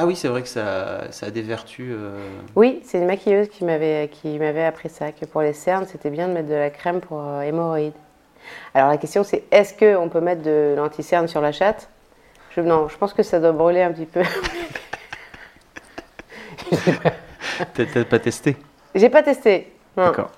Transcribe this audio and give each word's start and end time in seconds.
Ah 0.00 0.06
oui, 0.06 0.14
c'est 0.14 0.28
vrai 0.28 0.42
que 0.42 0.48
ça, 0.48 1.10
ça 1.10 1.26
a 1.26 1.30
des 1.30 1.42
vertus. 1.42 1.88
euh, 1.90 2.16
Oui, 2.54 2.80
c'est 2.84 2.98
une 2.98 3.06
maquilleuse 3.06 3.48
qui 3.48 3.64
m'avait 3.64 4.08
qui 4.12 4.38
m'avait 4.38 4.64
appris 4.64 4.88
ça, 4.88 5.10
que 5.12 5.24
pour 5.26 5.40
les 5.42 5.52
cernes, 5.52 5.86
c'était 5.90 6.10
bien 6.10 6.28
de 6.28 6.32
mettre 6.34 6.48
de 6.48 6.54
la 6.54 6.70
crème 6.70 7.00
pour 7.00 7.20
euh, 7.20 7.40
hémorroïdes. 7.42 7.94
Alors 8.74 8.88
la 8.88 8.96
question 8.96 9.24
c'est 9.24 9.44
est-ce 9.50 9.74
qu'on 9.74 10.08
peut 10.08 10.20
mettre 10.20 10.42
de 10.42 10.74
l'anti-cerne 10.76 11.26
sur 11.26 11.40
la 11.40 11.50
chatte? 11.52 11.88
Je, 12.54 12.60
Non, 12.60 12.88
je 12.88 12.96
pense 12.96 13.12
que 13.12 13.22
ça 13.22 13.40
doit 13.40 13.52
brûler 13.52 13.82
un 13.82 13.92
petit 13.92 14.06
peu. 14.06 14.22
T'as 17.74 18.04
pas 18.04 18.18
testé? 18.18 18.56
J'ai 18.94 19.10
pas 19.10 19.22
testé. 19.22 19.72
D'accord. 19.96 20.30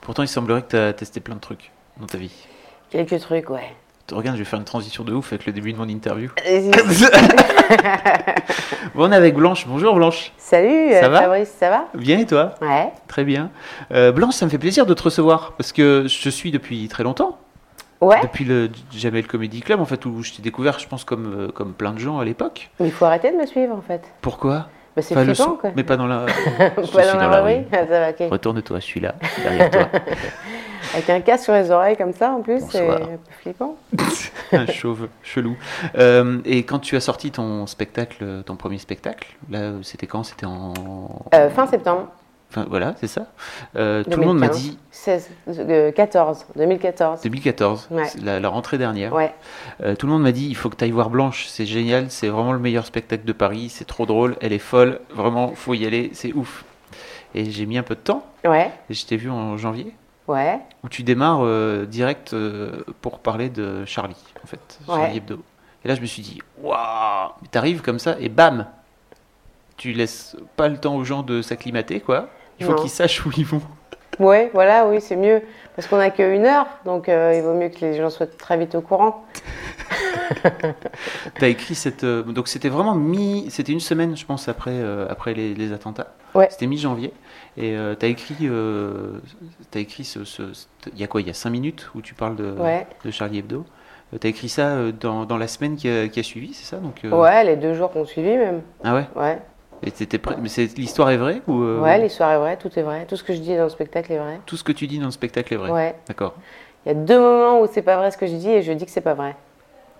Pourtant, 0.00 0.22
il 0.22 0.28
semblerait 0.28 0.62
que 0.62 0.68
tu 0.68 0.76
as 0.76 0.92
testé 0.92 1.20
plein 1.20 1.36
de 1.36 1.40
trucs 1.40 1.70
dans 1.96 2.06
ta 2.06 2.18
vie. 2.18 2.46
Quelques 2.90 3.18
trucs, 3.20 3.48
ouais. 3.50 3.74
Regarde, 4.12 4.36
je 4.36 4.42
vais 4.42 4.48
faire 4.48 4.58
une 4.58 4.66
transition 4.66 5.02
de 5.02 5.14
ouf 5.14 5.32
avec 5.32 5.46
le 5.46 5.52
début 5.52 5.72
de 5.72 5.78
mon 5.78 5.88
interview. 5.88 6.30
Bon, 8.94 9.06
on 9.08 9.12
est 9.12 9.16
avec 9.16 9.34
Blanche. 9.34 9.66
Bonjour 9.66 9.94
Blanche. 9.94 10.32
Salut, 10.36 10.90
Ça 10.92 11.06
euh, 11.06 11.08
va 11.08 11.20
Fabrice, 11.22 11.48
ça 11.58 11.70
va? 11.70 11.86
Bien 11.94 12.18
et 12.18 12.26
toi? 12.26 12.54
Ouais. 12.60 12.92
Très 13.08 13.24
bien. 13.24 13.50
Euh, 13.92 14.12
Blanche, 14.12 14.34
ça 14.34 14.44
me 14.44 14.50
fait 14.50 14.58
plaisir 14.58 14.84
de 14.84 14.92
te 14.92 15.02
recevoir 15.02 15.52
parce 15.56 15.72
que 15.72 16.04
je 16.06 16.22
te 16.22 16.28
suis 16.28 16.50
depuis 16.50 16.86
très 16.88 17.02
longtemps. 17.02 17.38
Ouais, 18.02 18.20
Depuis 18.22 18.44
le 18.44 18.68
Jamel 18.94 19.26
Comedy 19.26 19.62
Club, 19.62 19.80
en 19.80 19.86
fait, 19.86 20.04
où 20.04 20.22
je 20.22 20.32
t'ai 20.32 20.42
découvert, 20.42 20.78
je 20.78 20.86
pense, 20.86 21.04
comme, 21.04 21.46
euh, 21.46 21.48
comme 21.50 21.72
plein 21.72 21.92
de 21.92 21.98
gens 21.98 22.18
à 22.18 22.24
l'époque. 22.26 22.68
mais 22.80 22.86
il 22.88 22.92
faut 22.92 23.06
arrêter 23.06 23.30
de 23.32 23.36
me 23.36 23.46
suivre 23.46 23.74
en 23.74 23.80
fait. 23.80 24.02
Pourquoi? 24.20 24.68
Bah, 24.94 25.00
c'est 25.02 25.14
Enfin, 25.16 25.24
flippant 25.24 25.44
son- 25.44 25.56
quoi. 25.56 25.70
Mais 25.74 25.82
pas 25.84 25.96
dans 25.96 26.06
la. 26.06 26.26
Je 26.58 26.92
Pas 26.92 27.02
suis 27.04 27.12
dans 27.18 27.28
la 27.28 27.40
rue 27.42 27.62
Ah. 27.72 28.26
Retourne-toi, 28.30 28.80
je 28.80 28.84
suis 28.84 29.00
là, 29.00 29.14
derrière 29.42 29.70
toi. 29.70 29.88
Avec 30.94 31.10
un 31.10 31.20
casque 31.20 31.44
sur 31.44 31.52
les 31.54 31.70
oreilles 31.70 31.96
comme 31.96 32.12
ça 32.12 32.30
en 32.30 32.40
plus, 32.40 32.60
c'est 32.70 32.80
Bonsoir. 32.86 33.02
un 33.02 33.06
peu 33.06 33.18
flippant. 33.42 33.76
Un 34.52 34.66
chauve 34.66 35.08
chelou. 35.22 35.56
Euh, 35.98 36.38
et 36.44 36.62
quand 36.62 36.78
tu 36.78 36.94
as 36.96 37.00
sorti 37.00 37.30
ton 37.32 37.66
spectacle, 37.66 38.42
ton 38.46 38.56
premier 38.56 38.78
spectacle, 38.78 39.28
là, 39.50 39.72
c'était 39.82 40.06
quand? 40.06 40.22
C'était 40.22 40.46
en. 40.46 40.72
Euh, 41.34 41.50
fin 41.50 41.66
septembre 41.66 42.08
Enfin, 42.50 42.66
voilà, 42.70 42.94
c'est 43.00 43.08
ça. 43.08 43.26
Euh, 43.74 44.04
tout 44.04 44.20
le 44.20 44.26
monde 44.26 44.38
m'a 44.38 44.46
2015. 44.46 44.62
dit 44.62 44.78
16, 44.92 45.30
euh, 45.48 45.90
14, 45.90 46.46
2014. 46.54 47.20
2014, 47.22 47.88
Ouais. 47.90 48.04
c'est 48.06 48.22
la, 48.22 48.38
la 48.38 48.48
rentrée 48.48 48.78
dernière. 48.78 49.12
Ouais. 49.12 49.34
Euh, 49.82 49.96
tout 49.96 50.06
le 50.06 50.12
monde 50.12 50.22
m'a 50.22 50.30
dit 50.30 50.46
il 50.48 50.54
faut 50.54 50.70
que 50.70 50.76
tu 50.76 50.84
ailles 50.84 50.92
voir 50.92 51.10
Blanche, 51.10 51.46
c'est 51.48 51.66
génial, 51.66 52.10
c'est 52.10 52.28
vraiment 52.28 52.52
le 52.52 52.60
meilleur 52.60 52.86
spectacle 52.86 53.24
de 53.24 53.32
Paris, 53.32 53.70
c'est 53.70 53.86
trop 53.86 54.06
drôle, 54.06 54.36
elle 54.40 54.52
est 54.52 54.60
folle, 54.60 55.00
vraiment, 55.12 55.48
faut 55.56 55.74
y 55.74 55.84
aller, 55.84 56.10
c'est 56.12 56.32
ouf. 56.32 56.64
Et 57.34 57.50
j'ai 57.50 57.66
mis 57.66 57.76
un 57.76 57.82
peu 57.82 57.96
de 57.96 58.00
temps, 58.00 58.24
Ouais. 58.46 58.70
et 58.88 58.94
je 58.94 59.04
t'ai 59.04 59.16
vu 59.16 59.30
en 59.30 59.56
janvier, 59.56 59.92
Ouais. 60.26 60.58
où 60.82 60.88
tu 60.88 61.02
démarres 61.02 61.40
euh, 61.44 61.84
direct 61.84 62.32
euh, 62.32 62.82
pour 63.02 63.18
parler 63.18 63.50
de 63.50 63.84
Charlie, 63.84 64.16
en 64.42 64.46
fait, 64.46 64.78
Ouais. 64.88 64.94
Charlie 64.96 65.16
Hebdo. 65.18 65.42
Et 65.84 65.88
là, 65.88 65.94
je 65.94 66.00
me 66.00 66.06
suis 66.06 66.22
dit 66.22 66.40
waouh, 66.62 67.28
t'arrives 67.50 67.82
comme 67.82 67.98
ça, 67.98 68.16
et 68.20 68.28
bam 68.30 68.66
Tu 69.76 69.92
laisses 69.92 70.36
pas 70.56 70.68
le 70.68 70.78
temps 70.78 70.96
aux 70.96 71.04
gens 71.04 71.22
de 71.22 71.42
s'acclimater, 71.42 72.00
quoi. 72.00 72.28
Il 72.58 72.66
faut 72.66 72.74
qu'ils 72.76 72.88
sachent 72.90 73.24
où 73.26 73.30
ils 73.36 73.44
vont. 73.44 73.60
Ouais, 74.20 74.48
voilà, 74.54 74.86
oui, 74.86 75.00
c'est 75.00 75.16
mieux. 75.16 75.42
Parce 75.74 75.88
qu'on 75.88 75.96
n'a 75.98 76.10
qu'une 76.10 76.46
heure, 76.46 76.68
donc 76.84 77.08
euh, 77.08 77.32
il 77.34 77.42
vaut 77.42 77.52
mieux 77.54 77.68
que 77.68 77.80
les 77.80 77.96
gens 77.96 78.10
soient 78.10 78.28
très 78.28 78.56
vite 78.56 78.74
au 78.76 78.80
courant. 78.80 79.24
T'as 81.38 81.48
écrit 81.48 81.74
cette. 81.74 82.04
euh, 82.04 82.22
donc 82.22 82.48
c'était 82.48 82.68
vraiment 82.68 82.94
mi. 82.94 83.46
C'était 83.50 83.72
une 83.72 83.80
semaine, 83.80 84.16
je 84.16 84.24
pense, 84.26 84.48
après, 84.48 84.72
euh, 84.72 85.06
après 85.08 85.34
les, 85.34 85.54
les 85.54 85.72
attentats. 85.72 86.08
Ouais. 86.34 86.48
C'était 86.50 86.66
mi-janvier. 86.66 87.12
Et 87.56 87.76
euh, 87.76 87.94
t'as 87.94 88.08
écrit. 88.08 88.36
euh, 88.42 89.18
t'as 89.70 89.80
écrit 89.80 90.04
ce. 90.04 90.20
Il 90.92 90.98
y 91.00 91.04
a 91.04 91.06
quoi 91.06 91.20
Il 91.20 91.26
y 91.26 91.30
a 91.30 91.34
5 91.34 91.50
minutes 91.50 91.90
où 91.94 92.00
tu 92.02 92.14
parles 92.14 92.36
de, 92.36 92.50
Ouais. 92.52 92.86
de 93.04 93.10
Charlie 93.10 93.38
Hebdo. 93.38 93.64
Euh, 94.12 94.18
T'as 94.18 94.28
écrit 94.28 94.48
ça 94.48 94.76
dans, 95.00 95.24
dans 95.24 95.38
la 95.38 95.48
semaine 95.48 95.76
qui 95.76 95.88
a, 95.88 96.08
qui 96.08 96.20
a 96.20 96.22
suivi, 96.22 96.52
c'est 96.54 96.64
ça 96.66 96.76
donc, 96.76 97.00
Ouais, 97.10 97.42
les 97.44 97.56
deux 97.56 97.74
jours 97.74 97.90
qu'on 97.90 98.04
suivi 98.04 98.36
même. 98.36 98.60
Ah 98.84 98.94
ouais? 98.94 99.06
Ouais. 99.16 99.38
Et 99.82 99.90
prêt- 99.90 100.36
Mais 100.40 100.48
c'est- 100.48 100.76
l'histoire 100.78 101.10
est 101.10 101.16
vraie 101.16 101.40
ou 101.48 101.62
Ouais, 101.80 101.98
l'histoire 101.98 102.30
est 102.32 102.38
vraie, 102.38 102.56
tout 102.56 102.70
est 102.78 102.82
vrai. 102.82 103.06
Tout 103.08 103.16
ce 103.16 103.24
que 103.24 103.32
je 103.34 103.38
dis 103.40 103.56
dans 103.56 103.64
le 103.64 103.70
spectacle 103.70 104.12
est 104.12 104.18
vrai. 104.18 104.40
Tout 104.46 104.56
ce 104.56 104.64
que 104.64 104.72
tu 104.72 104.86
dis 104.86 104.98
dans 104.98 105.06
le 105.06 105.10
spectacle 105.10 105.52
est 105.54 105.56
vrai 105.56 105.70
Ouais. 105.70 105.94
D'accord. 106.06 106.34
Il 106.86 106.90
y 106.90 106.92
a 106.92 106.94
deux 106.94 107.18
moments 107.18 107.60
où 107.60 107.66
c'est 107.70 107.82
pas 107.82 107.96
vrai 107.96 108.10
ce 108.10 108.16
que 108.18 108.26
je 108.26 108.34
dis 108.34 108.50
et 108.50 108.62
je 108.62 108.72
dis 108.72 108.84
que 108.84 108.90
c'est 108.90 109.00
pas 109.00 109.14
vrai. 109.14 109.36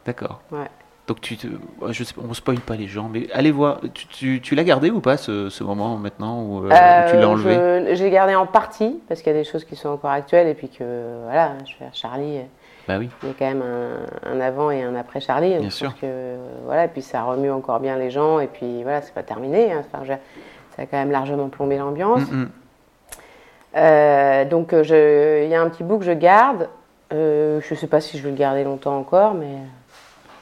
D'accord. 0.07 0.41
Ouais. 0.53 0.67
Donc 1.07 1.21
tu 1.21 1.37
te, 1.37 1.47
je 1.91 2.03
sais, 2.03 2.15
pas, 2.15 2.23
on 2.27 2.33
spoil 2.33 2.61
pas 2.61 2.77
les 2.77 2.87
gens, 2.87 3.11
mais 3.13 3.27
allez 3.35 3.51
voir. 3.51 3.81
Tu, 3.93 4.07
tu, 4.07 4.41
tu 4.41 4.55
l'as 4.55 4.65
gardé 4.65 4.91
ou 4.91 5.01
pas 5.01 5.19
ce, 5.19 5.51
ce 5.51 5.63
moment 5.63 5.97
maintenant 5.99 6.43
où, 6.43 6.65
euh, 6.65 6.67
où 6.67 7.11
tu 7.11 7.17
Euh, 7.17 7.21
l'as 7.21 7.29
enlevé 7.29 7.55
je- 7.91 7.95
J'ai 7.95 8.09
gardé 8.11 8.35
en 8.35 8.47
partie 8.47 9.01
parce 9.07 9.21
qu'il 9.21 9.31
y 9.33 9.37
a 9.37 9.39
des 9.39 9.45
choses 9.45 9.65
qui 9.65 9.77
sont 9.77 9.91
encore 9.91 10.11
actuelles 10.11 10.49
et 10.49 10.55
puis 10.55 10.71
que 10.71 10.85
voilà, 11.25 11.53
je 11.67 11.73
vais 11.85 11.91
Charlie. 11.93 12.39
Bah 12.89 12.97
oui. 12.99 13.11
Il 13.23 13.29
y 13.29 13.33
a 13.33 13.35
quand 13.39 13.45
même 13.47 13.63
un, 13.63 14.31
un 14.31 14.41
avant 14.41 14.71
et 14.71 14.83
un 14.83 14.95
après 14.95 15.21
Charlie. 15.21 15.51
Bien 15.51 15.61
donc 15.61 15.73
sûr. 15.73 15.95
Que, 16.01 16.37
voilà, 16.65 16.85
et 16.87 16.89
puis 16.89 17.03
ça 17.03 17.23
remue 17.23 17.51
encore 17.51 17.81
bien 17.81 17.97
les 17.99 18.11
gens. 18.11 18.41
Et 18.41 18.47
puis 18.47 18.83
voilà, 18.83 19.03
c'est 19.03 19.13
pas 19.15 19.23
terminé. 19.23 19.73
hein. 19.73 19.83
Enfin, 19.93 20.05
ça 20.77 20.83
a 20.83 20.87
quand 20.87 20.97
même 20.97 21.11
largement 21.11 21.49
plombé 21.49 21.77
l'ambiance. 21.77 22.31
Mm. 22.31 22.45
Euh, 23.77 24.45
donc 24.45 24.73
euh, 24.73 25.43
il 25.45 25.51
y 25.51 25.55
a 25.55 25.61
un 25.61 25.69
petit 25.69 25.83
bout 25.83 25.99
que 25.99 26.05
je 26.05 26.13
garde. 26.13 26.69
Euh, 27.13 27.61
je 27.61 27.75
sais 27.75 27.87
pas 27.87 28.01
si 28.01 28.17
je 28.19 28.23
vais 28.23 28.31
le 28.31 28.37
garder 28.37 28.65
longtemps 28.65 28.97
encore, 28.99 29.35
mais 29.35 29.57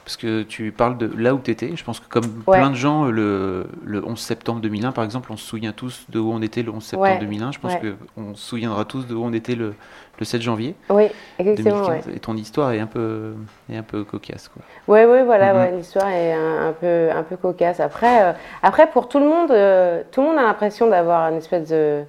Parce 0.05 0.17
que 0.17 0.43
tu 0.43 0.73
parles 0.73 0.99
de 0.99 1.09
là 1.17 1.33
où 1.33 1.39
tu 1.39 1.51
étais. 1.53 1.77
Je 1.77 1.85
pense 1.85 2.01
que 2.01 2.09
comme 2.09 2.25
Ouais. 2.49 2.59
plein 2.59 2.71
de 2.71 2.75
gens, 2.75 3.05
le, 3.05 3.67
le 3.85 4.05
11 4.05 4.19
septembre 4.19 4.61
2001, 4.61 4.91
par 4.91 5.05
exemple, 5.05 5.31
on 5.33 5.37
se 5.37 5.47
souvient 5.47 5.73
tous 5.73 6.07
de 6.09 6.19
où 6.19 6.33
on 6.33 6.43
était 6.43 6.63
le 6.65 6.73
11 6.73 6.83
septembre 6.83 7.09
Ouais. 7.13 7.19
2001. 7.19 7.53
Je 7.53 7.61
pense 7.61 7.75
Ouais. 7.75 7.95
qu'on 8.17 8.35
se 8.35 8.43
souviendra 8.45 8.85
tous 8.85 9.07
de 9.07 9.15
où 9.15 9.23
on 9.25 9.33
était 9.33 9.55
le, 9.55 9.75
le 10.19 10.25
7 10.25 10.43
janvier 10.43 10.75
oui, 10.91 11.05
exactement. 11.39 11.83
2015. 11.87 12.07
Ouais. 12.09 12.17
Et 12.17 12.19
ton 12.19 12.37
histoire 12.37 12.73
est 12.73 12.81
un 12.81 12.87
peu, 12.89 13.35
est 13.71 13.77
un 13.77 13.83
peu 13.85 14.03
cocasse. 14.03 14.49
Quoi. 14.49 14.63
Ouais, 14.93 15.05
ouais, 15.07 15.23
voilà, 15.23 15.53
Mhm. 15.55 15.61
ouais, 15.61 15.77
l'histoire 15.77 16.09
est 16.09 16.33
un, 16.33 16.69
un 16.71 16.73
peu, 16.73 17.09
un 17.15 17.23
peu 17.23 17.37
cocasse. 17.37 17.79
Après, 17.79 18.23
euh, 18.25 18.33
après 18.65 18.89
pour 18.91 19.09
tout 19.09 19.21
le 19.21 19.27
monde, 19.27 19.53
euh, 19.53 20.03
tout 20.11 20.21
le 20.21 20.27
monde 20.27 20.39
a 20.39 20.43
l'impression 20.43 20.89
d'avoir 20.89 21.31
une 21.31 21.37
espèce 21.39 21.69
de 21.71 22.03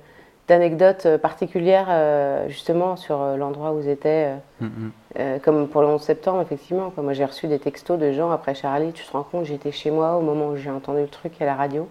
d'anecdote 0.47 1.05
euh, 1.05 1.17
particulière 1.17 1.87
euh, 1.89 2.47
justement 2.49 2.95
sur 2.97 3.21
euh, 3.21 3.37
l'endroit 3.37 3.71
où 3.71 3.79
ils 3.79 3.89
étaient. 3.89 4.31
euh, 4.31 4.35
Mm, 4.61 4.65
mm. 4.65 5.39
comme 5.41 5.67
pour 5.67 5.81
le 5.81 5.87
11 5.87 6.01
septembre, 6.01 6.41
effectivement. 6.41 6.89
Quoi. 6.89 7.03
Moi, 7.03 7.13
j'ai 7.13 7.25
reçu 7.25 7.47
des 7.47 7.59
textos 7.59 7.99
de 7.99 8.11
gens 8.13 8.31
après 8.31 8.55
Charlie. 8.55 8.91
Tu 8.93 9.03
te 9.05 9.11
rends 9.11 9.23
compte, 9.23 9.45
j'étais 9.45 9.71
chez 9.71 9.91
moi 9.91 10.15
au 10.17 10.21
moment 10.21 10.47
où 10.49 10.55
j'ai 10.57 10.69
entendu 10.71 11.01
le 11.01 11.07
truc 11.07 11.33
à 11.41 11.45
la 11.45 11.55
radio. 11.55 11.87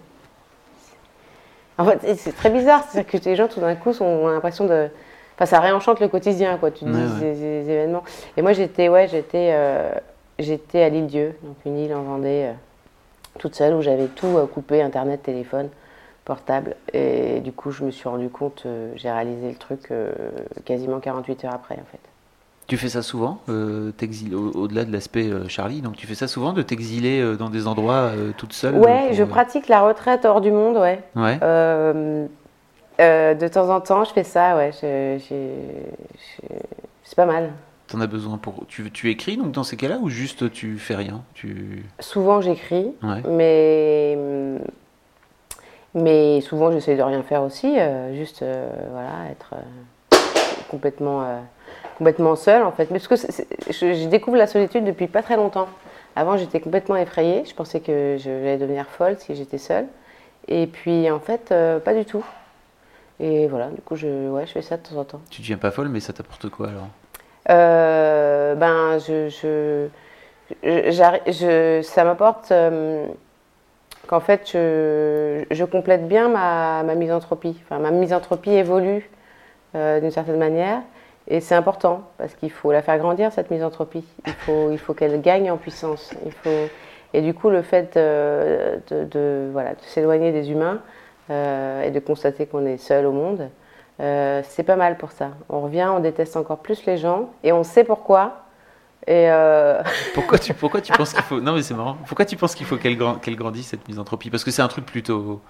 En 1.77 1.85
fait, 1.85 2.15
c'est- 2.15 2.31
très 2.35 2.49
bizarre. 2.49 2.83
C'est-à-dire 2.89 3.11
que 3.11 3.29
les 3.29 3.35
gens, 3.35 3.47
tout 3.47 3.59
d'un 3.59 3.75
coup, 3.75 3.91
ont 4.01 4.27
l'impression 4.27 4.65
de. 4.65 4.87
Enfin, 5.35 5.45
ça 5.47 5.59
réenchante 5.59 5.99
le 5.99 6.07
quotidien, 6.07 6.57
quoi. 6.57 6.69
Tu 6.71 6.85
te 6.85 6.89
dis 6.89 6.95
ouais. 6.95 7.19
ces, 7.19 7.35
ces 7.35 7.69
événements. 7.71 8.03
Et 8.37 8.41
moi, 8.43 8.53
j'étais, 8.53 8.89
ouais, 8.89 9.07
j'étais, 9.07 9.55
j'étais 10.37 10.83
à 10.83 10.89
l'île 10.89 11.07
Dieu, 11.07 11.35
donc 11.43 11.55
une 11.65 11.77
île 11.79 11.93
en 11.95 12.03
Vendée, 12.03 12.49
toute 13.39 13.55
seule, 13.55 13.73
où 13.73 13.81
j'avais 13.81 14.05
tout 14.07 14.37
coupé, 14.53 14.81
internet, 14.83 15.23
téléphone, 15.23 15.69
portable. 16.25 16.75
Et 16.93 17.39
du 17.41 17.51
coup, 17.51 17.71
je 17.71 17.83
me 17.83 17.91
suis 17.91 18.07
rendu 18.07 18.29
compte, 18.29 18.63
euh, 18.65 18.91
j'ai 18.95 19.11
réalisé 19.11 19.49
le 19.49 19.55
truc 19.57 19.91
euh, 19.91 20.11
quasiment 20.65 20.99
48 20.99 21.45
heures 21.45 21.53
après, 21.53 21.75
en 21.75 21.85
fait. 21.91 21.99
Tu 22.67 22.77
fais 22.77 22.87
ça 22.89 23.01
souvent, 23.01 23.41
euh, 23.49 23.91
au- 24.33 24.51
au-delà 24.61 24.85
de 24.85 24.91
l'aspect 24.91 25.27
euh, 25.29 25.49
Charlie, 25.49 25.81
donc 25.81 25.97
tu 25.97 26.07
fais 26.07 26.15
ça 26.15 26.29
souvent 26.29 26.53
de 26.53 26.61
t'exiler 26.61 27.19
euh, 27.19 27.35
dans 27.35 27.49
des 27.49 27.67
endroits 27.67 28.11
toute 28.37 28.53
seule 28.53 28.75
Ouais, 28.75 29.07
pour, 29.07 29.13
je 29.13 29.23
pratique 29.25 29.67
la 29.67 29.81
retraite 29.81 30.23
hors 30.23 30.39
du 30.39 30.51
monde, 30.51 30.77
ouais. 30.77 31.03
Ouais. 31.15 31.39
De 32.99 33.47
temps 33.49 33.69
en 33.69 33.81
temps, 33.81 34.05
je 34.05 34.13
fais 34.13 34.23
ça, 34.23 34.55
ouais. 34.55 34.71
C'est 34.71 35.19
pas 37.17 37.25
mal. 37.25 37.51
T'en 37.87 37.99
as 37.99 38.07
besoin 38.07 38.37
pour. 38.37 38.65
Tu, 38.67 38.89
tu 38.91 39.09
écris 39.11 39.35
donc 39.35 39.51
dans 39.51 39.63
ces 39.63 39.75
cas-là 39.75 39.97
ou 40.01 40.07
juste 40.09 40.49
tu 40.51 40.77
fais 40.77 40.95
rien 40.95 41.21
tu... 41.33 41.83
Souvent 41.99 42.39
j'écris, 42.41 42.93
Ouais. 43.03 43.21
mais, 43.29 44.17
mais 45.95 46.41
souvent 46.41 46.71
j'essaie 46.71 46.95
de 46.95 47.01
rien 47.03 47.23
faire 47.23 47.43
aussi, 47.43 47.75
euh, 47.79 48.13
juste 48.15 48.41
euh, 48.41 48.67
voilà, 48.91 49.31
être 49.31 49.53
euh, 49.53 50.17
complètement, 50.69 51.23
complètement 51.97 52.35
seule 52.35 52.63
en 52.63 52.71
fait. 52.71 52.89
Mais 52.91 52.99
parce 52.99 53.07
que 53.07 53.15
je, 53.71 53.93
je 53.93 54.07
découvre 54.07 54.37
la 54.37 54.47
solitude 54.47 54.83
depuis 54.85 55.07
pas 55.07 55.21
très 55.21 55.35
longtemps. 55.35 55.67
Avant 56.15 56.37
j'étais 56.37 56.59
complètement 56.59 56.95
effrayée, 56.95 57.43
je 57.45 57.53
pensais 57.55 57.79
que 57.79 58.17
je- 58.17 58.23
j'allais 58.23 58.57
devenir 58.57 58.87
folle 58.87 59.17
si 59.19 59.35
j'étais 59.35 59.57
seule. 59.57 59.85
Et 60.47 60.67
puis 60.67 61.09
en 61.09 61.19
fait, 61.19 61.53
pas 61.85 61.93
du 61.93 62.05
tout. 62.05 62.25
Et 63.19 63.47
voilà, 63.47 63.67
du 63.67 63.81
coup 63.81 63.95
je, 63.95 64.29
ouais, 64.29 64.45
je 64.47 64.51
fais 64.51 64.61
ça 64.61 64.77
de 64.77 64.81
temps 64.83 64.97
en 64.97 65.03
temps. 65.05 65.21
Tu 65.29 65.41
deviens 65.41 65.57
pas 65.57 65.71
folle, 65.71 65.89
mais 65.89 65.99
ça 65.99 66.13
t'apporte 66.13 66.49
quoi 66.49 66.67
alors? 66.69 66.87
Ben, 67.47 68.97
je, 68.99 69.29
je, 69.29 69.87
je- 70.63 71.81
ça 71.83 72.03
m'apporte 72.03 72.51
qu'en 74.07 74.19
fait, 74.19 74.49
je, 74.51 75.63
complète 75.65 76.07
bien 76.07 76.29
ma, 76.29 76.83
misanthropie. 76.95 77.59
Enfin, 77.63 77.79
ma 77.79 77.91
misanthropie 77.91 78.51
évolue 78.51 79.09
euh, 79.75 79.99
d'une 79.99 80.11
certaine 80.11 80.37
manière. 80.37 80.81
Et 81.27 81.39
c'est 81.39 81.55
important 81.55 82.03
parce 82.17 82.35
qu'il 82.35 82.51
faut 82.51 82.71
la 82.71 82.81
faire 82.81 82.97
grandir, 82.97 83.31
cette 83.31 83.49
misanthropie. 83.49 84.05
Il 84.27 84.33
faut, 84.33 84.71
il 84.71 84.77
faut 84.77 84.93
qu'elle 84.93 85.21
gagne 85.21 85.49
en 85.49 85.57
puissance. 85.57 86.13
Et 87.13 87.21
du 87.21 87.33
coup, 87.33 87.49
le 87.49 87.61
fait 87.61 87.95
euh, 87.95 88.77
de, 88.89 89.49
voilà, 89.51 89.71
s'éloigner 89.81 90.31
des 90.31 90.51
humains 90.51 90.81
euh, 91.29 91.83
et 91.83 91.91
de 91.91 91.99
constater 91.99 92.45
qu'on 92.45 92.65
est 92.65 92.77
seul 92.77 93.05
au 93.05 93.11
monde, 93.11 93.49
c'est 93.99 94.63
pas 94.63 94.75
mal 94.75 94.97
pour 94.97 95.11
ça. 95.11 95.29
On 95.47 95.61
revient, 95.61 95.89
on 95.95 96.01
déteste 96.01 96.35
encore 96.35 96.57
plus 96.57 96.85
les 96.85 96.97
gens 96.97 97.29
et 97.43 97.53
on 97.53 97.63
sait 97.63 97.85
pourquoi. 97.85 98.42
Et 99.07 99.29
euh, 99.29 99.81
Pourquoi 100.13 100.39
tu, 100.39 100.53
pourquoi 100.55 100.81
tu 100.81 100.93
penses 100.93 101.13
qu'il 101.13 101.23
faut. 101.23 101.41
Non, 101.41 101.53
mais 101.53 101.61
c'est 101.63 101.73
marrant. 101.73 101.97
Pourquoi 102.07 102.25
tu 102.25 102.37
penses 102.37 102.55
qu'il 102.55 102.65
faut 102.65 102.77
qu'elle 102.77 102.97
qu'elle 103.21 103.35
grandisse 103.35 103.67
cette 103.67 103.87
misanthropie? 103.87 104.29
Parce 104.29 104.43
que 104.43 104.51
c'est 104.51 104.61
un 104.61 104.67
truc 104.67 104.85
plutôt 104.85 105.41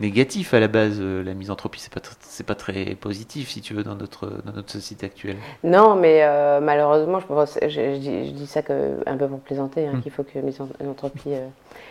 négatif 0.00 0.54
à 0.54 0.60
la 0.60 0.68
base. 0.68 0.98
euh, 1.00 1.22
La 1.22 1.34
misanthropie, 1.34 1.80
c'est 1.80 1.92
pas, 1.92 2.00
c'est 2.20 2.46
pas 2.46 2.54
très 2.54 2.84
positif, 2.94 3.50
si 3.50 3.60
tu 3.60 3.74
veux, 3.74 3.82
dans 3.84 3.94
notre, 3.94 4.26
dans 4.44 4.52
notre 4.54 4.70
société 4.72 5.06
actuelle. 5.06 5.36
non, 5.62 5.94
mais 5.94 6.20
euh, 6.22 6.60
malheureusement, 6.60 7.20
je, 7.20 7.26
pense- 7.26 7.58
je, 7.62 7.68
je 7.68 7.96
dis, 7.98 8.26
je 8.28 8.30
dis 8.32 8.46
ça 8.46 8.62
que, 8.62 8.96
un 9.06 9.16
peu 9.16 9.28
pour 9.28 9.40
plaisanter, 9.40 9.86
hein, 9.86 9.92
Mm. 9.94 10.02
qu'il 10.02 10.12
faut 10.12 10.22
que 10.22 10.38
misanthropie. 10.38 11.20
euh, 11.28 11.46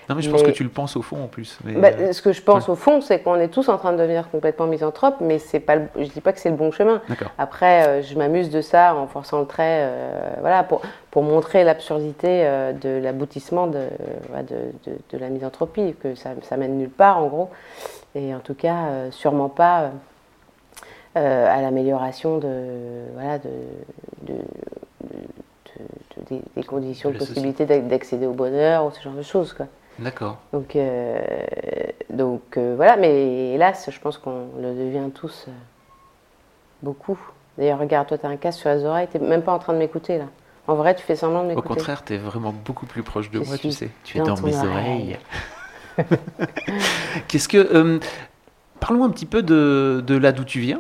Non, 0.10 0.16
mais 0.16 0.22
je 0.22 0.30
pense 0.32 0.44
que 0.44 0.50
tu 0.52 0.64
le 0.64 0.70
penses 0.70 0.96
au 0.98 1.02
fond 1.02 1.24
en 1.24 1.28
plus. 1.28 1.60
Mais, 1.64 1.74
Bah, 1.74 1.90
euh, 2.00 2.12
ce 2.14 2.22
que 2.22 2.34
je 2.34 2.42
pense 2.42 2.68
au 2.70 2.76
fond, 2.76 3.00
c'est 3.02 3.20
qu'on 3.22 3.36
est 3.36 3.50
tous 3.50 3.70
en 3.70 3.78
train 3.78 3.92
de 3.94 3.98
devenir 3.98 4.30
complètement 4.30 4.66
misanthrope, 4.66 5.16
mais 5.22 5.38
c'est 5.40 5.60
pas, 5.60 5.76
le- 5.76 5.88
je 5.98 6.10
dis 6.10 6.22
pas 6.22 6.34
que 6.34 6.40
c'est 6.40 6.50
le 6.50 6.56
bon 6.56 6.72
chemin. 6.72 7.02
Après, 7.38 8.02
je 8.04 8.16
m'amuse 8.18 8.50
de 8.50 8.62
ça 8.62 8.96
en 8.96 9.08
forçant 9.08 9.40
le 9.40 9.46
trait, 9.46 9.88
voilà, 10.42 10.64
pour, 10.64 10.82
pour 11.12 11.24
montrer 11.24 11.64
l'absurdité 11.64 12.44
de 12.82 12.90
l'aboutissement 13.02 13.68
de, 13.68 13.80
de, 14.50 14.90
de- 14.92 14.98
de 15.12 15.18
la 15.18 15.30
misanthropie, 15.30 15.96
que 16.02 16.16
ça, 16.16 16.32
ça 16.44 16.58
mène 16.58 16.78
nulle 16.78 16.90
part 16.90 17.18
en 17.20 17.28
gros, 17.28 17.50
et 18.16 18.34
en 18.34 18.40
tout 18.40 18.54
cas, 18.56 18.88
euh, 18.88 19.12
sûrement 19.12 19.50
pas 19.50 19.82
euh, 19.84 19.90
euh, 21.18 21.48
à 21.58 21.62
l'amélioration 21.62 22.38
de, 22.38 23.06
voilà, 23.14 23.38
de, 23.40 23.50
de- 24.24 24.34
de- 24.34 25.18
de- 26.18 26.24
des, 26.30 26.42
des 26.56 26.64
conditions 26.64 27.10
De 27.12 27.18
possibilité 27.18 27.66
d'ac- 27.66 27.88
d'accéder 27.88 28.26
au 28.26 28.34
bonheur 28.34 28.86
ou 28.86 28.92
ce 28.92 29.02
genre 29.02 29.14
de 29.14 29.22
choses. 29.22 29.54
Quoi. 29.54 29.68
D'accord. 30.00 30.38
Donc, 30.54 30.76
euh, 30.76 31.20
donc 32.10 32.42
euh, 32.58 32.74
voilà, 32.76 32.96
mais 32.98 33.54
hélas, 33.54 33.90
je 33.92 34.00
pense 34.00 34.18
qu'on 34.18 34.48
le 34.62 34.74
devient 34.74 35.10
tous 35.14 35.46
euh, 35.48 35.52
beaucoup. 36.82 37.18
D'ailleurs, 37.58 37.80
regarde, 37.80 38.08
toi, 38.08 38.18
tu 38.18 38.26
as 38.26 38.30
un 38.30 38.38
casque 38.38 38.60
sur 38.60 38.70
les 38.70 38.86
oreilles, 38.86 39.08
tu 39.12 39.20
même 39.20 39.42
pas 39.42 39.52
en 39.54 39.60
train 39.60 39.74
de 39.74 39.80
m'écouter 39.80 40.18
là. 40.18 40.26
En 40.68 40.76
vrai, 40.76 40.96
tu 40.96 41.04
fais 41.04 41.16
semblant 41.16 41.42
de 41.42 41.46
Au 41.46 41.50
m'écouter. 41.50 41.68
contraire, 41.70 42.04
tu 42.06 42.14
es 42.14 42.18
vraiment 42.18 42.54
beaucoup 42.54 42.86
plus 42.86 43.02
proche 43.04 43.30
de 43.32 43.42
Je 43.44 43.48
moi, 43.50 43.58
tu 43.58 43.72
sais. 43.72 43.90
Tu 44.04 44.18
es 44.20 44.22
dans 44.22 44.40
mes 44.42 44.56
oreille. 44.56 44.70
oreilles. 44.70 45.18
Qu'est-ce 47.28 47.48
que. 47.48 47.58
euh, 47.58 48.00
Parlons 48.80 49.04
un 49.04 49.10
petit 49.10 49.26
peu 49.26 49.44
de, 49.44 50.02
de 50.08 50.18
là 50.18 50.32
d'où 50.32 50.46
tu 50.46 50.60
viens. 50.62 50.80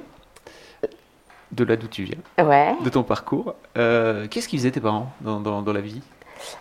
De 1.51 1.63
là 1.65 1.75
d'où 1.75 1.87
tu 1.87 2.03
viens, 2.03 2.17
Ouais. 2.45 2.73
de 2.83 2.89
ton 2.89 3.03
parcours. 3.03 3.55
Euh, 3.77 4.27
Qu'est-ce 4.29 4.47
qu'ils 4.47 4.59
faisaient 4.59 4.71
tes 4.71 4.79
parents 4.79 5.11
dans, 5.21 5.39
dans, 5.41 5.61
dans 5.61 5.73
la 5.73 5.81
vie? 5.81 6.01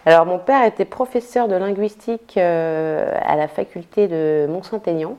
Alors, 0.06 0.26
mon 0.26 0.38
père 0.40 0.64
était 0.64 0.84
professeur 0.86 1.46
de 1.46 1.54
linguistique 1.54 2.34
euh, 2.38 3.12
à 3.24 3.36
la 3.36 3.46
faculté 3.46 4.08
de 4.08 4.46
Mont-Saint-Aignan, 4.48 5.16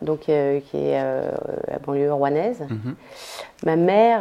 donc 0.00 0.20
qui 0.20 0.32
est 0.32 1.02
la 1.02 1.78
banlieue 1.84 2.12
rouennaise. 2.12 2.64
Mhm. 2.70 2.94
Ma 3.66 3.76
mère, 3.76 4.20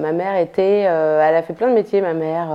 ma 0.00 0.10
mère 0.12 0.36
était, 0.38 0.80
elle 0.80 1.36
a 1.36 1.42
fait 1.42 1.52
plein 1.54 1.68
de 1.68 1.74
métiers. 1.74 2.00
Ma 2.00 2.14
mère, 2.14 2.48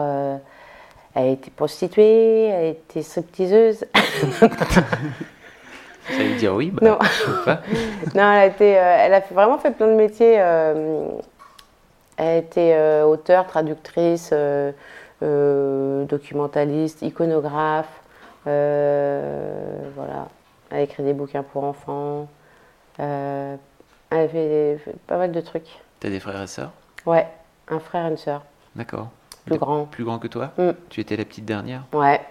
elle 1.15 1.29
était 1.33 1.51
prostituée, 1.51 2.45
elle 2.47 2.67
était 2.71 3.01
stripteaseuse. 3.01 3.85
J'allais 6.09 6.35
dire 6.35 6.53
oui, 6.55 6.71
bah, 6.71 6.87
Non. 6.87 6.97
je 7.01 7.07
sais 7.07 7.45
pas. 7.45 7.61
non, 8.15 8.33
elle 8.33 8.39
a 8.39 8.45
été, 8.47 8.77
euh, 8.77 8.95
elle 8.99 9.13
a 9.13 9.19
vraiment 9.31 9.57
fait 9.59 9.71
plein 9.71 9.87
de 9.87 9.93
métiers. 9.93 10.35
euh, 10.39 11.09
elle 12.17 12.27
a 12.27 12.37
été 12.37 12.75
euh, 12.75 13.03
auteure, 13.05 13.47
traductrice, 13.47 14.31
euh, 14.33 14.71
documentaliste, 16.05 17.01
iconographe. 17.03 17.89
voilà, 18.45 20.27
elle 20.69 20.77
a 20.79 20.81
écrit 20.81 21.03
des 21.03 21.13
bouquins 21.13 21.43
pour 21.43 21.63
enfants. 21.63 22.27
elle 22.97 23.57
a 24.09 24.27
fait, 24.27 24.77
fait 24.83 24.95
pas 25.07 25.17
mal 25.17 25.31
de 25.31 25.41
trucs. 25.41 25.79
T'as 25.99 26.09
des 26.09 26.19
frères 26.19 26.41
et 26.41 26.47
sœurs? 26.47 26.71
Ouais, 27.05 27.27
un 27.69 27.79
frère 27.79 28.05
et 28.07 28.09
une 28.09 28.17
sœur, 28.17 28.41
D'accord. 28.75 29.09
Plus 29.45 29.57
grand. 29.57 29.85
Plus 29.85 30.03
grand 30.03 30.19
que 30.19 30.27
toi 30.27 30.51
Mm. 30.57 30.71
Tu 30.89 31.01
étais 31.01 31.15
la 31.15 31.25
petite 31.25 31.45
dernière 31.45 31.83
Ouais. 31.93 32.21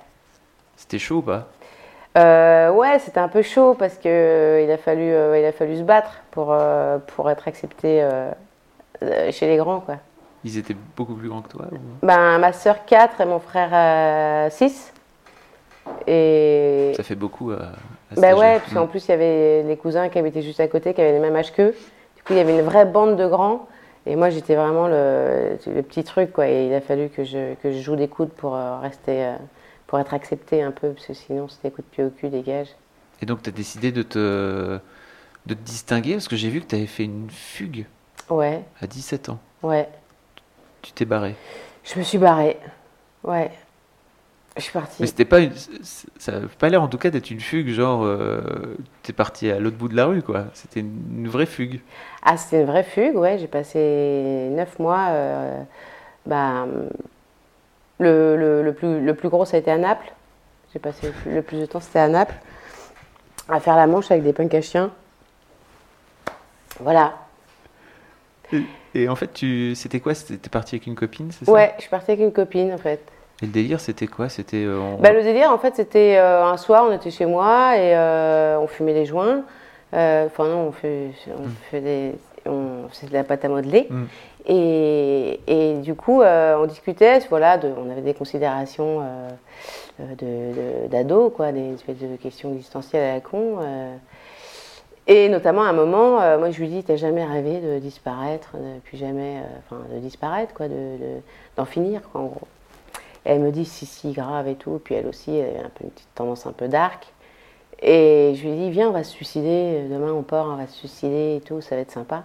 C'était 0.76 0.98
chaud 0.98 1.16
ou 1.16 1.22
pas 1.22 1.48
Euh, 2.18 2.70
ouais, 2.72 2.98
c'était 2.98 3.20
un 3.20 3.28
peu 3.28 3.42
chaud 3.42 3.74
parce 3.78 3.94
que 3.94 4.08
euh, 4.08 4.62
il 4.62 4.70
a 4.70 4.78
fallu, 4.78 5.02
euh, 5.12 5.38
il 5.38 5.44
a 5.44 5.52
fallu 5.52 5.76
se 5.78 5.82
battre 5.82 6.10
pour, 6.30 6.48
euh, 6.52 6.98
pour 7.14 7.30
être 7.30 7.46
accepté 7.48 8.04
chez 9.30 9.46
les 9.46 9.56
grands, 9.56 9.80
quoi. 9.80 9.96
Ils 10.44 10.56
étaient 10.58 10.76
beaucoup 10.96 11.14
plus 11.14 11.28
grands 11.28 11.42
que 11.42 11.48
toi 11.48 11.66
ou- 11.70 12.06
Ben, 12.06 12.38
ma 12.38 12.52
sœur 12.52 12.84
4 12.86 13.20
et 13.20 13.26
mon 13.26 13.38
frère 13.40 14.50
6. 14.50 14.92
Et 16.06 16.92
Ça 16.96 17.02
fait 17.02 17.14
beaucoup 17.14 17.50
à, 17.52 17.56
ben 18.16 18.34
ouais, 18.36 18.44
âge-là. 18.46 18.60
parce 18.60 18.72
qu'en 18.74 18.86
plus 18.86 19.04
il 19.06 19.10
y 19.10 19.14
avait 19.14 19.62
les 19.64 19.76
cousins 19.76 20.08
qui 20.08 20.18
habitaient 20.18 20.42
juste 20.42 20.60
à 20.60 20.68
côté, 20.68 20.94
qui 20.94 21.00
avaient 21.00 21.12
le 21.14 21.20
même 21.20 21.36
âge 21.36 21.52
qu'eux. 21.52 21.74
Du 22.16 22.22
coup, 22.22 22.32
il 22.32 22.36
y 22.36 22.40
avait 22.40 22.54
une 22.58 22.64
vraie 22.64 22.84
bande 22.84 23.16
de 23.16 23.26
grands. 23.26 23.66
Et 24.10 24.16
moi, 24.16 24.28
j'étais 24.30 24.56
vraiment 24.56 24.88
le, 24.88 25.56
le 25.66 25.82
petit 25.82 26.02
truc, 26.02 26.32
quoi. 26.32 26.48
Et 26.48 26.66
il 26.66 26.74
a 26.74 26.80
fallu 26.80 27.08
que 27.10 27.22
je, 27.22 27.54
que 27.54 27.70
je 27.70 27.78
joue 27.78 27.94
des 27.94 28.08
coudes 28.08 28.30
pour 28.32 28.56
euh, 28.56 28.78
rester, 28.80 29.24
euh, 29.24 29.36
pour 29.86 30.00
être 30.00 30.12
acceptée 30.14 30.62
un 30.62 30.72
peu, 30.72 30.90
parce 30.90 31.06
que 31.06 31.14
sinon, 31.14 31.46
c'était 31.48 31.70
coups 31.70 31.86
de 31.88 31.94
pied 31.94 32.04
au 32.04 32.10
cul, 32.10 32.28
dégage. 32.28 32.68
Et 33.22 33.26
donc, 33.26 33.40
tu 33.42 33.50
as 33.50 33.52
décidé 33.52 33.92
de 33.92 34.02
te, 34.02 34.78
de 35.46 35.54
te 35.54 35.60
distinguer 35.62 36.14
parce 36.14 36.26
que 36.26 36.34
j'ai 36.34 36.48
vu 36.48 36.60
que 36.60 36.66
tu 36.66 36.74
avais 36.74 36.86
fait 36.86 37.04
une 37.04 37.30
fugue 37.30 37.86
Ouais, 38.28 38.62
à 38.80 38.86
17 38.88 39.28
ans. 39.28 39.38
ouais. 39.62 39.88
Tu 40.82 40.92
t'es 40.92 41.04
barré. 41.04 41.34
Je 41.84 41.98
me 41.98 42.02
suis 42.04 42.18
barrée. 42.18 42.58
Ouais. 43.22 43.50
Je 44.56 44.62
suis 44.62 44.72
partie. 44.72 44.96
Mais 45.00 45.06
c'était 45.06 45.24
pas 45.24 45.40
une- 45.40 45.52
ça 46.18 46.32
n'a 46.32 46.48
pas 46.58 46.68
l'air 46.68 46.82
en 46.82 46.88
tout 46.88 46.98
cas 46.98 47.10
d'être 47.10 47.30
une 47.30 47.40
fugue, 47.40 47.70
genre 47.70 48.02
euh, 48.04 48.40
t'es 49.02 49.12
parti 49.12 49.50
à 49.50 49.58
l'autre 49.60 49.76
bout 49.76 49.88
de 49.88 49.94
la 49.96 50.06
rue 50.06 50.22
quoi. 50.22 50.46
C'était 50.54 50.80
une, 50.80 51.00
une 51.18 51.28
vraie 51.28 51.46
fugue. 51.46 51.80
Ah, 52.22 52.36
c'était 52.36 52.60
une 52.60 52.66
vraie 52.66 52.82
fugue, 52.82 53.16
ouais. 53.16 53.38
J'ai 53.38 53.46
passé 53.46 54.48
neuf 54.50 54.78
mois. 54.78 55.06
euh, 55.10 55.62
bah, 56.26 56.66
le, 57.98 58.36
le, 58.36 58.62
le 58.62 58.72
plus, 58.74 59.00
le 59.00 59.14
plus 59.14 59.28
gros, 59.28 59.44
ça 59.44 59.56
a 59.56 59.60
été 59.60 59.70
à 59.70 59.78
Naples. 59.78 60.12
J'ai 60.72 60.78
passé 60.78 61.06
le 61.06 61.12
plus, 61.12 61.34
le 61.34 61.42
plus 61.42 61.58
de 61.60 61.66
temps, 61.66 61.80
c'était 61.80 61.98
à 62.00 62.08
Naples. 62.08 62.34
À 63.48 63.60
faire 63.60 63.76
la 63.76 63.86
manche 63.86 64.10
avec 64.10 64.22
des 64.24 64.32
punks 64.32 64.54
à 64.54 64.60
chiens. 64.62 64.90
Voilà. 66.80 67.14
Et, 68.52 68.62
et 68.94 69.08
en 69.08 69.16
fait, 69.16 69.32
tu, 69.32 69.74
c'était 69.74 70.00
quoi? 70.00 70.14
T'es 70.14 70.36
parti 70.50 70.74
avec 70.74 70.86
une 70.86 70.94
copine, 70.94 71.30
c'est 71.32 71.44
ça? 71.44 71.52
Ouais, 71.52 71.72
je 71.76 71.82
suis 71.82 71.90
partie 71.90 72.10
avec 72.12 72.24
une 72.24 72.32
copine, 72.32 72.72
en 72.72 72.78
fait. 72.78 73.00
Et 73.42 73.46
le 73.46 73.52
délire, 73.52 73.80
c'était 73.80 74.06
quoi? 74.06 74.28
C'était 74.28 74.64
euh, 74.64 74.78
on- 74.78 75.00
Bah, 75.00 75.12
le 75.12 75.22
délire, 75.22 75.50
en 75.50 75.58
fait, 75.58 75.74
c'était 75.76 76.16
euh, 76.18 76.44
un 76.44 76.56
soir, 76.56 76.84
on 76.88 76.92
était 76.92 77.10
chez 77.10 77.26
moi 77.26 77.76
et 77.76 77.94
euh, 77.96 78.58
on 78.60 78.66
fumait 78.66 78.94
des 78.94 79.06
joints. 79.06 79.42
Enfin, 79.92 80.46
non, 80.46 80.66
on 80.68 80.72
fait, 80.72 81.10
on 81.28 81.48
fait 81.70 81.80
des. 81.80 82.12
On, 82.46 82.88
c'est 82.92 83.08
de 83.08 83.12
la 83.12 83.24
pâte 83.24 83.44
à 83.44 83.48
modeler. 83.48 83.86
Mm. 83.90 84.04
Et, 84.46 85.40
et 85.46 85.74
du 85.80 85.94
coup, 85.94 86.22
on 86.22 86.66
discutait, 86.66 87.18
voilà, 87.28 87.58
de, 87.58 87.68
on 87.76 87.90
avait 87.90 88.00
des 88.00 88.14
considérations 88.14 89.00
euh, 89.02 89.28
euh, 90.00 90.04
de, 90.84 90.86
de- 90.86 90.88
d'ado, 90.88 91.30
quoi, 91.30 91.52
des 91.52 91.74
espèces 91.74 91.98
de 91.98 92.16
questions 92.16 92.50
existentielles 92.52 93.02
à 93.10 93.14
la 93.14 93.20
con. 93.20 93.58
et 95.06 95.28
notamment, 95.28 95.62
à 95.62 95.68
un 95.68 95.72
moment, 95.72 96.18
moi, 96.38 96.50
je 96.50 96.60
lui 96.60 96.68
dis, 96.68 96.82
t'as 96.84 96.96
jamais 96.96 97.24
rêvé 97.24 97.60
de 97.60 97.78
disparaître, 97.78 98.52
de 98.54 98.78
plus 98.84 98.96
jamais, 98.96 99.36
enfin, 99.66 99.82
de 99.92 99.98
disparaître, 99.98 100.54
quoi, 100.54 100.68
de, 100.68 100.74
de- 100.74 101.20
d'en 101.56 101.64
finir, 101.64 102.00
quoi, 102.12 102.20
en 102.22 102.26
gros. 102.26 102.48
Elle 103.24 103.40
me 103.40 103.50
dit 103.50 103.64
si, 103.64 103.86
si, 103.86 104.12
grave 104.12 104.48
et 104.48 104.54
tout. 104.54 104.80
Puis 104.82 104.94
elle 104.94 105.06
aussi, 105.06 105.36
elle 105.36 105.56
a 105.58 105.66
un 105.66 105.70
peu 105.70 105.84
une 105.84 105.90
petite 105.90 106.14
tendance 106.14 106.46
un 106.46 106.52
peu 106.52 106.68
dark. 106.68 107.12
Et 107.82 108.34
je 108.36 108.46
lui 108.48 108.56
dis, 108.56 108.70
viens, 108.70 108.88
on 108.88 108.92
va 108.92 109.04
se 109.04 109.12
suicider. 109.12 109.84
Demain, 109.90 110.12
on 110.12 110.22
part, 110.22 110.46
on 110.46 110.56
va 110.56 110.66
se 110.66 110.76
suicider 110.76 111.36
et 111.36 111.40
tout, 111.40 111.60
ça 111.60 111.76
va 111.76 111.82
être 111.82 111.90
sympa. 111.90 112.24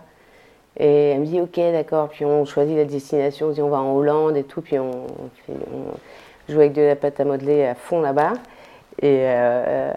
Et 0.77 1.11
elle 1.11 1.21
me 1.21 1.25
dit, 1.25 1.39
ok, 1.41 1.55
d'accord. 1.55 2.09
Puis 2.09 2.25
on 2.25 2.45
choisit 2.45 2.75
la 2.75 2.85
destination, 2.85 3.47
on 3.47 3.51
dit, 3.51 3.61
on 3.61 3.69
va 3.69 3.79
en 3.79 3.95
Hollande 3.95 4.35
et 4.37 4.43
tout. 4.43 4.61
Puis 4.61 4.77
on, 4.79 4.91
on 4.91 6.51
joue 6.51 6.59
avec 6.59 6.73
de 6.73 6.81
la 6.81 6.95
pâte 6.95 7.19
à 7.19 7.25
modeler 7.25 7.65
à 7.65 7.75
fond 7.75 8.01
là-bas. 8.01 8.33
Et 9.01 9.23
euh, 9.25 9.93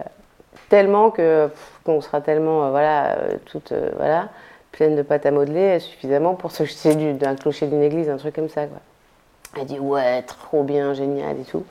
tellement 0.69 1.11
que 1.11 1.51
qu'on 1.85 2.01
sera 2.01 2.21
tellement, 2.21 2.67
euh, 2.67 2.71
voilà, 2.71 3.19
euh, 3.19 3.37
toute, 3.47 3.73
voilà, 3.97 4.29
pleine 4.73 4.97
de 4.97 5.03
pâte 5.03 5.27
à 5.27 5.31
modeler, 5.31 5.79
suffisamment 5.81 6.35
pour 6.35 6.51
se 6.53 6.65
jeter 6.65 6.95
du- 6.95 7.15
d'un 7.15 7.35
clocher 7.37 7.67
d'une 7.67 7.83
église, 7.83 8.09
un 8.11 8.17
truc 8.17 8.35
comme 8.35 8.49
ça, 8.49 8.67
quoi. 8.67 8.79
Elle 9.57 9.67
dit, 9.67 9.79
ouais, 9.79 10.23
trop 10.23 10.63
bien, 10.63 10.95
génial 10.95 11.39
et 11.41 11.45
tout. 11.45 11.65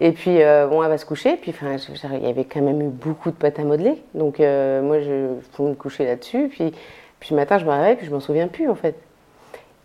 Et 0.00 0.12
puis, 0.12 0.42
euh, 0.42 0.66
bon, 0.66 0.82
elle 0.82 0.88
va 0.88 0.98
se 0.98 1.06
coucher. 1.06 1.36
Puis, 1.36 1.52
enfin, 1.52 1.76
il 2.14 2.26
y 2.26 2.28
avait 2.28 2.44
quand 2.44 2.60
même 2.60 2.80
eu 2.80 2.88
beaucoup 2.88 3.30
de 3.30 3.36
pâte 3.36 3.58
à 3.58 3.62
modeler. 3.62 4.02
Donc, 4.14 4.40
euh, 4.40 4.82
moi, 4.82 5.00
je 5.00 5.34
pouvais 5.52 5.70
me 5.70 5.74
coucher 5.74 6.04
là-dessus. 6.04 6.48
Puis, 6.48 6.72
puis, 7.20 7.30
le 7.30 7.36
matin, 7.36 7.58
je 7.58 7.64
me 7.64 7.70
réveille, 7.70 7.96
puis 7.96 8.06
je 8.06 8.10
m'en 8.10 8.20
souviens 8.20 8.48
plus, 8.48 8.68
en 8.68 8.74
fait. 8.74 8.96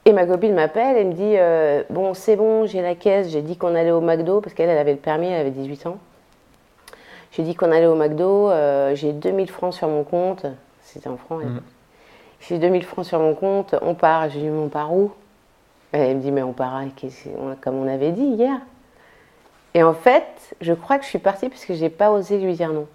Et 0.06 0.14
ma 0.14 0.26
copine 0.26 0.54
m'appelle 0.54 0.98
et 0.98 1.04
me 1.04 1.14
dit 1.14 1.36
euh, 1.36 1.84
Bon, 1.90 2.14
c'est 2.14 2.38
bon, 2.38 2.66
j'ai 2.66 2.82
la 2.82 2.96
caisse. 2.96 3.30
J'ai 3.30 3.42
dit 3.42 3.58
qu'on 3.58 3.76
allait 3.76 3.92
au 3.92 4.02
McDo, 4.02 4.40
parce 4.42 4.54
qu'elle, 4.54 4.70
elle 4.70 4.78
avait 4.78 4.94
le 4.94 4.98
permis, 4.98 5.28
elle 5.28 5.42
avait 5.42 5.52
18 5.52 5.88
ans. 5.88 5.98
J'ai 7.34 7.44
dit 7.44 7.56
qu'on 7.56 7.72
allait 7.72 7.88
au 7.88 7.96
McDo. 7.96 8.50
j'ai 8.96 9.12
2000 9.12 9.52
francs 9.52 9.74
sur 9.74 9.90
mon 9.90 10.04
compte. 10.04 10.46
C'était 10.84 11.10
en 11.10 11.18
francs. 11.18 11.42
l'époque. 11.44 11.64
J'ai 12.40 12.58
2000 12.58 12.84
francs 12.86 13.06
sur 13.06 13.20
mon 13.20 13.36
compte. 13.36 13.76
On 13.82 13.94
part. 13.94 14.30
J'ai 14.30 14.40
dit 14.40 14.48
Mais 14.48 14.60
on 14.60 14.70
part 14.70 14.94
où? 14.94 15.12
Et 15.94 15.98
Elle 16.00 16.18
me 16.18 16.22
dit 16.22 16.32
Mais 16.32 16.44
on 16.44 16.54
part 16.54 16.82
comme 17.62 17.76
on 17.76 17.88
avait 17.88 18.12
dit 18.12 18.24
hier. 18.26 18.58
Et 19.74 19.84
en 19.84 19.94
fait, 19.94 20.56
je 20.62 20.74
crois 20.74 20.98
que 20.98 21.04
je 21.04 21.10
suis 21.10 21.20
partie 21.20 21.50
parce 21.50 21.66
que 21.66 21.74
j'ai 21.74 21.90
pas 21.90 22.12
osé 22.12 22.38
lui 22.40 22.54
dire 22.54 22.72
non. 22.74 22.88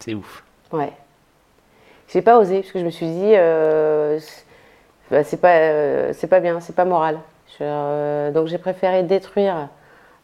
C'est 0.00 0.14
ouf. 0.14 0.44
Ouais. 0.72 0.92
J'ai 2.08 2.22
pas 2.22 2.38
osé 2.38 2.60
parce 2.60 2.72
que 2.72 2.78
je 2.78 2.84
me 2.84 2.90
suis 2.90 3.06
dit, 3.06 3.34
euh, 3.34 4.18
c'est 4.20 4.44
bah, 5.10 5.24
c'est 5.24 5.40
pas, 5.40 5.56
euh, 5.56 6.10
c'est 6.12 6.26
pas 6.26 6.40
bien, 6.40 6.60
c'est 6.60 6.74
pas 6.74 6.84
moral. 6.84 7.18
Je- 7.52 7.56
euh, 7.62 8.30
donc 8.32 8.48
j'ai 8.48 8.58
préféré 8.58 9.02
détruire 9.04 9.68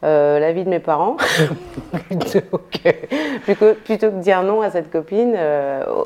la 0.01 0.51
vie 0.51 0.65
de 0.65 0.69
mes 0.69 0.79
parents 0.81 1.15
plutôt, 2.09 2.57
que, 2.69 3.73
plutôt, 3.83 4.11
que 4.11 4.19
dire 4.19 4.43
non 4.43 4.61
à 4.61 4.69
cette 4.69 4.91
copine 4.91 5.37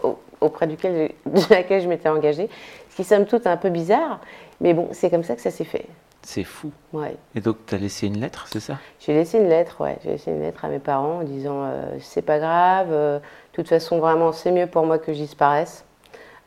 au- 0.03 0.19
auprès 0.39 0.67
duquel 0.67 1.11
de 1.25 1.41
laquelle 1.49 1.81
je 1.81 1.87
m'étais 1.87 2.07
engagée. 2.09 2.49
Ce 2.91 2.95
qui 2.97 3.03
somme 3.03 3.25
toute 3.25 3.45
est 3.45 3.49
un 3.49 3.57
peu 3.57 3.69
bizarre, 3.69 4.19
mais 4.61 4.73
bon, 4.73 4.89
c'est 4.91 5.09
comme 5.09 5.23
ça 5.23 5.35
que 5.35 5.41
ça 5.41 5.51
s'est 5.51 5.63
fait. 5.63 5.85
C'est 6.23 6.43
fou. 6.43 6.71
Ouais. 6.91 7.15
Et 7.35 7.41
donc, 7.41 7.57
tu 7.65 7.75
as 7.75 7.77
laissé 7.77 8.07
une 8.07 8.19
lettre, 8.19 8.47
c'est 8.49 8.59
ça? 8.59 8.77
J'ai 8.99 9.13
laissé 9.13 9.37
une 9.37 9.47
lettre, 9.47 9.81
ouais. 9.81 9.97
J'ai 10.03 10.09
laissé 10.11 10.31
une 10.31 10.41
lettre 10.41 10.65
à 10.65 10.67
mes 10.67 10.79
parents 10.79 11.19
en 11.19 11.23
disant 11.23 11.63
euh, 11.63 11.97
c'est 12.01 12.21
pas 12.21 12.39
grave, 12.39 12.87
euh, 12.91 13.19
de 13.19 13.23
toute 13.53 13.69
façon 13.69 13.99
vraiment 13.99 14.31
c'est 14.33 14.51
mieux 14.51 14.67
pour 14.67 14.85
moi 14.85 14.97
que 14.97 15.13
je 15.13 15.19
disparaisse. 15.19 15.85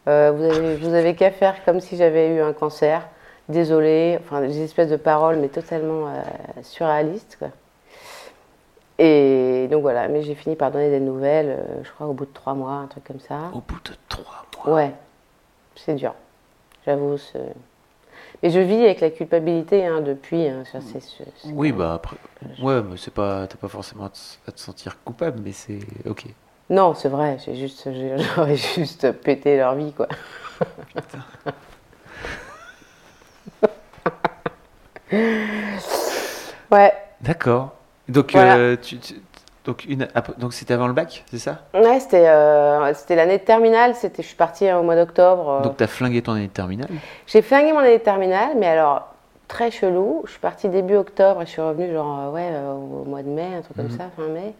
Euh, 0.08 0.32
vous 0.34 0.44
avez, 0.44 0.76
vous 0.76 0.94
avez 0.94 1.14
qu'à 1.14 1.30
faire 1.30 1.64
comme 1.64 1.80
si 1.80 1.96
j'avais 1.96 2.28
eu 2.34 2.40
un 2.40 2.52
cancer. 2.52 3.08
Désolée, 3.48 4.18
enfin 4.22 4.42
des 4.42 4.60
espèces 4.62 4.90
de 4.90 4.96
paroles 4.96 5.36
mais 5.36 5.48
totalement 5.48 6.06
surréalistes 6.62 7.36
quoi. 7.38 7.48
Et 8.98 9.66
donc 9.70 9.82
voilà, 9.82 10.08
mais 10.08 10.22
j'ai 10.22 10.34
fini 10.34 10.56
par 10.56 10.70
donner 10.70 10.90
des 10.90 11.00
nouvelles, 11.00 11.58
je 11.82 11.90
crois 11.90 12.06
au 12.06 12.12
bout 12.12 12.26
de 12.26 12.32
trois 12.32 12.54
mois, 12.54 12.72
un 12.72 12.86
truc 12.86 13.02
comme 13.04 13.18
ça. 13.18 13.50
Au 13.52 13.60
bout 13.60 13.80
de 13.84 13.96
trois 14.08 14.44
mois? 14.56 14.74
Ouais, 14.76 14.92
c'est 15.74 15.94
dur, 15.94 16.14
j'avoue. 16.84 17.16
c'est- 17.16 17.54
Mais 18.42 18.50
je 18.50 18.58
vis 18.60 18.82
avec 18.84 19.00
la 19.00 19.10
culpabilité 19.10 19.86
hein, 19.86 20.00
depuis. 20.00 20.48
hein, 20.48 20.64
ça, 20.70 20.78
Oui, 21.52 21.72
bah 21.72 21.94
après. 21.94 22.16
Ouais, 22.62 22.82
mais 22.82 22.96
c'est 22.96 23.12
pas. 23.12 23.46
T'as 23.46 23.56
pas 23.56 23.68
forcément 23.68 24.06
à 24.06 24.10
te, 24.10 24.18
sentir 24.60 24.96
coupable, 25.04 25.40
mais 25.44 25.52
c'est. 25.52 25.80
Ok. 26.06 26.24
Non, 26.70 26.94
c'est 26.94 27.08
vrai, 27.08 27.36
j'ai 27.44 27.54
juste, 27.56 27.88
j'aurais 28.36 28.56
juste 28.56 29.12
pété 29.12 29.56
leur 29.56 29.74
vie, 29.74 29.92
quoi. 29.92 30.08
ouais, 36.70 36.92
D'accord. 37.20 37.74
Donc, 38.08 38.32
Voilà. 38.32 38.56
euh, 38.56 38.76
tu, 38.80 38.98
tu- 38.98 39.20
donc, 39.64 39.84
une, 39.84 40.08
ap- 40.14 40.38
donc 40.38 40.52
c'était 40.52 40.74
avant 40.74 40.86
le 40.86 40.92
bac, 40.92 41.24
c'est 41.30 41.38
ça? 41.38 41.58
Ouais 41.74 42.00
c'était, 42.00 42.28
euh, 42.28 42.92
c'était 42.94 43.16
l'année 43.16 43.38
de 43.38 43.44
terminale, 43.44 43.94
c'était, 43.94 44.22
je 44.22 44.28
suis 44.28 44.36
partie 44.36 44.70
au 44.72 44.82
mois 44.82 44.96
d'octobre. 44.96 45.48
euh. 45.50 45.62
Donc, 45.64 45.76
t'as 45.76 45.86
flingué 45.86 46.22
ton 46.22 46.32
année 46.32 46.46
de 46.48 46.52
terminale? 46.52 46.88
J'ai 47.26 47.42
flingué 47.42 47.72
mon 47.72 47.80
année 47.80 47.98
de 47.98 48.02
terminale, 48.02 48.50
mais 48.56 48.66
alors, 48.66 49.08
très 49.48 49.70
chelou, 49.70 50.22
je 50.26 50.30
suis 50.32 50.40
partie 50.40 50.68
début 50.68 50.96
octobre 50.96 51.42
et 51.42 51.46
je 51.46 51.50
suis 51.50 51.60
revenue 51.62 51.92
genre, 51.92 52.18
euh, 52.28 52.30
ouais, 52.30 52.48
euh, 52.52 52.72
au 52.72 53.04
mois 53.04 53.22
de 53.22 53.28
mai, 53.28 53.54
un 53.58 53.60
truc 53.62 53.76
comme 53.76 53.90
ça, 53.90 54.04
fin 54.16 54.28
mai. 54.28 54.54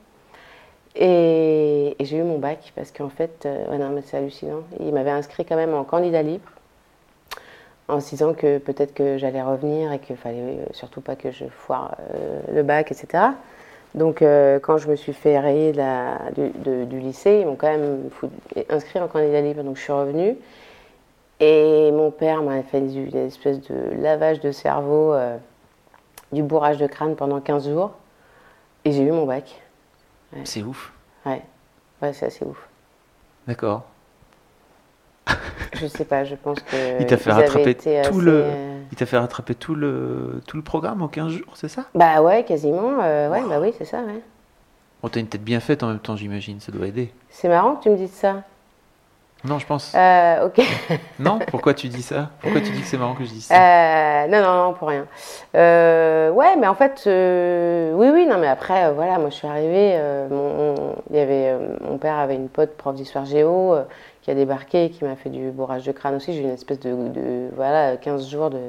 Et, 0.97 1.97
et 1.99 2.05
j'ai 2.05 2.17
eu 2.19 2.23
mon 2.23 2.39
bac 2.39 2.73
parce 2.75 2.91
qu'en 2.91 3.09
fait, 3.09 3.45
euh, 3.47 3.71
ouais, 3.71 3.79
non, 3.79 3.91
mais 3.91 4.03
c'est 4.05 4.17
hallucinant. 4.17 4.63
Il 4.81 4.93
m'avait 4.93 5.11
inscrit 5.11 5.45
quand 5.45 5.57
même 5.57 5.73
en 5.75 5.85
candidat 5.85 6.23
libre 6.23 6.49
en 7.89 8.01
se 8.01 8.11
disant 8.11 8.35
que 8.35 8.59
peut-être 8.59 8.95
que 8.95 9.17
j'allais 9.19 9.43
revenir 9.43 9.93
et 9.93 9.99
qu'il 9.99 10.17
fallait 10.17 10.39
euh, 10.59 10.65
surtout 10.73 11.01
pas 11.01 11.17
que 11.17 11.31
je 11.31 11.45
foire 11.47 11.97
euh, 12.15 12.41
le 12.53 12.63
bac, 12.63 12.91
etc. 12.93 13.35
Donc, 13.95 14.23
euh, 14.23 14.61
quand 14.61 14.79
je 14.79 14.89
me 14.89 14.97
suis 14.97 15.13
fait 15.13 15.39
rayer 15.39 15.73
de 15.73 15.79
la- 15.79 16.31
du, 16.37 16.51
de- 16.51 16.85
du 16.85 17.01
lycée, 17.01 17.41
ils 17.41 17.47
m'ont 17.47 17.57
quand 17.57 17.69
même 17.71 18.09
inscrit 18.69 19.01
en 19.01 19.09
candidat 19.09 19.41
libre. 19.41 19.63
Donc, 19.63 19.77
je 19.77 19.83
suis 19.83 19.93
revenue. 19.93 20.37
Et 21.41 21.91
mon 21.93 22.11
père 22.11 22.43
m'a 22.43 22.63
fait 22.63 22.79
une, 22.79 23.17
espèce 23.17 23.61
de 23.63 23.75
lavage 24.01 24.41
de 24.41 24.53
cerveau, 24.53 25.13
euh, 25.15 25.37
du 26.33 26.43
bourrage 26.43 26.77
de 26.79 26.87
crâne 26.87 27.17
pendant 27.17 27.41
15 27.41 27.69
jours. 27.69 27.93
Et 28.85 28.93
j'ai 28.93 29.03
eu 29.03 29.11
mon 29.11 29.27
bac. 29.27 29.61
C'est 30.45 30.63
ouf. 30.63 30.93
Ouais, 31.27 31.43
ouais 32.03 32.13
c'est 32.13 32.27
assez 32.27 32.45
ouf. 32.45 32.69
D'accord. 33.47 33.85
Je 35.75 35.87
sais 35.87 36.05
pas, 36.05 36.25
je 36.25 36.35
pense 36.35 36.61
que. 36.61 37.01
Il 37.01 37.07
t'a 37.07 37.17
fait 37.17 37.33
rattraper 37.33 37.75
tout 37.75 37.89
assez, 37.91 38.21
le. 38.21 38.43
euh, 38.45 38.80
Il 38.93 38.97
t'a 38.97 39.07
fait 39.07 39.19
rattraper 39.19 39.55
tout 39.55 39.75
le, 39.75 40.41
tout 40.47 40.57
le 40.57 40.63
programme 40.63 41.01
en 41.03 41.09
15 41.09 41.31
jours, 41.33 41.53
c'est 41.55 41.69
ça? 41.69 41.85
Bah 41.95 42.23
ouais, 42.23 42.45
quasiment. 42.45 42.99
euh, 43.03 43.31
ouais, 43.31 43.43
bah 43.49 43.59
oui, 43.61 43.73
c'est 43.79 43.85
ça, 43.85 43.99
ouais. 43.99 44.21
Bon, 45.03 45.09
t'as 45.09 45.21
une 45.21 45.29
tête 45.29 45.45
bien 45.45 45.61
faite 45.61 45.83
en 45.83 45.89
même 45.89 45.99
temps, 46.01 46.17
j'imagine, 46.17 46.61
ça 46.61 46.73
doit 46.73 46.87
aider. 46.87 47.13
C'est 47.31 47.49
marrant 47.49 47.77
que 47.77 47.85
tu 47.85 47.91
me 47.91 47.97
dises 47.97 48.11
ça. 48.13 48.43
Non, 49.43 49.59
je 49.59 49.65
pense. 49.67 49.95
Euh, 49.97 50.45
ok. 50.47 50.61
Non 51.19 51.39
Pourquoi 51.49 51.73
tu 51.73 51.89
dis 51.89 52.03
ça? 52.03 52.29
Pourquoi 52.43 52.61
tu 52.61 52.73
dis 52.73 52.81
que 52.83 52.87
c'est 52.87 52.99
marrant 52.99 53.15
que 53.15 53.25
je 53.25 53.31
dise 53.31 53.45
ça? 53.47 53.55
Euh, 53.55 54.27
non, 54.29 54.43
non, 54.43 54.65
non, 54.67 54.73
pour 54.75 54.89
rien. 54.89 55.07
Euh, 55.55 56.31
ouais, 56.31 56.57
mais 56.57 56.67
en 56.67 56.75
fait, 56.75 57.05
euh, 57.07 57.93
oui, 57.95 58.09
oui, 58.13 58.27
non, 58.27 58.37
mais 58.37 58.49
après, 58.49 58.85
euh, 58.85 58.93
voilà, 58.93 59.19
moi 59.19 59.31
je 59.31 59.37
suis 59.37 59.47
arrivée, 59.47 59.99
mon, 60.31 60.95
y 61.11 61.19
avait, 61.19 61.57
mon 61.89 61.97
père 61.97 62.17
avait 62.19 62.35
une 62.35 62.51
pote 62.51 62.77
prof 62.77 62.95
d'histoire 62.95 63.25
géo 63.25 63.77
qui 64.23 64.31
a 64.31 64.35
débarqué 64.35 64.91
qui 64.91 65.05
m'a 65.05 65.17
fait 65.17 65.31
du 65.31 65.51
bourrage 65.51 65.85
de 65.85 65.93
crâne 65.93 66.17
aussi. 66.17 66.33
J'ai 66.33 66.41
eu 66.41 66.45
une 66.45 66.51
espèce 66.51 66.81
de, 66.81 66.91
de, 67.09 67.49
voilà, 67.57 67.97
15 67.97 68.29
jours 68.29 68.51
de 68.51 68.61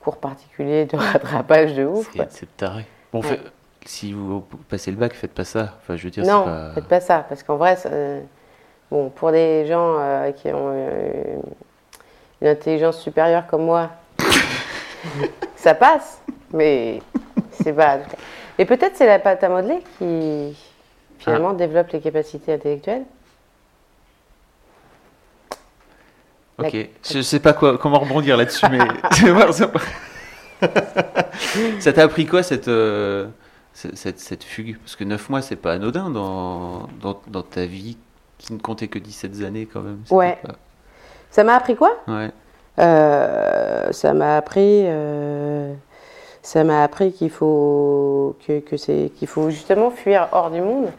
cours 0.00 0.16
particuliers 0.16 0.86
de 0.86 0.96
rattrapage 1.12 1.74
de 1.74 1.84
ouf. 1.84 2.10
C'est- 2.30 2.56
taré. 2.56 2.86
Bon, 3.12 3.20
Ouais. 3.20 3.26
fait- 3.28 3.40
si 3.86 4.12
vous 4.12 4.44
passez 4.68 4.90
le 4.90 4.96
bac, 4.98 5.14
faites 5.14 5.32
pas 5.32 5.44
ça. 5.44 5.74
Enfin, 5.80 5.96
je 5.96 6.04
veux 6.04 6.10
dire, 6.10 6.24
Non, 6.26 6.44
pas. 6.44 6.70
faites 6.74 6.88
pas 6.88 7.00
ça, 7.00 7.24
parce 7.28 7.42
qu'en 7.42 7.56
vrai, 7.56 7.76
euh, 7.86 8.20
bon, 8.90 9.08
pour 9.08 9.30
des 9.32 9.66
gens 9.66 9.96
euh, 9.98 10.30
qui 10.32 10.48
ont 10.48 10.72
euh, 10.74 11.36
une 12.42 12.48
intelligence 12.48 12.98
supérieure 13.00 13.46
comme 13.46 13.64
moi, 13.64 13.90
ça 15.56 15.74
passe, 15.74 16.20
mais 16.52 17.00
c'est 17.52 17.72
pas. 17.72 17.98
Et 18.58 18.64
peut-être 18.64 18.96
c'est 18.96 19.06
la 19.06 19.18
pâte 19.18 19.42
à 19.44 19.48
modeler 19.48 19.82
qui 19.98 20.56
finalement 21.18 21.52
développe 21.52 21.88
les 21.90 22.00
capacités 22.00 22.54
intellectuelles. 22.54 23.04
Ok. 26.58 26.88
Je 27.10 27.22
sais 27.22 27.40
pas 27.40 27.52
quoi, 27.52 27.78
comment 27.78 27.98
rebondir 28.00 28.36
là-dessus, 28.36 28.66
mais. 28.70 28.78
ça. 31.80 31.92
t'a 31.92 32.02
appris 32.02 32.26
quoi 32.26 32.42
cette, 32.42 32.68
euh, 32.68 33.28
cette, 33.72 34.42
fugue? 34.44 34.76
Parce 34.78 34.96
que 34.96 35.04
9 35.04 35.28
mois, 35.30 35.40
c'est 35.42 35.56
pas 35.56 35.72
anodin 35.74 36.10
dans, 36.10 36.88
dans, 37.00 37.20
dans 37.28 37.42
ta 37.42 37.64
vie 37.66 37.96
qui 38.38 38.52
ne 38.52 38.58
comptait 38.58 38.88
que 38.88 38.98
17 38.98 39.42
années 39.42 39.66
quand 39.72 39.80
même. 39.82 40.00
Ouais. 40.10 40.38
pas- 40.42 40.56
Ça 41.30 41.44
m'a 41.44 41.54
appris 41.54 41.76
quoi? 41.76 41.96
Ouais. 42.08 42.30
Euh, 42.78 43.92
Ça 43.92 44.14
m'a 44.14 44.36
appris. 44.36 44.82
euh, 44.86 45.72
ça 46.42 46.64
m'a 46.64 46.82
appris 46.82 47.12
qu'il 47.12 47.30
faut 47.30 48.36
que, 48.46 48.60
que 48.60 48.76
c'est 48.76 49.12
qu'il 49.16 49.28
faut 49.28 49.50
justement 49.50 49.90
fuir 49.90 50.28
hors 50.32 50.50
du 50.50 50.60
monde 50.60 50.90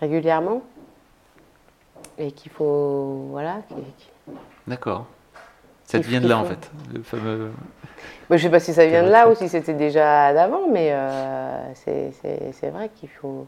régulièrement 0.00 0.62
et 2.18 2.32
qu'il 2.32 2.50
faut 2.50 3.26
voilà. 3.30 3.56
D'accord. 4.66 5.06
Ça 5.84 6.00
te 6.00 6.06
vient 6.06 6.20
de 6.20 6.28
là 6.28 6.38
en 6.38 6.44
fait, 6.44 6.70
le 6.92 7.02
fameux. 7.02 7.50
Je 8.30 8.36
sais 8.38 8.50
pas 8.50 8.58
si 8.60 8.74
ça 8.74 8.86
vient 8.86 9.04
de 9.04 9.08
là 9.10 9.28
ou 9.28 9.34
si 9.36 9.48
c'était 9.48 9.74
déjà 9.74 10.32
d'avant, 10.34 10.62
mais 10.70 10.88
euh, 10.92 11.72
c'est- 11.74 12.70
vrai 12.70 12.90
qu'il 12.96 13.08
faut, 13.08 13.46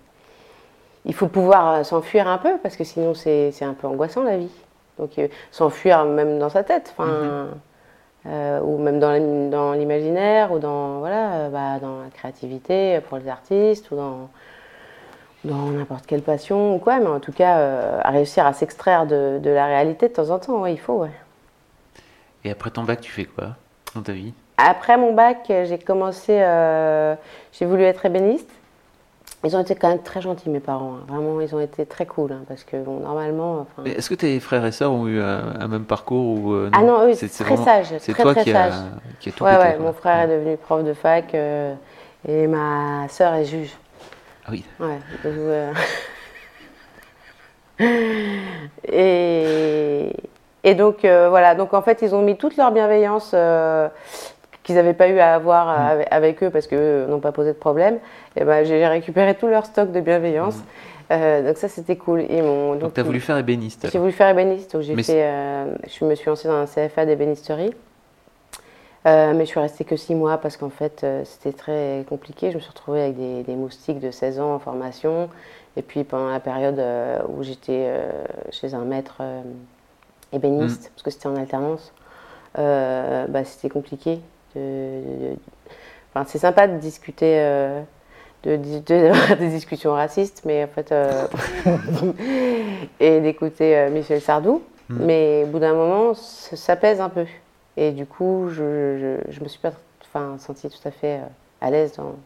il 1.05 1.15
faut 1.15 1.27
pouvoir 1.27 1.75
euh, 1.75 1.83
s'enfuir 1.83 2.29
un 2.29 2.39
peu 2.39 2.59
parce 2.63 2.77
que 2.77 2.85
sinon 2.85 3.15
c'est 3.15 3.53
un 3.63 3.75
peu 3.75 3.89
angoissant 3.89 4.23
la 4.23 4.37
vie. 4.39 4.51
Donc 4.99 5.19
euh, 5.19 5.29
s'enfuir 5.51 6.05
même 6.05 6.39
dans 6.39 6.49
sa 6.49 6.63
tête, 6.63 6.95
enfin, 6.97 7.49
euh, 8.27 8.61
ou 8.61 8.79
même 8.79 9.01
dans 9.01 9.11
l'im- 9.13 9.51
dans 9.51 9.73
l'imaginaire 9.73 10.53
ou 10.53 10.59
dans 10.61 10.99
voilà, 11.01 11.49
bah, 11.51 11.79
dans 11.81 12.03
la 12.03 12.11
créativité 12.11 13.01
pour 13.09 13.19
les 13.19 13.29
artistes 13.29 13.91
ou 13.91 13.97
dans 13.97 14.29
dans 15.45 15.71
n'importe 15.71 16.07
quelle 16.07 16.23
passion 16.23 16.75
ou 16.75 16.79
quoi, 16.79 16.99
mais 16.99 17.07
en 17.07 17.21
tout 17.21 17.33
cas 17.33 17.59
euh, 17.59 18.01
à 18.03 18.11
réussir 18.11 18.45
à 18.47 18.53
s'extraire 18.53 19.07
de, 19.07 19.39
de 19.43 19.51
la 19.51 19.67
réalité 19.67 20.09
de 20.09 20.13
temps 20.13 20.31
en 20.31 20.39
temps, 20.39 20.61
ouais, 20.61 20.73
il 20.75 20.81
faut. 20.81 20.99
Ouais. 21.03 21.11
Et 22.45 22.51
après 22.51 22.71
ton 22.71 22.85
bac, 22.85 23.01
tu 23.01 23.11
fais 23.11 23.25
quoi 23.25 23.57
dans 23.95 24.03
ta 24.03 24.13
vie? 24.13 24.33
Après 24.57 24.97
mon 24.97 25.13
bac, 25.15 25.39
j'ai 25.49 25.79
commencé, 25.79 26.33
euh, 26.41 27.15
j'ai 27.53 27.65
voulu 27.67 27.83
être 27.85 28.05
ébéniste. 28.07 28.51
Ils 29.45 29.57
ont 29.57 29.61
été 29.61 29.77
quand 29.77 29.89
même 29.89 30.03
très 30.03 30.21
gentils, 30.21 30.51
mes 30.51 30.59
parents. 30.59 30.95
hein. 30.97 31.05
Vraiment, 31.07 31.41
ils 31.41 31.55
ont 31.55 31.61
été 31.61 31.87
très 31.87 32.07
cool. 32.07 32.33
hein, 32.33 32.41
parce 32.49 32.65
que, 32.65 32.77
bon, 32.77 32.99
normalement. 32.99 33.69
Est-ce 33.85 34.11
que 34.11 34.17
tes 34.17 34.41
frères 34.41 34.67
et 34.67 34.73
sœurs 34.73 34.91
ont 34.91 35.07
eu 35.07 35.21
un, 35.21 35.61
un 35.61 35.69
même 35.69 35.85
parcours 35.85 36.41
ou 36.41 36.53
euh, 36.55 36.71
Ah 36.73 36.83
non, 36.83 37.07
eux, 37.07 37.15
C'est- 37.15 37.29
très 37.45 37.57
sages. 37.57 37.95
C'est 38.01 38.15
très, 38.15 38.23
toi 38.25 38.35
très 38.35 38.43
qui, 38.43 38.51
sages. 38.51 38.73
a, 38.73 38.83
qui 39.21 39.29
a 39.29 39.33
tout 39.33 39.45
Ouais, 39.45 39.57
pété, 39.57 39.69
ouais, 39.69 39.75
quoi. 39.77 39.85
mon 39.87 39.93
frère 39.93 40.23
est 40.23 40.37
devenu 40.39 40.57
prof 40.57 40.83
de 40.83 40.93
fac 40.93 41.33
euh, 41.35 41.73
et 42.27 42.49
ma 42.49 43.07
sœur 43.09 43.35
est 43.35 43.45
juge. 43.45 43.77
Ah 44.49 44.51
oui. 44.53 44.65
Ouais, 44.81 44.99
donc, 45.25 45.35
euh, 45.37 45.73
et, 48.89 50.13
et 50.65 50.75
donc, 50.75 51.05
euh, 51.05 51.29
voilà, 51.29 51.55
donc 51.55 51.75
en 51.75 51.83
fait, 51.83 52.01
ils 52.03 52.15
ont 52.15 52.23
mis 52.23 52.37
toute 52.37 52.57
leur 52.57 52.73
bienveillance 52.73 53.33
euh, 53.35 53.89
qu'ils 54.63 54.77
n'avaient 54.77 54.95
pas 54.95 55.09
eu 55.09 55.19
à 55.19 55.35
avoir 55.35 55.67
Mm. 55.69 56.05
avec, 56.11 56.43
eux 56.43 56.51
parce 56.51 56.67
qu'eux 56.67 57.07
n'ont 57.09 57.21
pas 57.21 57.33
posé 57.33 57.53
de 57.53 57.59
problème. 57.59 57.99
Et 58.37 58.45
ben, 58.45 58.65
j'ai 58.65 58.87
récupéré 58.87 59.35
tout 59.35 59.49
leur 59.49 59.67
stock 59.67 59.93
de 59.93 60.01
bienveillance. 60.01 60.57
Euh, 61.11 61.47
donc 61.47 61.57
ça, 61.59 61.69
c'était 61.69 61.97
cool. 61.97 62.23
Ils 62.31 62.43
Mm. 62.43 62.79
Donc, 62.79 62.95
tu 62.95 63.01
as 63.01 63.05
voulu 63.05 63.21
faire 63.21 63.37
ébéniste. 63.37 63.89
j'ai 63.93 63.99
voulu 63.99 64.13
faire 64.13 64.31
ébéniste, 64.31 64.73
donc 64.73 64.83
j'ai 64.83 64.95
Mais 64.95 65.03
fait, 65.03 65.31
je 65.89 66.05
me 66.07 66.15
suis 66.15 66.29
lancée 66.29 66.49
dans 66.49 66.55
un 66.57 66.67
CFA 66.67 67.05
d'ébénisterie. 67.05 67.75
Euh, 69.07 69.33
mais 69.33 69.45
je 69.45 69.51
suis 69.51 69.61
restée 69.61 69.85
que 69.85 69.97
six 69.97 70.15
mois 70.15 70.39
parce 70.39 70.57
qu'en 70.57 70.71
fait 70.71 71.03
euh, 71.05 71.23
c'était 71.25 71.53
très 71.57 72.05
compliqué. 72.09 72.51
Je 72.51 72.57
me 72.57 72.61
suis 72.61 72.71
retrouvée 72.71 73.03
avec 73.03 73.17
des, 73.17 73.43
des 73.45 73.55
moustiques 73.55 74.01
de 74.01 74.11
16 74.11 74.41
ans 74.41 74.55
en 74.55 74.59
formation. 74.59 75.29
Et 75.77 75.83
puis 75.83 76.03
pendant 76.05 76.29
la 76.31 76.41
période 76.41 76.79
euh, 76.79 77.19
où 77.29 77.43
j'étais 77.43 77.89
chez 78.51 78.75
un 78.75 78.85
maître 78.85 79.23
ébéniste, 80.33 80.91
parce 80.95 81.03
que 81.05 81.11
c'était 81.11 81.29
en 81.29 81.37
alternance, 81.37 81.93
bah, 82.57 83.45
c'était 83.45 83.69
compliqué. 83.69 84.21
de- 84.57 84.61
de- 84.61 85.31
de- 85.31 85.37
Enfin, 86.15 86.25
c'est 86.27 86.39
sympa 86.39 86.67
de 86.67 86.79
discuter, 86.79 87.37
de, 88.43 88.57
de- 88.57 88.79
de- 88.81 89.35
des 89.37 89.49
discussions 89.51 89.93
racistes, 89.93 90.43
mais 90.45 90.65
en 90.65 90.67
fait, 90.69 90.93
et 93.01 93.21
d'écouter 93.21 93.89
Michel 93.93 94.21
Sardou. 94.21 94.63
Mm. 94.89 94.97
Mais 95.05 95.43
au 95.45 95.49
bout 95.49 95.59
d'un 95.61 95.75
moment, 95.75 96.15
ça 96.15 96.75
pèse 96.77 97.01
un 97.01 97.11
peu. 97.11 97.27
Et 97.81 97.93
du 97.93 98.07
coup, 98.07 98.49
je, 98.49 99.21
je, 99.29 99.33
je 99.33 99.41
me 99.41 99.47
suis 99.47 99.61
pas 99.61 99.71
enfin, 100.03 100.37
sentie 100.39 100.69
tout 100.69 100.89
à 100.89 100.91
fait 100.91 101.19
euh, 101.19 101.27
à 101.61 101.71
l'aise 101.71 101.93
dans, 101.97 102.17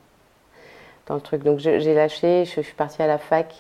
dans 1.06 1.14
le 1.14 1.20
truc. 1.20 1.42
Donc 1.42 1.58
j'ai 1.58 1.94
lâché, 1.94 2.46
je, 2.46 2.54
je 2.54 2.60
suis 2.62 2.74
partie 2.74 3.02
à 3.02 3.06
la 3.06 3.18
fac. 3.18 3.54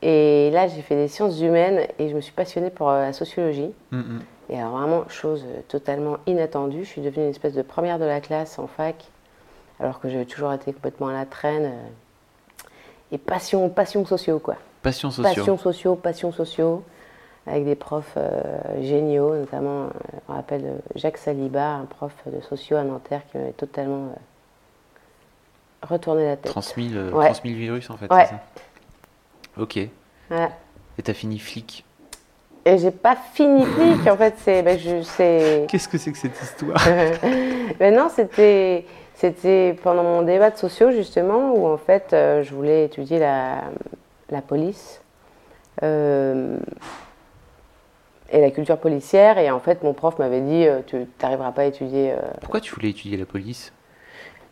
Et 0.00 0.50
là, 0.50 0.66
j'ai 0.66 0.80
fait 0.80 0.96
des 0.96 1.08
sciences 1.08 1.38
humaines 1.40 1.86
et 1.98 2.08
je 2.08 2.16
me 2.16 2.22
suis 2.22 2.32
passionnée 2.32 2.70
pour 2.70 2.88
euh, 2.88 3.02
la 3.02 3.12
sociologie. 3.12 3.70
Mm, 3.90 3.98
mm. 3.98 4.20
Et 4.48 4.58
alors 4.58 4.78
vraiment, 4.78 5.06
chose 5.10 5.44
euh, 5.46 5.60
totalement 5.68 6.16
inattendue, 6.26 6.84
je 6.84 6.88
suis 6.88 7.02
devenue 7.02 7.24
une 7.24 7.30
espèce 7.30 7.52
de 7.52 7.62
première 7.62 7.98
de 7.98 8.06
la 8.06 8.22
classe 8.22 8.58
en 8.58 8.66
fac, 8.66 9.04
alors 9.78 10.00
que 10.00 10.08
j'avais 10.08 10.24
toujours 10.24 10.54
été 10.54 10.72
complètement 10.72 11.08
à 11.08 11.12
la 11.12 11.26
traîne. 11.26 11.70
Et 13.12 13.18
passion, 13.18 13.68
passion 13.68 14.06
sociaux, 14.06 14.38
quoi. 14.38 14.56
Passion 14.82 15.10
sociale. 15.10 15.34
Passion 15.34 15.58
sociaux, 15.58 15.96
passion 15.96 16.32
sociaux, 16.32 16.82
avec 17.46 17.64
des 17.64 17.74
profs 17.76 18.14
euh, 18.16 18.30
géniaux, 18.82 19.34
notamment, 19.36 19.84
euh, 19.84 19.88
on 20.28 20.34
rappelle 20.34 20.64
euh, 20.64 20.78
Jacques 20.96 21.18
Saliba, 21.18 21.74
un 21.74 21.84
prof 21.84 22.12
de 22.26 22.40
sociaux 22.40 22.76
à 22.76 22.82
Nanterre 22.82 23.22
qui 23.30 23.38
m'avait 23.38 23.52
totalement 23.52 24.06
euh, 24.06 25.86
retourné 25.88 26.24
la 26.26 26.36
tête. 26.36 26.50
Transmis 26.50 26.88
le, 26.88 27.12
Ouais. 27.14 27.26
transmis 27.26 27.52
le 27.52 27.58
virus, 27.58 27.88
en 27.90 27.96
fait. 27.96 28.12
Ouais. 28.12 28.24
c'est 28.24 28.30
ça? 28.30 28.40
Ok. 29.58 29.76
Et 29.76 31.02
t'as 31.02 31.14
fini 31.14 31.38
flic? 31.38 31.84
Et 32.64 32.78
j'ai 32.78 32.90
pas 32.90 33.16
fini 33.34 33.64
flic, 33.64 34.06
en 34.08 34.16
fait, 34.16 34.34
c'est... 34.38 34.62
ben, 34.62 34.76
Qu'est-ce 35.68 35.88
que 35.88 35.98
c'est 35.98 36.10
que 36.10 36.18
cette 36.18 36.40
histoire? 36.42 36.80
Mais 37.78 37.90
non, 37.96 38.08
c'était 38.08 38.84
c'était 39.14 39.74
pendant 39.82 40.02
mon 40.02 40.20
débat 40.22 40.50
de 40.50 40.58
sociaux 40.58 40.90
justement 40.90 41.54
où 41.54 41.66
en 41.66 41.78
fait 41.78 42.12
euh, 42.12 42.42
je 42.42 42.54
voulais 42.54 42.84
étudier 42.84 43.18
la, 43.18 43.62
la 44.28 44.42
police 44.42 45.00
euh, 45.82 46.58
et 48.32 48.40
la 48.40 48.50
culture 48.50 48.78
policière 48.78 49.38
et 49.38 49.50
en 49.50 49.60
fait 49.60 49.82
mon 49.82 49.92
prof 49.92 50.18
m'avait 50.18 50.40
dit 50.40 50.66
euh, 50.66 50.80
tu 50.86 50.96
n'arriveras 51.22 51.52
pas 51.52 51.62
à 51.62 51.64
étudier 51.66 52.12
euh, 52.12 52.16
Pourquoi 52.40 52.60
tu 52.60 52.74
voulais 52.74 52.90
étudier 52.90 53.16
la 53.16 53.24
police? 53.24 53.72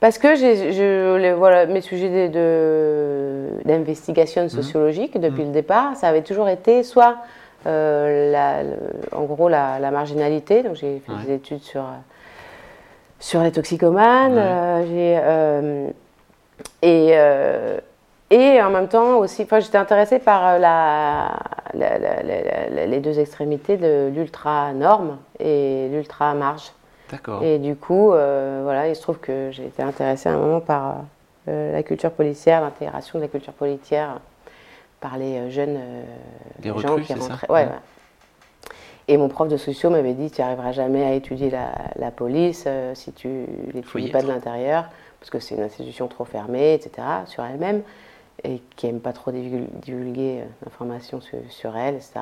Parce 0.01 0.19
que 0.19 0.35
j'ai 0.37 0.73
je, 0.73 1.17
les- 1.17 1.33
voilà, 1.33 1.67
mes 1.67 1.81
sujets 1.81 2.29
de- 2.29 2.33
de- 2.35 3.49
d'investigation 3.65 4.49
sociologique 4.49 5.19
depuis 5.19 5.43
Mhm. 5.43 5.49
le 5.49 5.53
départ, 5.55 5.97
ça 5.97 6.09
avait 6.09 6.23
toujours 6.23 6.49
été 6.49 6.83
soit 6.83 7.17
euh, 7.67 8.31
la- 8.31 8.63
le- 8.63 8.77
en 9.17 9.23
gros 9.25 9.49
la, 9.49 9.79
la 9.79 9.91
marginalité, 9.91 10.63
donc 10.63 10.75
j'ai 10.75 11.01
fait 11.07 11.13
Ouais. 11.13 11.19
des 11.27 11.33
études 11.35 11.63
sur, 11.63 11.85
sur 13.19 13.41
les 13.43 13.53
toxicomanes, 13.53 14.35
Ouais. 14.35 14.41
euh, 14.43 14.87
j'ai, 14.87 15.19
euh, 15.23 15.91
et, 16.83 18.37
et 18.37 18.63
en 18.63 18.71
même 18.71 18.89
temps 18.89 19.17
aussi, 19.17 19.47
j'étais 19.61 19.79
intéressée 19.79 20.19
par 20.19 20.59
la, 20.59 21.39
la- 21.75 21.99
la- 21.99 22.87
les 22.87 23.01
deux 23.01 23.19
extrémités 23.19 23.77
de 23.77 24.11
l'ultra 24.15 24.73
norme 24.73 25.19
et 25.41 25.89
l'ultra 25.91 26.35
marge. 26.35 26.73
D'accord. 27.11 27.43
Et 27.43 27.59
du 27.59 27.77
coup, 27.77 28.13
euh, 28.13 28.61
voilà, 28.65 28.89
il 28.89 28.97
se 28.97 29.03
trouve 29.03 29.19
que 29.19 29.51
j'ai 29.53 29.67
été 29.67 29.83
intéressée 29.83 30.29
à 30.29 30.33
un 30.33 30.39
moment 30.39 30.61
par 30.61 30.97
euh, 31.49 31.73
la 31.73 31.83
culture 31.83 32.11
policière, 32.11 32.61
l'intégration 32.63 33.19
de 33.19 33.25
la 33.25 33.29
culture 33.29 33.53
policière 33.53 34.19
par 35.01 35.19
les 35.19 35.37
euh, 35.39 35.51
jeunes 35.51 35.79
Les 36.63 36.71
gens 36.71 36.75
recrues, 36.77 37.03
qui 37.03 37.13
ça 37.13 37.19
rentraient. 37.19 37.47
Ouais, 37.51 37.61
Ouais. 37.65 37.67
ouais. 37.67 37.73
Et 39.07 39.19
mon 39.19 39.29
prof 39.29 39.49
de 39.49 39.59
sociaux 39.59 39.91
m'avait 39.91 40.15
dit, 40.15 40.31
tu 40.31 40.41
n'arriveras 40.41 40.73
jamais 40.73 41.05
à 41.05 41.13
étudier 41.13 41.51
la, 41.51 41.73
la 41.97 42.11
police 42.11 42.67
si 42.95 43.13
tu 43.13 43.29
y 43.29 43.73
l'étudies 43.75 44.09
pas 44.11 44.21
être. 44.21 44.27
de 44.27 44.33
l'intérieur, 44.33 44.87
parce 45.21 45.29
que 45.29 45.41
c'est 45.41 45.55
une 45.57 45.63
institution 45.63 46.09
trop 46.09 46.25
fermée, 46.25 46.73
etc., 46.73 47.07
sur 47.27 47.45
elle-même, 47.45 47.83
et 48.43 48.61
qui 48.77 48.87
n'aime 48.87 49.01
pas 49.01 49.13
trop 49.13 49.31
divul- 49.31 49.69
divulguer 49.83 50.41
euh, 50.41 50.45
d'informations 50.65 51.21
sur, 51.21 51.39
sur 51.51 51.77
elle, 51.77 51.95
etc. 51.97 52.21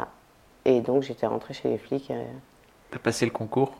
Et 0.65 0.81
donc 0.81 1.03
j'étais 1.03 1.27
rentrée 1.27 1.55
chez 1.55 1.69
les 1.71 1.79
flics. 1.79 2.11
euh, 2.11 2.23
T'as 2.91 2.99
passé 2.99 3.25
le 3.25 3.31
concours? 3.33 3.73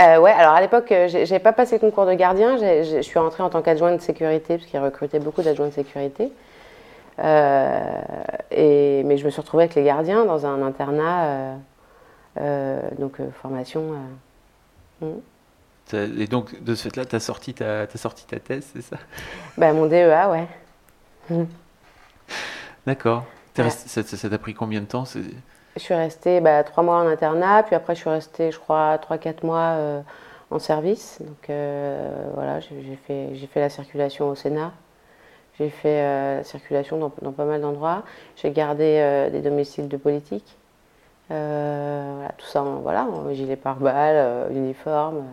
Euh, 0.00 0.18
ouais, 0.18 0.30
alors 0.32 0.54
à 0.54 0.60
l'époque, 0.60 0.92
euh, 0.92 1.08
j'ai 1.08 1.38
pas 1.38 1.52
passé 1.52 1.76
le 1.76 1.80
concours 1.80 2.06
de 2.06 2.14
gardien. 2.14 2.56
Je 2.56 3.00
suis 3.02 3.18
rentrée 3.18 3.42
en 3.42 3.50
tant 3.50 3.60
qu'adjointe 3.62 3.96
de 3.96 4.02
sécurité, 4.02 4.56
parce 4.56 4.68
qu'ils 4.68 4.80
recrutaient 4.80 5.18
beaucoup 5.18 5.42
d'adjoints 5.42 5.68
de 5.68 5.72
sécurité. 5.72 6.32
Euh, 7.18 8.02
et, 8.50 9.02
mais 9.04 9.18
je 9.18 9.24
me 9.26 9.30
suis 9.30 9.40
retrouvée 9.40 9.64
avec 9.64 9.74
les 9.74 9.82
gardiens 9.84 10.24
dans 10.24 10.46
un 10.46 10.62
internat, 10.62 11.56
euh, 12.38 12.80
donc 12.98 13.18
formation. 13.42 13.94
hmm. 15.02 15.06
Et 15.92 16.26
donc, 16.26 16.62
de 16.62 16.74
ce 16.74 16.84
fait-là, 16.84 17.04
t'as 17.04 17.20
sorti, 17.20 17.52
ta- 17.52 17.86
t'as 17.86 17.98
sorti 17.98 18.24
ta 18.24 18.38
thèse, 18.38 18.70
c'est 18.72 18.82
ça? 18.82 18.96
Bah, 19.58 19.72
mon 19.72 19.86
DEA, 19.86 20.30
ouais. 20.30 20.46
D'accord. 22.86 23.24
Ouais. 23.58 23.70
Ça 23.70 24.30
t'a 24.30 24.38
pris 24.38 24.54
combien 24.54 24.80
de 24.80 24.86
temps 24.86 25.04
Je 25.04 25.80
suis 25.80 25.94
restée 25.94 26.40
bah, 26.40 26.62
trois 26.64 26.82
mois 26.82 26.96
en 26.96 27.06
internat, 27.06 27.62
puis 27.64 27.74
après 27.74 27.94
je 27.94 28.00
suis 28.00 28.10
restée, 28.10 28.50
je 28.50 28.58
crois, 28.58 28.98
trois, 28.98 29.18
quatre 29.18 29.44
mois 29.44 29.74
euh, 29.76 30.00
en 30.50 30.58
service. 30.58 31.18
Donc 31.20 31.50
euh, 31.50 32.30
voilà, 32.34 32.60
j'ai 32.60 32.98
fait, 33.06 33.60
la 33.60 33.68
circulation 33.68 34.28
au 34.28 34.34
Sénat. 34.34 34.72
J'ai 35.58 35.68
fait 35.68 36.00
euh, 36.00 36.36
la 36.38 36.44
circulation 36.44 36.98
dans, 36.98 37.12
dans 37.20 37.32
pas 37.32 37.44
mal 37.44 37.60
d'endroits. 37.60 38.02
J'ai 38.36 38.50
gardé 38.50 39.28
des 39.32 39.40
domiciles 39.40 39.88
de 39.88 39.96
politique. 39.96 40.56
Voilà, 41.28 42.32
tout 42.38 42.46
ça, 42.46 42.62
voilà, 42.62 43.06
gilet 43.32 43.56
pare-balles, 43.56 44.50
uniforme, 44.52 45.24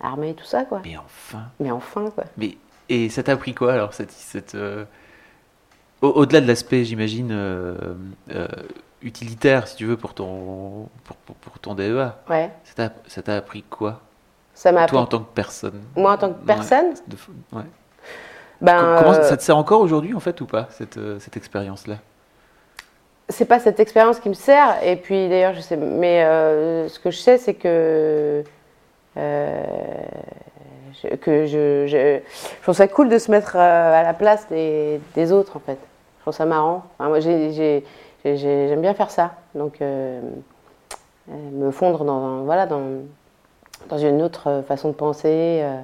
armée, 0.00 0.34
tout 0.34 0.44
ça, 0.44 0.64
quoi. 0.64 0.82
Mais 0.84 0.96
enfin. 0.96 1.46
Mais 1.58 1.72
enfin, 1.72 2.10
quoi. 2.10 2.24
Mais, 2.36 2.56
et 2.88 3.08
ça 3.08 3.22
t'a 3.22 3.32
appris 3.32 3.54
quoi 3.54 3.72
alors 3.72 3.92
cette, 3.92 4.12
cette, 4.12 4.56
Au-delà 6.02 6.40
de 6.40 6.46
l'aspect, 6.46 6.84
j'imagine, 6.84 7.30
euh, 7.32 7.74
euh, 8.30 8.46
utilitaire, 9.02 9.66
si 9.66 9.76
tu 9.76 9.84
veux, 9.86 9.96
pour 9.96 10.14
ton, 10.14 10.88
pour, 11.04 11.16
pour- 11.16 11.36
pour 11.36 11.58
ton 11.58 11.74
DEA, 11.74 12.14
Ouais, 12.28 12.50
ça 12.64 13.22
t'a- 13.22 13.36
appris 13.36 13.62
quoi? 13.64 14.00
Ça 14.54 14.70
m'a 14.72 14.86
Toi 14.86 15.00
en 15.00 15.06
tant 15.06 15.18
que 15.20 15.32
personne 15.34 15.80
Moi, 15.96 16.12
en 16.12 16.16
tant 16.16 16.28
que 16.32 16.38
Ouais, 16.38 16.46
personne, 16.46 16.94
de- 17.06 17.16
ouais. 17.56 17.62
ben, 18.60 18.94
Comment 18.98 19.12
euh, 19.12 19.22
ça 19.22 19.36
te 19.36 19.42
sert 19.42 19.56
encore 19.56 19.80
aujourd'hui, 19.80 20.14
en 20.14 20.20
fait, 20.20 20.40
ou 20.40 20.46
pas, 20.46 20.68
cette, 20.70 20.98
cette 21.20 21.36
expérience-là? 21.36 21.96
C'est 23.28 23.44
pas 23.44 23.58
cette 23.60 23.78
expérience 23.80 24.20
qui 24.20 24.28
me 24.30 24.34
sert. 24.34 24.82
Et 24.82 24.96
puis 24.96 25.28
d'ailleurs, 25.28 25.52
je 25.54 25.60
sais, 25.60 25.76
mais 25.76 26.22
ce 26.88 26.98
que 26.98 27.10
je 27.10 27.18
sais, 27.18 27.38
c'est 27.38 27.54
que 27.54 28.42
je- 31.02 31.14
que 31.16 31.46
je, 31.46 31.86
je, 31.86 32.20
je 32.58 32.62
trouve 32.62 32.74
ça 32.74 32.88
cool 32.88 33.08
de 33.08 33.18
se 33.18 33.30
mettre 33.30 33.56
euh, 33.56 34.00
à 34.00 34.02
la 34.02 34.14
place 34.14 34.46
des, 34.48 35.00
des 35.14 35.32
autres 35.32 35.56
en 35.56 35.60
fait. 35.60 35.78
Je 36.18 36.22
trouve 36.22 36.34
ça 36.34 36.44
marrant. 36.46 36.84
Enfin, 36.98 37.08
moi, 37.08 37.20
j'ai- 37.20 37.52
j'ai- 37.52 37.84
j'ai- 38.24 38.36
j'ai- 38.36 38.68
j'aime 38.68 38.80
bien 38.80 38.94
faire 38.94 39.10
ça. 39.10 39.34
Donc 39.54 39.80
euh, 39.80 40.20
euh, 41.30 41.32
me 41.52 41.70
fondre 41.70 42.04
dans 42.04 42.42
voilà 42.42 42.66
dans 42.66 42.82
dans 43.88 43.98
une 43.98 44.22
autre 44.22 44.62
façon 44.66 44.88
de 44.88 44.94
penser. 44.94 45.60
euh, 45.62 45.80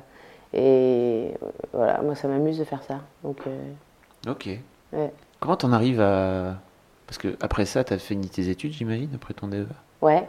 et 0.56 1.34
voilà, 1.72 2.00
moi 2.02 2.14
ça 2.14 2.28
m'amuse 2.28 2.58
de 2.58 2.64
faire 2.64 2.82
ça. 2.82 3.00
Donc 3.24 3.38
euh, 3.46 4.30
Ok. 4.30 4.48
ouais. 4.92 5.12
Comment 5.40 5.56
t'en 5.56 5.72
arrives 5.72 6.00
à... 6.00 6.54
Parce 7.06 7.18
que 7.18 7.36
après 7.42 7.66
ça, 7.66 7.84
t'as 7.84 7.98
fini 7.98 8.28
tes 8.28 8.48
études, 8.48 8.72
j'imagine, 8.72 9.10
après 9.14 9.34
ton 9.34 9.48
DEA 9.48 9.66
ouais. 10.00 10.26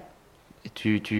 Et 0.66 0.70
tu, 0.70 1.00
tu... 1.02 1.20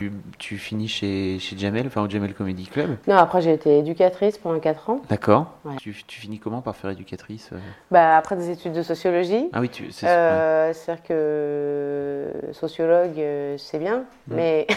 Tu, 0.00 0.10
tu 0.38 0.56
finis 0.56 0.88
chez, 0.88 1.38
chez 1.38 1.58
Jamel, 1.58 1.86
enfin 1.86 2.00
au 2.02 2.08
Jamel 2.08 2.32
Comedy 2.32 2.64
Club? 2.66 2.96
Non, 3.06 3.16
après 3.16 3.42
j'ai 3.42 3.52
été 3.52 3.78
éducatrice 3.78 4.38
pendant 4.38 4.58
4 4.58 4.88
ans. 4.88 5.02
D'accord. 5.10 5.52
Ouais. 5.66 5.76
Tu, 5.78 5.94
tu 6.06 6.20
finis 6.22 6.38
comment 6.38 6.62
par 6.62 6.74
faire 6.74 6.88
éducatrice 6.90 7.50
euh? 7.52 7.58
Bah, 7.90 8.16
après 8.16 8.34
des 8.34 8.48
études 8.48 8.72
de 8.72 8.82
sociologie. 8.82 9.50
Ah 9.52 9.60
oui, 9.60 9.70
c'est 9.90 10.06
Euh, 10.08 10.72
C'est-à-dire 10.72 11.04
que 11.04 12.32
sociologue, 12.52 13.18
euh, 13.18 13.58
c'est 13.58 13.78
bien, 13.78 14.04
mais 14.26 14.66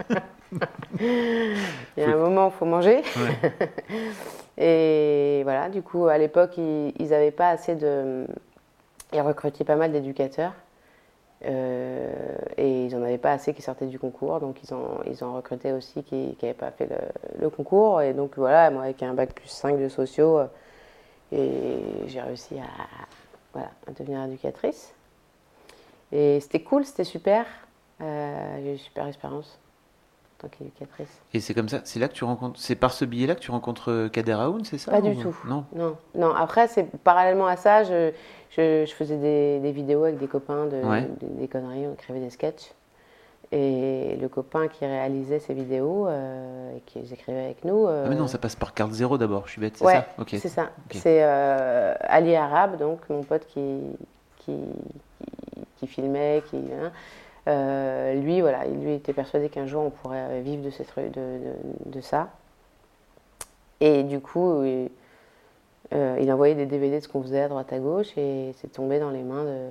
il 0.98 1.56
y 1.98 2.02
a 2.02 2.08
un 2.08 2.16
moment, 2.16 2.50
il 2.54 2.58
faut 2.58 2.64
manger. 2.64 3.02
ouais. 3.16 3.52
Et 4.56 5.42
voilà, 5.42 5.68
du 5.68 5.82
coup, 5.82 6.06
à 6.06 6.16
l'époque, 6.16 6.56
ils 6.56 7.08
n'avaient 7.10 7.32
pas 7.32 7.50
assez 7.50 7.74
de. 7.74 8.24
Ils 9.12 9.20
recrutaient 9.20 9.64
pas 9.64 9.76
mal 9.76 9.92
d'éducateurs. 9.92 10.52
Euh, 11.46 12.12
et 12.56 12.86
ils 12.86 12.96
n'en 12.96 13.02
avaient 13.02 13.18
pas 13.18 13.32
assez 13.32 13.52
qui 13.54 13.62
sortaient 13.62 13.86
du 13.86 13.98
concours. 13.98 14.40
Donc, 14.40 14.62
ils 14.62 14.74
ont, 14.74 15.00
ils 15.06 15.22
recruté 15.24 15.72
aussi 15.72 16.02
qui 16.02 16.36
n'avaient 16.42 16.54
pas 16.54 16.70
fait 16.70 16.88
le, 17.38 17.50
concours. 17.50 18.00
Et 18.02 18.14
donc, 18.14 18.32
voilà, 18.36 18.70
moi, 18.70 18.84
avec 18.84 19.02
un 19.02 19.14
bac 19.14 19.34
plus 19.34 19.48
5 19.48 19.78
de 19.78 19.88
sociaux, 19.88 20.38
euh, 20.38 21.78
j'ai 22.06 22.20
réussi 22.20 22.58
à, 22.58 22.68
voilà, 23.52 23.70
à 23.86 23.92
devenir 23.92 24.22
éducatrice. 24.24 24.94
Et 26.12 26.40
c'était 26.40 26.62
cool, 26.62 26.84
c'était 26.84 27.04
super. 27.04 27.46
Euh, 28.00 28.56
j'ai 28.62 28.68
eu 28.68 28.72
une 28.72 28.78
super 28.78 29.06
expérience 29.06 29.58
Et 31.32 31.40
c'est 31.40 31.54
comme 31.54 31.68
ça, 31.68 31.80
c'est 31.84 31.98
là 32.00 32.08
que 32.08 32.14
tu 32.14 32.24
rencontres, 32.24 32.58
c'est 32.60 32.74
par 32.76 32.92
ce 32.92 33.04
biais-là 33.04 33.34
que 33.34 33.40
tu 33.40 33.50
rencontres 33.50 33.90
euh, 33.90 34.08
Kader 34.08 34.32
Aoun, 34.32 34.64
c'est 34.64 34.78
ça 34.78 34.90
Pas 34.92 35.00
du 35.00 35.10
ou- 35.10 35.22
tout. 35.22 35.36
Non? 35.46 35.64
Non, 35.74 35.96
non. 36.14 36.34
Après, 36.34 36.68
c'est 36.68 36.84
parallèlement 37.02 37.46
à 37.46 37.56
ça, 37.56 37.84
je, 37.84 38.10
je, 38.50 38.84
je 38.86 38.92
faisais 38.94 39.16
des, 39.16 39.60
des 39.60 39.72
vidéos 39.72 40.04
avec 40.04 40.18
des 40.18 40.26
copains, 40.28 40.66
de, 40.66 40.76
Ouais. 40.82 41.08
des, 41.20 41.26
des 41.26 41.48
conneries, 41.48 41.86
on 41.86 41.94
écrivait 41.94 42.20
des 42.20 42.30
sketchs. 42.30 42.72
Et 43.52 44.16
le 44.20 44.28
copain 44.28 44.66
qui 44.68 44.84
réalisait 44.84 45.38
ces 45.38 45.54
vidéos 45.54 46.08
et 46.08 46.80
qui 46.86 46.98
les 46.98 47.12
écrivait 47.12 47.44
avec 47.44 47.64
nous. 47.64 47.86
Ah 47.86 48.06
mais 48.08 48.16
non, 48.16 48.26
ça 48.26 48.38
passe 48.38 48.56
par 48.56 48.74
carte 48.74 48.92
zéro 48.92 49.16
d'abord, 49.16 49.46
je 49.46 49.52
suis 49.52 49.60
bête, 49.60 49.76
c'est 49.76 49.84
ouais, 49.84 49.92
ça? 49.92 50.06
Ok. 50.18 50.28
c'est 50.30 50.48
ça. 50.48 50.62
Ok. 50.62 50.94
C'est 50.94 51.22
euh, 51.22 51.94
Ali 52.00 52.34
Arabe, 52.34 52.78
donc 52.78 52.98
mon 53.10 53.22
pote 53.22 53.46
qui, 53.46 53.60
qui, 54.38 54.56
qui, 55.54 55.60
qui 55.76 55.86
filmait, 55.86 56.42
qui. 56.50 56.56
hein. 56.56 56.90
Euh, 57.46 58.14
lui, 58.14 58.40
voilà, 58.40 58.66
il- 58.66 58.80
lui 58.82 58.94
était 58.94 59.12
persuadé 59.12 59.48
qu'un 59.50 59.66
jour 59.66 59.82
on 59.84 59.90
pourrait 59.90 60.40
vivre 60.40 60.62
de, 60.62 60.70
ces 60.70 60.84
trucs, 60.84 61.10
de, 61.12 61.20
de, 61.20 61.90
de 61.90 62.00
ça. 62.00 62.28
Et 63.80 64.02
du 64.02 64.20
coup, 64.20 64.62
il, 64.64 64.90
euh, 65.92 66.18
il 66.20 66.32
envoyait 66.32 66.54
des 66.54 66.66
DVD 66.66 66.96
de 66.96 67.04
ce 67.04 67.08
qu'on 67.08 67.22
faisait 67.22 67.42
à 67.42 67.48
droite 67.48 67.72
à 67.72 67.78
gauche 67.78 68.16
et 68.16 68.54
c'est 68.60 68.72
tombé 68.72 68.98
dans 68.98 69.10
les 69.10 69.22
mains 69.22 69.44
de, 69.44 69.68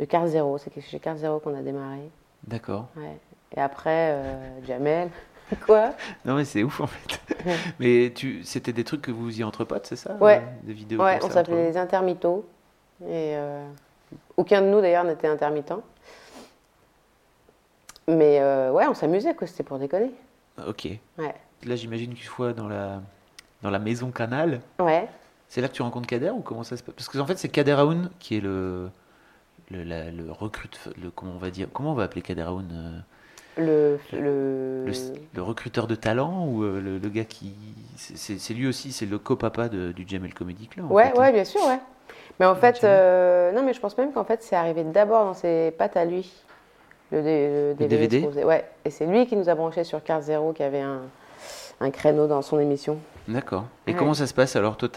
de 0.00 0.04
Carte 0.04 0.26
Zéro. 0.28 0.58
C'est 0.58 0.72
chez 0.80 0.98
Carte 0.98 1.18
Zéro 1.18 1.38
qu'on 1.38 1.54
a 1.54 1.62
démarré. 1.62 2.10
D'accord. 2.44 2.88
Ouais. 2.96 3.18
Et 3.56 3.60
après, 3.60 4.10
euh, 4.12 4.64
Jamel. 4.66 5.10
Quoi? 5.66 5.90
Non 6.24 6.34
mais 6.34 6.44
c'est 6.44 6.62
ouf 6.62 6.80
en 6.80 6.86
fait. 6.86 7.20
mais 7.80 8.12
tu, 8.14 8.42
c'était 8.44 8.72
des 8.72 8.84
trucs 8.84 9.02
que 9.02 9.10
vous 9.10 9.26
faisiez 9.26 9.44
entre 9.44 9.64
potes, 9.64 9.86
c'est 9.86 9.96
ça? 9.96 10.14
Ouais. 10.20 10.42
Des 10.62 10.72
vidéos 10.72 11.02
Ouais, 11.02 11.18
on 11.22 11.30
s'appelait 11.30 11.68
les 11.70 11.76
intermittents. 11.76 12.42
Et 13.08 13.34
aucun 14.36 14.60
de 14.62 14.66
nous 14.66 14.80
d'ailleurs 14.80 15.04
n'était 15.04 15.26
intermittent. 15.28 15.72
Mais 18.08 18.38
euh, 18.40 18.70
ouais, 18.72 18.86
on 18.88 18.94
s'amusait, 18.94 19.34
quoi. 19.34 19.46
C'était 19.46 19.62
pour 19.62 19.78
déconner. 19.78 20.10
Ok. 20.66 20.88
Ouais. 21.18 21.34
Là 21.64 21.76
j'imagine 21.76 22.14
qu'une 22.14 22.26
fois 22.28 22.52
dans 22.54 22.68
la, 22.68 23.00
dans 23.62 23.70
la 23.70 23.78
maison 23.78 24.10
Canal, 24.10 24.60
Ouais. 24.78 25.06
c'est 25.48 25.60
là 25.60 25.68
que 25.68 25.74
tu 25.74 25.82
rencontres 25.82 26.06
Kader 26.06 26.30
ou 26.30 26.40
comment 26.40 26.62
ça 26.62 26.76
se 26.78 26.82
passe 26.82 26.94
Parce 26.94 27.08
que 27.08 27.18
en 27.18 27.26
fait 27.26 27.38
c'est 27.38 27.48
Kader 27.50 27.72
Aoun 27.72 28.10
qui 28.18 28.36
est 28.38 28.40
le, 28.40 28.88
le, 29.70 29.82
la- 29.84 30.10
le 30.10 30.32
recrute, 30.32 30.78
le, 31.02 31.10
comment 31.10 31.32
on 31.34 31.38
va 31.38 31.50
dire, 31.50 31.68
comment 31.72 31.92
on 31.92 31.94
va 31.94 32.04
appeler 32.04 32.22
Kader 32.22 32.42
Aoun 32.42 32.68
euh, 33.58 33.98
Le, 34.12 34.18
le, 34.18 34.86
le, 34.86 34.92
le 35.34 35.42
recruteur 35.42 35.86
de 35.86 35.94
talent 35.94 36.46
ou 36.46 36.62
euh, 36.64 36.80
le, 36.80 36.98
le 36.98 37.08
gars 37.10 37.24
qui. 37.24 37.54
c'est- 37.96 38.54
lui 38.54 38.66
aussi, 38.66 38.90
c'est 38.92 39.06
le 39.06 39.18
copapa 39.18 39.68
de- 39.68 39.92
du 39.92 40.06
Jamel 40.08 40.32
Comedy 40.34 40.66
Club. 40.66 40.90
Ouais, 40.90 41.10
fait, 41.10 41.18
ouais, 41.18 41.28
hein. 41.28 41.32
bien 41.32 41.44
sûr, 41.44 41.60
ouais. 41.66 41.78
Mais 42.38 42.46
en 42.46 42.54
fait, 42.54 42.82
euh, 42.84 43.52
non, 43.52 43.62
mais 43.62 43.74
je 43.74 43.80
pense 43.80 43.96
même 43.98 44.12
qu'en 44.12 44.24
fait, 44.24 44.42
c'est 44.42 44.56
arrivé 44.56 44.82
d'abord 44.84 45.24
dans 45.26 45.34
ses 45.34 45.72
pattes 45.76 45.96
à 45.98 46.06
lui. 46.06 46.32
Le, 47.12 47.74
DVD. 47.74 47.96
DVD? 47.96 48.20
qu'on 48.22 48.28
faisait. 48.30 48.44
Ouais. 48.44 48.64
Et 48.84 48.90
c'est 48.90 49.06
lui 49.06 49.26
qui 49.26 49.36
nous 49.36 49.48
a 49.48 49.54
branché 49.54 49.84
sur 49.84 50.02
Carte 50.02 50.22
Zéro, 50.24 50.52
qui 50.52 50.62
avait 50.62 50.80
un, 50.80 51.00
un 51.80 51.90
créneau 51.90 52.26
dans 52.26 52.42
son 52.42 52.58
émission. 52.60 52.98
D'accord. 53.26 53.64
Et 53.86 53.92
Ouais. 53.92 53.96
comment 53.96 54.14
ça 54.14 54.26
se 54.26 54.34
passe 54.34 54.54
alors 54.56 54.76
Toi, 54.76 54.88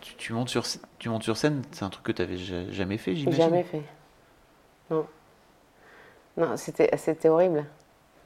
tu, 0.00 0.14
tu 0.16 0.32
montes 0.32 0.48
sur, 0.48 0.64
tu 0.98 1.08
montes 1.08 1.22
sur 1.22 1.36
scène, 1.36 1.62
c'est 1.72 1.84
un 1.84 1.90
truc 1.90 2.04
que 2.04 2.12
tu 2.12 2.22
n'avais 2.22 2.36
jamais 2.36 2.98
fait, 2.98 3.14
j'imagine? 3.14 3.42
Jamais 3.42 3.62
fait. 3.62 3.82
Non. 4.90 5.06
Non, 6.36 6.56
c'était 6.56 7.28
horrible. 7.28 7.64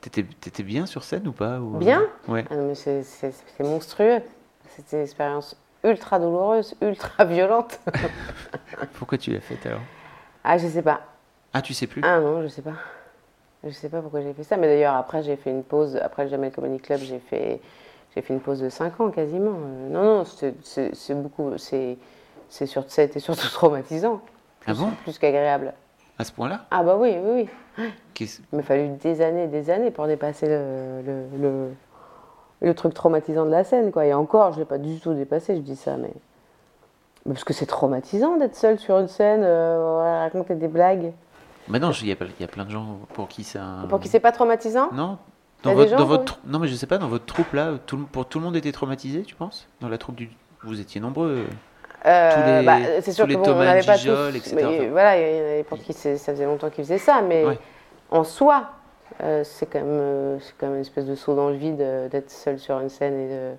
T'étais 0.00 0.20
étais 0.46 0.62
bien 0.64 0.84
sur 0.86 1.04
scène 1.04 1.26
ou 1.28 1.32
pas 1.32 1.60
ou- 1.60 1.78
Bien? 1.78 2.02
Ouais. 2.28 2.44
Ah 2.50 2.54
c'est 2.74 3.04
monstrueux. 3.60 4.20
C'était 4.68 4.96
une 4.96 5.02
expérience 5.02 5.56
ultra 5.84 6.18
douloureuse, 6.18 6.74
ultra 6.82 7.24
violente. 7.24 7.78
Pourquoi 8.94 9.16
tu 9.18 9.30
l'as 9.32 9.40
faite 9.40 9.64
alors? 9.66 9.80
Ah, 10.44 10.58
je 10.58 10.66
sais 10.66 10.82
pas. 10.82 11.02
Ah, 11.52 11.62
tu 11.62 11.72
sais 11.72 11.86
plus? 11.86 12.02
Ah 12.04 12.18
non, 12.20 12.42
je 12.42 12.48
sais 12.48 12.62
pas. 12.62 12.74
Je 13.64 13.70
sais 13.70 13.88
pas 13.88 14.00
pourquoi 14.00 14.20
j'ai 14.22 14.32
fait 14.32 14.42
ça. 14.42 14.56
Mais 14.56 14.66
d'ailleurs, 14.66 14.94
après, 14.94 15.22
j'ai 15.22 15.36
fait 15.36 15.50
une 15.50 15.62
pause. 15.62 15.96
Après 16.02 16.24
le 16.24 16.30
Jamel 16.30 16.50
Comedy 16.52 16.78
Club, 16.80 17.00
j'ai 17.00 17.18
fait, 17.20 17.60
j'ai 18.14 18.22
fait 18.22 18.34
une 18.34 18.40
pause 18.40 18.60
de 18.60 18.68
5 18.68 19.00
ans 19.00 19.10
quasiment. 19.10 19.52
Euh, 19.54 19.88
Non, 19.90 20.02
non, 20.02 20.24
c'est- 20.24 21.14
beaucoup. 21.14 21.50
C'est 21.56 21.96
été 22.98 23.20
surtout 23.20 23.48
traumatisant. 23.52 24.20
Ah 24.66 24.74
bon? 24.74 24.90
Plus 25.04 25.18
qu'agréable. 25.18 25.74
À 26.18 26.24
ce 26.24 26.32
point-là? 26.32 26.66
Ah 26.70 26.82
bah 26.82 26.96
oui, 26.98 27.16
oui, 27.22 27.48
oui. 27.78 27.88
Il 28.52 28.56
m'a 28.56 28.62
fallu 28.62 28.88
des 29.02 29.22
années, 29.22 29.46
des 29.46 29.70
années 29.70 29.90
pour 29.90 30.06
dépasser 30.06 30.46
le, 30.46 31.00
le, 31.04 31.24
le, 31.40 31.68
le 32.60 32.74
truc 32.74 32.92
traumatisant 32.94 33.46
de 33.46 33.50
la 33.50 33.64
scène, 33.64 33.90
quoi. 33.90 34.04
Et 34.06 34.12
encore, 34.12 34.52
je 34.52 34.58
l'ai 34.58 34.64
pas 34.66 34.78
du 34.78 35.00
tout 35.00 35.14
dépassé, 35.14 35.56
je 35.56 35.60
dis 35.60 35.74
ça, 35.76 35.96
mais... 35.96 36.12
mais 37.24 37.32
Parce 37.32 37.44
que 37.44 37.54
c'est 37.54 37.66
traumatisant 37.66 38.36
d'être 38.36 38.54
seul 38.54 38.78
sur 38.78 38.98
une 38.98 39.08
scène, 39.08 39.42
euh, 39.42 40.20
raconter 40.22 40.54
des 40.54 40.68
blagues. 40.68 41.12
Bah 41.68 41.78
non, 41.78 41.90
il 41.92 42.08
y, 42.08 42.12
a 42.12 42.16
y 42.40 42.46
plein 42.46 42.64
de 42.64 42.70
gens 42.70 42.98
pour 43.14 43.28
qui 43.28 43.44
c'est 43.44 43.58
un. 43.58 43.86
Pour 43.88 44.00
qui 44.00 44.08
c'est 44.08 44.20
pas 44.20 44.32
traumatisant 44.32 44.90
Non 44.92 45.18
dans 45.62 45.74
votre, 45.74 45.90
gens, 45.90 45.96
dans 45.96 46.06
votre 46.06 46.40
Non, 46.44 46.58
mais 46.58 46.66
je 46.66 46.74
sais 46.74 46.88
pas, 46.88 46.98
dans 46.98 47.06
votre 47.06 47.24
troupe 47.24 47.52
là, 47.52 47.74
tout, 47.86 47.96
pour 48.10 48.26
tout 48.26 48.40
le 48.40 48.44
monde 48.44 48.56
était 48.56 48.72
traumatisé, 48.72 49.22
tu 49.22 49.36
penses? 49.36 49.68
Dans 49.80 49.88
la 49.88 49.96
troupe 49.98 50.16
du. 50.16 50.28
Vous 50.64 50.80
étiez 50.80 51.00
nombreux. 51.00 51.44
Euh, 52.04 52.30
Tous 52.34 52.60
les- 52.60 52.66
bah, 52.66 53.00
c'est 53.00 53.12
sûr 53.12 53.24
tous 53.26 53.28
les 53.30 53.36
bon, 53.36 53.42
on 53.42 53.44
Thomas 53.44 53.64
n'avait 53.66 53.84
pas 53.86 53.94
Gijol, 53.94 54.32
tous, 54.32 54.36
etc. 54.38 54.56
mais, 54.56 54.64
Enfin- 54.64 54.88
voilà, 54.90 55.16
il 55.18 55.36
y 55.36 55.40
en 55.40 55.44
avait 55.44 55.62
pour 55.64 55.78
qui 55.78 55.92
ça 55.92 56.16
faisait 56.16 56.44
longtemps 56.46 56.68
qu'ils 56.68 56.82
faisaient 56.84 56.98
ça, 56.98 57.22
mais 57.22 57.44
Ouais. 57.44 57.58
en 58.10 58.24
soi, 58.24 58.70
euh, 59.22 59.44
c'est 59.44 59.66
quand 59.66 59.78
même, 59.78 59.86
euh, 59.88 60.38
quand 60.58 60.66
même 60.66 60.74
une 60.76 60.80
espèce 60.80 61.06
de 61.06 61.14
saut 61.14 61.36
dans 61.36 61.48
le 61.48 61.54
vide 61.54 61.80
euh, 61.80 62.08
d'être 62.08 62.30
seul 62.32 62.58
sur 62.58 62.80
une 62.80 62.88
scène 62.88 63.14
et 63.20 63.28
de, 63.28 63.52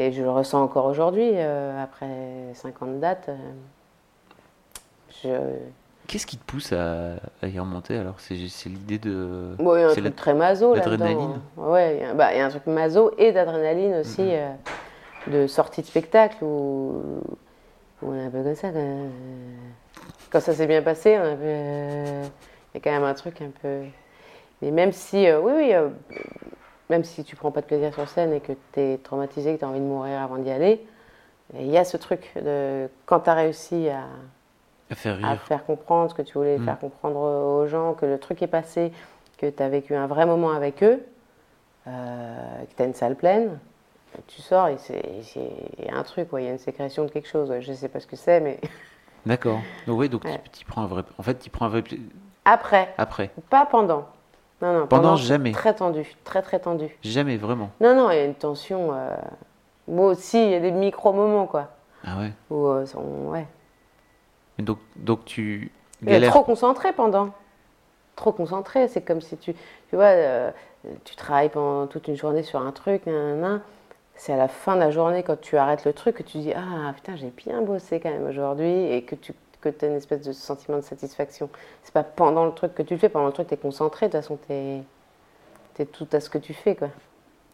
et 0.00 0.12
je 0.12 0.22
le 0.22 0.30
ressens 0.30 0.62
encore 0.62 0.84
aujourd'hui 0.84 1.30
euh, 1.32 1.82
après 1.82 2.08
50 2.52 3.00
dates. 3.00 3.30
je, 5.22 5.28
Qu'est-ce 6.06 6.26
qui 6.26 6.36
te 6.36 6.44
pousse 6.44 6.72
à, 6.72 7.14
à 7.42 7.46
y 7.48 7.58
remonter 7.58 7.96
alors 7.96 8.16
C'est 8.18 8.34
l'idée 8.66 8.98
de. 8.98 9.54
Bon, 9.58 9.74
il 9.76 9.80
y 9.80 9.82
a 9.82 9.88
un 9.88 9.92
truc 9.92 10.04
la- 10.04 10.10
très 10.10 10.34
maso 10.34 10.74
l'adrénaline. 10.74 11.40
Ouais, 11.56 11.96
il 11.96 12.02
y 12.02 12.04
a- 12.04 12.14
bah, 12.14 12.32
il 12.34 12.38
y 12.38 12.40
a 12.40 12.46
un 12.46 12.50
truc 12.50 12.66
maso 12.66 13.12
et 13.18 13.32
d'adrénaline 13.32 13.94
aussi, 13.96 14.22
Mhm. 14.22 14.28
euh, 14.30 14.52
de 15.28 15.46
sortie 15.46 15.80
de 15.80 15.86
spectacle 15.86 16.44
où, 16.44 17.02
où 18.02 18.06
on 18.10 18.14
est 18.14 18.24
un 18.26 18.30
peu 18.30 18.42
comme 18.42 18.54
ça. 18.54 18.68
Quand, 18.70 18.76
euh, 18.78 19.08
quand 20.30 20.40
ça 20.40 20.52
s'est 20.52 20.66
bien 20.66 20.82
passé, 20.82 21.16
on 21.18 21.22
un 21.22 21.36
peu, 21.36 21.42
euh, 21.42 22.22
il 22.74 22.76
y 22.76 22.78
a 22.78 22.80
quand 22.84 22.90
même 22.92 23.04
un 23.08 23.14
truc 23.14 23.40
un 23.40 23.50
peu. 23.62 23.80
Mais 24.60 24.70
même 24.70 24.92
si, 24.92 25.26
euh, 25.26 25.40
oui, 25.40 25.52
oui, 25.56 26.18
même 26.90 27.04
si 27.04 27.24
tu 27.24 27.34
prends 27.34 27.50
pas 27.50 27.62
de 27.62 27.66
plaisir 27.66 27.94
sur 27.94 28.06
scène 28.08 28.32
et 28.34 28.40
que 28.40 28.52
tu 28.72 28.80
es 28.80 28.98
traumatisé, 28.98 29.54
que 29.54 29.58
tu 29.60 29.64
as 29.64 29.68
envie 29.68 29.80
de 29.80 29.84
mourir 29.84 30.20
avant 30.20 30.36
d'y 30.36 30.50
aller, 30.50 30.86
il 31.58 31.66
y 31.70 31.78
a 31.78 31.84
ce 31.84 31.96
truc 31.96 32.30
de 32.36 32.88
quand 33.06 33.20
tu 33.20 33.30
as 33.30 33.34
réussi 33.34 33.88
à, 33.88 34.02
À 34.90 34.94
faire 34.94 35.14
à 35.24 35.30
rire. 35.30 35.40
faire 35.42 35.64
comprendre 35.64 36.10
ce 36.10 36.14
que 36.14 36.22
tu 36.22 36.34
voulais 36.34 36.58
Mm. 36.58 36.64
faire 36.64 36.78
comprendre 36.78 37.16
aux 37.18 37.66
gens, 37.66 37.94
que 37.94 38.06
le 38.06 38.18
truc 38.18 38.42
est 38.42 38.46
passé, 38.48 38.92
que 39.38 39.46
tu 39.48 39.62
as 39.62 39.68
vécu 39.68 39.94
un 39.94 40.06
vrai 40.06 40.26
moment 40.26 40.50
avec 40.52 40.82
eux, 40.82 41.00
euh, 41.86 42.62
que 42.70 42.76
tu 42.76 42.82
as 42.82 42.86
une 42.86 42.94
salle 42.94 43.16
pleine, 43.16 43.58
tu 44.28 44.40
sors 44.42 44.68
et 44.68 44.76
il 45.80 45.86
y 45.86 45.88
a 45.88 45.96
un 45.96 46.02
truc, 46.02 46.28
il 46.34 46.44
y 46.44 46.46
a 46.46 46.50
une 46.50 46.58
sécrétion 46.58 47.04
de 47.04 47.10
quelque 47.10 47.28
chose. 47.28 47.50
ouais, 47.50 47.62
Je 47.62 47.72
sais 47.72 47.88
pas 47.88 48.00
ce 48.00 48.06
que 48.06 48.16
c'est, 48.16 48.40
mais 48.40 48.60
D'accord. 49.26 49.60
Donc 49.86 49.98
oui, 49.98 50.08
donc 50.08 50.24
Ouais. 50.24 50.40
tu 50.52 50.64
prends 50.66 50.82
un 50.82 50.86
vrai. 50.86 51.02
En 51.18 51.22
fait, 51.22 51.38
tu 51.38 51.48
prends 51.50 51.64
un 51.66 51.68
vrai. 51.70 51.82
après, 52.44 52.92
Après. 52.98 53.30
pas 53.48 53.64
pendant. 53.66 54.06
Non, 54.62 54.72
non, 54.80 54.86
Pendant, 54.86 55.16
jamais. 55.16 55.52
Très 55.52 55.74
tendu, 55.74 56.14
très 56.24 56.40
très 56.42 56.58
tendu. 56.60 56.88
Jamais 57.02 57.36
vraiment. 57.38 57.70
Non, 57.80 57.94
non, 57.96 58.10
il 58.10 58.16
y 58.16 58.20
a 58.20 58.24
une 58.24 58.34
tension. 58.34 58.90
euh, 58.92 59.16
Moi 59.88 60.06
aussi, 60.12 60.42
il 60.42 60.50
y 60.50 60.54
a 60.54 60.60
des 60.60 60.70
micro-moments, 60.70 61.46
quoi. 61.46 61.68
Ah 62.06 62.18
ouais. 62.18 62.32
Où, 62.50 62.66
euh, 62.68 62.86
on- 62.96 63.30
ouais. 63.32 63.46
Donc, 64.58 64.78
donc 64.96 65.24
tu 65.24 65.70
galères. 66.02 66.30
trop 66.30 66.44
concentré 66.44 66.92
pendant. 66.92 67.30
Trop 68.16 68.32
concentré. 68.32 68.88
C'est 68.88 69.02
comme 69.02 69.20
si 69.20 69.36
tu, 69.36 69.54
tu 69.54 69.96
vois, 69.96 70.04
euh, 70.04 70.50
tu 71.04 71.16
travailles 71.16 71.48
pendant 71.48 71.86
toute 71.86 72.08
une 72.08 72.16
journée 72.16 72.42
sur 72.42 72.60
un 72.60 72.72
truc, 72.72 73.06
nanana. 73.06 73.60
C'est 74.16 74.32
à 74.32 74.36
la 74.36 74.46
fin 74.46 74.76
de 74.76 74.80
la 74.80 74.90
journée, 74.90 75.24
quand 75.24 75.40
tu 75.40 75.56
arrêtes 75.56 75.84
le 75.84 75.92
truc, 75.92 76.16
que 76.16 76.22
tu 76.22 76.38
dis 76.38 76.52
Ah 76.52 76.92
putain, 76.94 77.16
j'ai 77.16 77.32
bien 77.36 77.62
bossé 77.62 77.98
quand 77.98 78.10
même 78.10 78.26
aujourd'hui, 78.28 78.92
et 78.92 79.02
que 79.02 79.16
tu 79.16 79.32
que 79.60 79.84
as 79.84 79.88
une 79.88 79.96
espèce 79.96 80.22
de 80.22 80.32
sentiment 80.32 80.76
de 80.76 80.82
satisfaction. 80.82 81.48
C'est 81.82 81.94
pas 81.94 82.04
pendant 82.04 82.44
le 82.44 82.52
truc 82.52 82.74
que 82.74 82.82
tu 82.82 82.98
fais, 82.98 83.08
pendant 83.08 83.26
le 83.26 83.32
truc, 83.32 83.48
tu 83.48 83.54
es 83.54 83.56
concentré, 83.56 84.06
de 84.06 84.12
toute 84.12 84.20
façon, 84.20 84.38
tu 84.46 84.52
es, 84.52 85.86
tout 85.86 86.06
à 86.12 86.20
ce 86.20 86.30
que 86.30 86.38
tu 86.38 86.54
fais, 86.54 86.76
quoi. 86.76 86.88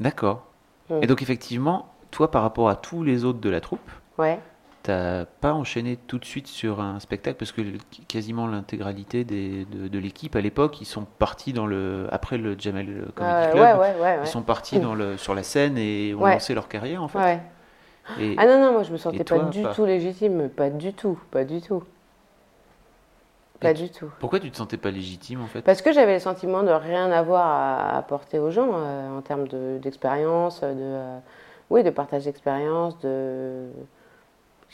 D'accord. 0.00 0.42
Mm. 0.90 1.02
Et 1.02 1.06
donc 1.06 1.22
effectivement, 1.22 1.88
toi, 2.10 2.30
par 2.30 2.42
rapport 2.42 2.68
à 2.68 2.76
tous 2.76 3.02
les 3.02 3.24
autres 3.24 3.40
de 3.40 3.50
la 3.50 3.60
troupe, 3.60 3.90
Ouais. 4.18 4.38
T'as 4.82 5.26
pas 5.26 5.52
enchaîné 5.52 5.96
tout 5.96 6.18
de 6.18 6.24
suite 6.24 6.46
sur 6.46 6.80
un 6.80 7.00
spectacle 7.00 7.36
parce 7.38 7.52
que 7.52 7.62
quasiment 8.08 8.46
l'intégralité 8.46 9.24
des- 9.24 9.64
de, 9.66 9.88
de 9.88 9.98
l'équipe 9.98 10.34
à 10.36 10.40
l'époque, 10.40 10.80
ils 10.80 10.86
sont 10.86 11.04
partis 11.18 11.52
dans 11.52 11.66
le 11.66 12.08
après 12.10 12.38
le 12.38 12.56
Jamel 12.58 13.06
Comedy 13.14 13.34
Euh, 13.34 13.50
Club. 13.52 13.78
ouais, 13.78 13.88
ouais, 13.88 13.94
ouais, 13.94 14.00
ouais. 14.00 14.18
Ils 14.24 14.28
sont 14.28 14.42
partis 14.42 14.78
dans 14.78 14.94
le, 14.94 15.16
sur 15.16 15.34
la 15.34 15.42
scène 15.42 15.76
et 15.78 16.14
ont 16.14 16.24
lancé 16.26 16.54
leur 16.54 16.68
carrière 16.68 17.02
en 17.02 17.08
fait. 17.08 17.38
Et, 18.20 18.34
Ah 18.38 18.46
non, 18.46 18.60
non, 18.60 18.72
moi 18.72 18.82
je 18.82 18.92
me 18.92 18.96
sentais 18.96 19.24
pas 19.24 19.38
du 19.38 19.62
pas 19.62 19.74
tout 19.74 19.84
légitime, 19.84 20.48
pas 20.48 20.70
du 20.70 20.92
tout, 20.92 21.18
pas 21.30 21.44
du 21.44 21.60
tout. 21.60 21.84
Pas 23.60 23.72
Et 23.72 23.74
du 23.74 23.90
tout. 23.90 24.10
pourquoi 24.20 24.40
tu 24.40 24.50
te 24.50 24.56
sentais 24.56 24.78
pas 24.78 24.90
légitime 24.90 25.42
en 25.42 25.46
fait? 25.46 25.60
Parce 25.60 25.82
que 25.82 25.92
j'avais 25.92 26.14
le 26.14 26.18
sentiment 26.20 26.62
de 26.62 26.70
rien 26.70 27.10
avoir 27.12 27.46
à 27.46 27.98
apporter 27.98 28.38
aux 28.38 28.50
gens 28.50 28.70
euh, 28.72 29.18
en 29.18 29.20
termes 29.20 29.46
de- 29.48 29.78
d'expérience, 29.82 30.62
de, 30.62 30.66
euh, 30.78 31.18
oui, 31.68 31.82
de 31.82 31.90
partage 31.90 32.24
d'expérience, 32.24 32.98
de, 33.00 33.68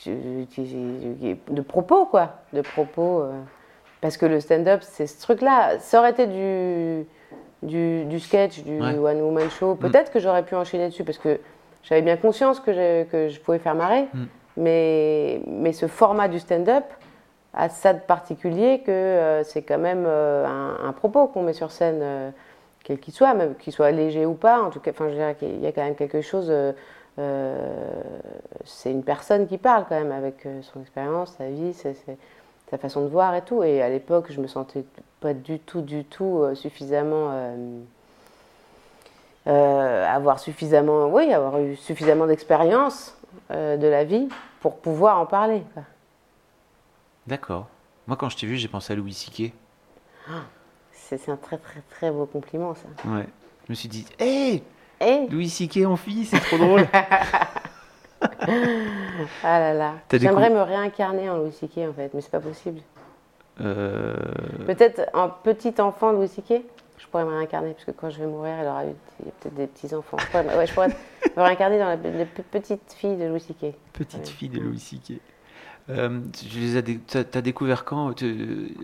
de 0.05 1.61
propos, 1.63 2.07
quoi. 2.07 2.31
De 2.53 2.61
propos. 2.61 3.21
euh, 3.23 3.33
parce 4.01 4.17
que 4.19 4.27
le 4.27 4.41
stand-up, 4.41 4.81
c'est 4.83 5.07
ce 5.07 5.21
truc-là. 5.23 5.79
Ça 5.81 5.99
aurait 6.01 6.11
été 6.11 6.27
du, 6.27 7.07
du, 7.63 8.05
du 8.05 8.21
sketch, 8.21 8.63
du 8.63 8.81
Ouais. 8.81 8.97
one-woman 8.99 9.49
show. 9.51 9.75
Peut-être 9.75 10.13
que 10.13 10.21
j'aurais 10.21 10.45
pu 10.45 10.55
enchaîner 10.55 10.89
dessus 10.89 11.03
parce 11.03 11.19
que 11.19 11.41
j'avais 11.83 12.03
bien 12.03 12.17
conscience 12.17 12.61
que 12.61 12.73
je, 12.73 13.05
que 13.05 13.29
je 13.29 13.41
pouvais 13.41 13.59
faire 13.59 13.75
marrer. 13.75 14.03
Mm. 14.13 14.25
Mais, 14.59 15.41
mais 15.47 15.73
ce 15.73 15.87
format 15.87 16.29
du 16.29 16.39
stand-up 16.39 16.85
a 17.55 17.69
ça 17.69 17.95
de 17.95 18.01
particulier 18.01 18.81
que 18.85 18.91
euh, 18.93 19.43
c'est 19.45 19.63
quand 19.63 19.79
même 19.79 20.05
euh, 20.07 20.45
un, 20.47 20.89
un 20.89 20.93
propos 20.93 21.27
qu'on 21.27 21.43
met 21.43 21.53
sur 21.55 21.71
scène, 21.73 22.33
quel 22.85 22.99
qu'il 23.01 23.15
soit, 23.15 23.35
même 23.35 23.55
qu'il 23.57 23.73
soit 23.73 23.91
léger 23.91 24.27
ou 24.27 24.35
pas. 24.35 24.61
En 24.61 24.71
tout 24.71 24.79
cas, 24.81 24.93
je 24.99 25.05
dirais 25.15 25.35
qu'il 25.39 25.59
y 25.61 25.67
a 25.67 25.73
quand 25.73 25.83
même 25.85 25.95
quelque 25.97 26.21
chose. 26.21 26.53
Euh, 27.19 28.03
c'est 28.65 28.91
une 28.91 29.03
personne 29.05 29.47
qui 29.47 29.59
parle 29.59 29.85
quand 29.89 29.95
même 29.99 30.13
avec 30.13 30.45
euh, 30.47 30.61
son 30.63 30.81
expérience, 30.81 31.35
sa 31.39 31.49
vie, 31.49 31.73
c'est- 31.75 31.97
sa 32.71 32.79
façon 32.79 33.03
de 33.03 33.09
voir 33.09 33.35
et 33.35 33.43
tout. 33.43 33.63
Et 33.63 33.81
à 33.83 33.89
l'époque, 33.89 34.27
je 34.31 34.41
me 34.41 34.47
sentais 34.47 34.85
pas 35.21 35.35
du 35.35 35.59
tout, 35.59 35.81
du 35.83 36.05
tout 36.05 36.41
euh, 36.43 36.55
suffisamment. 36.55 37.31
euh, 37.33 37.81
euh, 39.47 40.07
avoir 40.13 40.41
suffisamment, 40.41 41.07
oui, 41.07 41.33
avoir 41.33 41.61
eu 41.61 41.77
suffisamment 41.77 42.27
d'expérience 42.27 43.17
de 43.51 43.87
la 43.87 44.03
vie 44.03 44.29
pour 44.61 44.77
pouvoir 44.79 45.21
en 45.21 45.27
parler. 45.27 45.63
D'accord. 47.29 47.69
Moi 48.09 48.17
quand 48.17 48.29
je 48.29 48.37
t'ai 48.37 48.47
vu, 48.47 48.57
j'ai 48.57 48.67
pensé 48.67 48.93
à 48.93 48.97
Louis 48.97 49.13
C.K. 49.13 49.53
C'est 50.93 51.19
c'est 51.19 51.31
un 51.31 51.37
très 51.37 51.59
très 51.59 51.81
très 51.91 52.11
beau 52.11 52.27
compliment 52.27 52.75
ça. 52.75 53.09
Ouais. 53.09 53.27
Je 53.67 53.73
me 53.73 53.75
suis 53.77 53.89
dit, 53.89 54.05
hé, 54.19 54.65
Eh 55.01 55.27
Louis 55.31 55.49
C.K. 55.49 55.85
en 55.87 55.97
fille, 55.97 56.25
c'est 56.25 56.41
trop 56.41 56.59
drôle. 56.59 56.87
Ah 59.43 59.59
là 59.59 59.75
là. 59.75 59.95
J'aimerais 60.13 60.51
me 60.51 60.61
réincarner 60.63 61.29
en 61.29 61.37
Louis 61.39 61.53
C.K. 61.53 61.79
en 61.89 61.93
fait, 61.93 62.11
mais 62.15 62.21
c'est 62.21 62.31
pas 62.31 62.41
possible. 62.41 62.81
Euh, 63.61 64.15
Peut-être 64.67 65.03
un 65.15 65.29
petit 65.29 65.75
enfant 65.81 66.13
de 66.13 66.19
Louis 66.19 66.29
C.K. 66.29 66.63
Je 66.99 67.07
pourrais 67.09 67.25
me 67.25 67.31
réincarner, 67.31 67.73
parce 67.73 67.85
que 67.85 67.91
quand 67.91 68.11
je 68.11 68.19
vais 68.19 68.27
mourir, 68.27 68.55
il 68.61 68.67
aura 68.67 68.85
eu 68.87 68.95
peut-être 69.43 69.55
des 69.55 69.67
petits-enfants. 69.67 70.17
Je 70.19 70.27
pourrais, 70.27 70.57
ouais, 70.57 70.67
je 70.67 70.73
pourrais 70.75 70.89
me 71.37 71.43
réincarner 71.43 71.79
dans 71.79 71.87
la, 71.87 71.97
la 71.97 72.25
pe- 72.25 72.43
petite 72.51 72.95
fille 72.97 73.17
de 73.17 73.27
Louis 73.27 73.41
C.K. 73.41 73.75
Petite 73.93 74.21
Ouais. 74.21 74.27
fille 74.33 74.49
de 74.49 74.61
Louis. 74.61 75.21
Euh, 75.91 76.21
tu 76.33 77.17
as 77.39 77.43
découvert 77.43 77.85
quand 77.85 78.13
tu- 78.15 78.75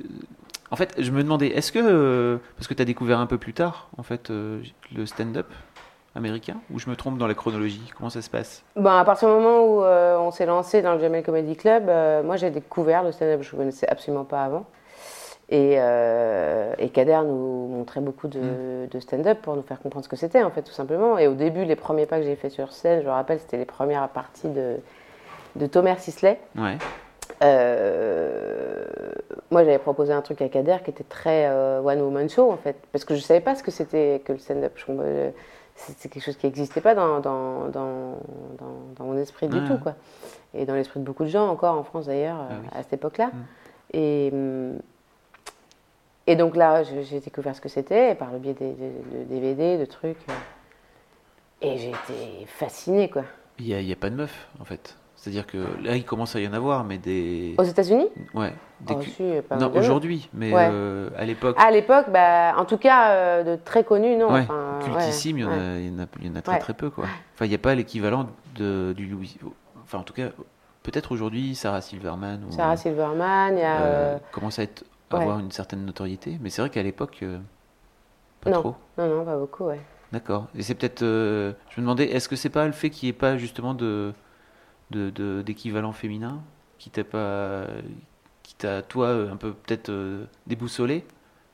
En 0.70 0.76
fait, 0.76 0.94
je 0.98 1.10
me 1.10 1.22
demandais, 1.22 1.48
est-ce 1.48 1.72
que 1.72 1.78
euh, 1.82 2.38
parce 2.56 2.68
que 2.68 2.74
tu 2.74 2.82
as 2.82 2.86
découvert 2.86 3.18
un 3.18 3.26
peu 3.26 3.38
plus 3.38 3.54
tard, 3.54 3.88
en 3.98 4.02
fait, 4.02 4.30
euh, 4.30 4.62
le 4.94 5.06
stand-up? 5.06 5.46
Américain, 6.14 6.56
ou 6.72 6.78
je 6.78 6.88
me 6.90 6.96
trompe 6.96 7.18
dans 7.18 7.26
la 7.26 7.34
chronologie? 7.34 7.90
Comment 7.96 8.10
ça 8.10 8.22
se 8.22 8.30
passe? 8.30 8.62
Ben, 8.76 8.98
à 8.98 9.04
partir 9.04 9.28
du 9.28 9.34
moment 9.34 9.64
où 9.64 9.82
euh, 9.82 10.16
on 10.18 10.30
s'est 10.30 10.46
lancé 10.46 10.82
dans 10.82 10.94
le 10.94 11.00
Jamel 11.00 11.22
Comedy 11.22 11.56
Club, 11.56 11.88
euh, 11.88 12.22
moi 12.22 12.36
j'ai 12.36 12.50
découvert 12.50 13.02
le 13.02 13.12
stand-up, 13.12 13.42
je 13.42 13.52
ne 13.54 13.58
connaissais 13.60 13.88
absolument 13.88 14.24
pas 14.24 14.42
avant. 14.44 14.64
Et, 15.48 15.74
euh, 15.78 16.72
et 16.78 16.88
Kader 16.88 17.20
nous 17.26 17.66
montrait 17.68 18.00
beaucoup 18.00 18.26
de, 18.26 18.86
de 18.90 19.00
stand-up 19.00 19.38
pour 19.42 19.54
nous 19.54 19.62
faire 19.62 19.80
comprendre 19.80 20.02
ce 20.04 20.08
que 20.08 20.16
c'était, 20.16 20.42
en 20.42 20.50
fait, 20.50 20.62
tout 20.62 20.72
simplement. 20.72 21.18
Et 21.18 21.26
au 21.26 21.34
début, 21.34 21.64
les 21.66 21.76
premiers 21.76 22.06
pas 22.06 22.18
que 22.18 22.22
j'ai 22.24 22.36
fait 22.36 22.48
sur 22.48 22.72
scène, 22.72 23.02
je 23.02 23.06
me 23.06 23.12
rappelle, 23.12 23.38
c'était 23.38 23.58
les 23.58 23.66
premières 23.66 24.08
parties 24.08 24.48
de, 24.48 24.76
de 25.56 25.66
Thomas 25.66 25.96
Sisley. 25.98 26.40
Ouais. 26.56 26.78
Euh, 27.42 28.84
moi, 29.50 29.64
j'avais 29.64 29.78
proposé 29.78 30.12
un 30.12 30.22
truc 30.22 30.40
à 30.40 30.48
Kader 30.48 30.76
qui 30.84 30.90
était 30.90 31.04
très 31.04 31.46
euh, 31.48 31.80
one-woman 31.82 32.30
show, 32.30 32.50
en 32.50 32.56
fait, 32.56 32.76
parce 32.92 33.04
que 33.04 33.14
je 33.14 33.20
ne 33.20 33.24
savais 33.24 33.40
pas 33.40 33.54
ce 33.54 33.62
que 33.62 33.70
c'était 33.70 34.22
que 34.24 34.32
le 34.32 34.38
stand-up. 34.38 34.72
Je- 34.76 35.30
C'est 35.98 36.08
quelque 36.08 36.22
chose 36.22 36.36
qui 36.36 36.46
n'existait 36.46 36.80
pas 36.80 36.94
dans, 36.94 37.20
dans, 37.20 37.68
dans, 37.68 38.18
mon 39.00 39.16
esprit 39.18 39.48
du 39.48 39.62
tout, 39.64 39.78
quoi. 39.78 39.94
Et 40.54 40.64
dans 40.64 40.74
l'esprit 40.74 41.00
de 41.00 41.04
beaucoup 41.04 41.24
de 41.24 41.28
gens, 41.28 41.48
encore 41.48 41.76
en 41.76 41.82
France 41.82 42.06
d'ailleurs, 42.06 42.36
Ah 42.40 42.52
euh, 42.52 42.58
oui. 42.62 42.68
à 42.72 42.82
cette 42.82 42.92
époque-là. 42.94 43.26
Mm. 43.28 43.44
Et, 43.94 44.32
et 46.28 46.36
donc 46.36 46.54
là, 46.56 46.82
j'ai 46.84 47.20
découvert 47.20 47.56
ce 47.56 47.60
que 47.60 47.68
c'était 47.68 48.14
par 48.14 48.30
le 48.32 48.38
biais 48.38 48.54
des, 48.54 48.72
des- 48.72 48.90
de 49.18 49.24
DVD, 49.24 49.76
de 49.78 49.84
trucs. 49.84 50.16
euh, 50.28 50.32
Et 51.62 51.78
j'ai 51.78 51.90
été 51.90 52.46
fascinée, 52.46 53.10
quoi. 53.10 53.24
Il 53.58 53.76
n'y 53.76 53.92
a 53.92 53.96
pas 53.96 54.10
de 54.10 54.14
meuf, 54.16 54.48
en 54.60 54.64
fait. 54.64 54.96
C'est-à-dire 55.22 55.46
que 55.46 55.58
là, 55.84 55.94
il 55.94 56.04
commence 56.04 56.34
à 56.34 56.40
y 56.40 56.48
en 56.48 56.52
avoir, 56.52 56.82
mais 56.82 56.98
des. 56.98 57.54
Aux 57.56 57.62
États-Unis 57.62 58.08
Ouais. 58.34 58.52
Des 58.80 58.96
Oh, 58.96 59.42
pas 59.48 59.56
Non, 59.56 59.72
aujourd'hui, 59.76 60.28
mais 60.34 60.52
Ouais. 60.52 60.68
euh, 60.68 61.10
à 61.16 61.24
l'époque. 61.24 61.54
À 61.60 61.70
l'époque, 61.70 62.06
bah, 62.12 62.54
en 62.56 62.64
tout 62.64 62.76
cas, 62.76 63.10
euh, 63.10 63.44
de 63.44 63.62
très 63.64 63.84
connus, 63.84 64.16
non. 64.16 64.32
ouais, 64.32 64.40
enfin, 64.40 64.80
cultissime, 64.82 65.38
il 65.38 65.42
y 65.42 65.44
en 65.44 65.50
ouais. 65.50 65.54
a, 65.60 65.78
il 65.78 65.92
y 65.92 65.94
en 65.94 66.02
a, 66.02 66.06
il 66.20 66.26
y 66.26 66.28
en 66.28 66.34
a 66.34 66.42
très 66.42 66.58
très 66.58 66.74
peu, 66.74 66.90
quoi. 66.90 67.04
Enfin, 67.34 67.44
il 67.44 67.50
n'y 67.50 67.54
a 67.54 67.58
pas 67.58 67.76
l'équivalent 67.76 68.30
de, 68.56 68.94
du 68.96 69.06
Louis. 69.06 69.38
Enfin, 69.84 69.98
en 69.98 70.02
tout 70.02 70.12
cas, 70.12 70.30
peut-être 70.82 71.12
aujourd'hui, 71.12 71.54
Sarah 71.54 71.82
Silverman. 71.82 72.42
Ou, 72.48 72.50
Sarah 72.50 72.76
Silverman, 72.76 73.54
il 73.56 73.60
y 73.60 73.62
a. 73.62 73.80
euh, 73.80 74.14
euh, 74.16 74.18
commence 74.32 74.58
à 74.58 74.64
être, 74.64 74.82
avoir 75.12 75.38
une 75.38 75.52
certaine 75.52 75.86
notoriété. 75.86 76.36
Mais 76.40 76.50
c'est 76.50 76.62
vrai 76.62 76.70
qu'à 76.70 76.82
l'époque, 76.82 77.22
pas 78.40 78.50
Non. 78.50 78.58
trop. 78.60 78.74
Non, 78.98 79.06
non, 79.06 79.24
pas 79.24 79.36
beaucoup, 79.36 79.66
ouais. 79.66 79.80
D'accord. 80.10 80.48
Et 80.56 80.62
c'est 80.62 80.74
peut-être. 80.74 80.98
je 81.02 81.54
me 81.76 81.82
demandais, 81.82 82.06
est-ce 82.06 82.28
que 82.28 82.34
c'est 82.34 82.50
pas 82.50 82.66
le 82.66 82.72
fait 82.72 82.90
qu'il 82.90 83.06
n'y 83.06 83.10
ait 83.10 83.12
pas 83.16 83.36
justement 83.36 83.72
de 83.72 84.12
de- 84.92 85.10
de- 85.10 85.42
d'équivalent 85.42 85.92
féminin 85.92 86.40
qui 86.78 86.90
t'a 86.90 87.04
pas. 87.04 87.66
qui 88.42 88.54
t'a, 88.56 88.82
toi, 88.82 89.06
euh, 89.06 89.32
un 89.32 89.36
peu 89.36 89.52
peut-être 89.52 89.88
euh, 89.90 90.24
déboussolé 90.46 91.04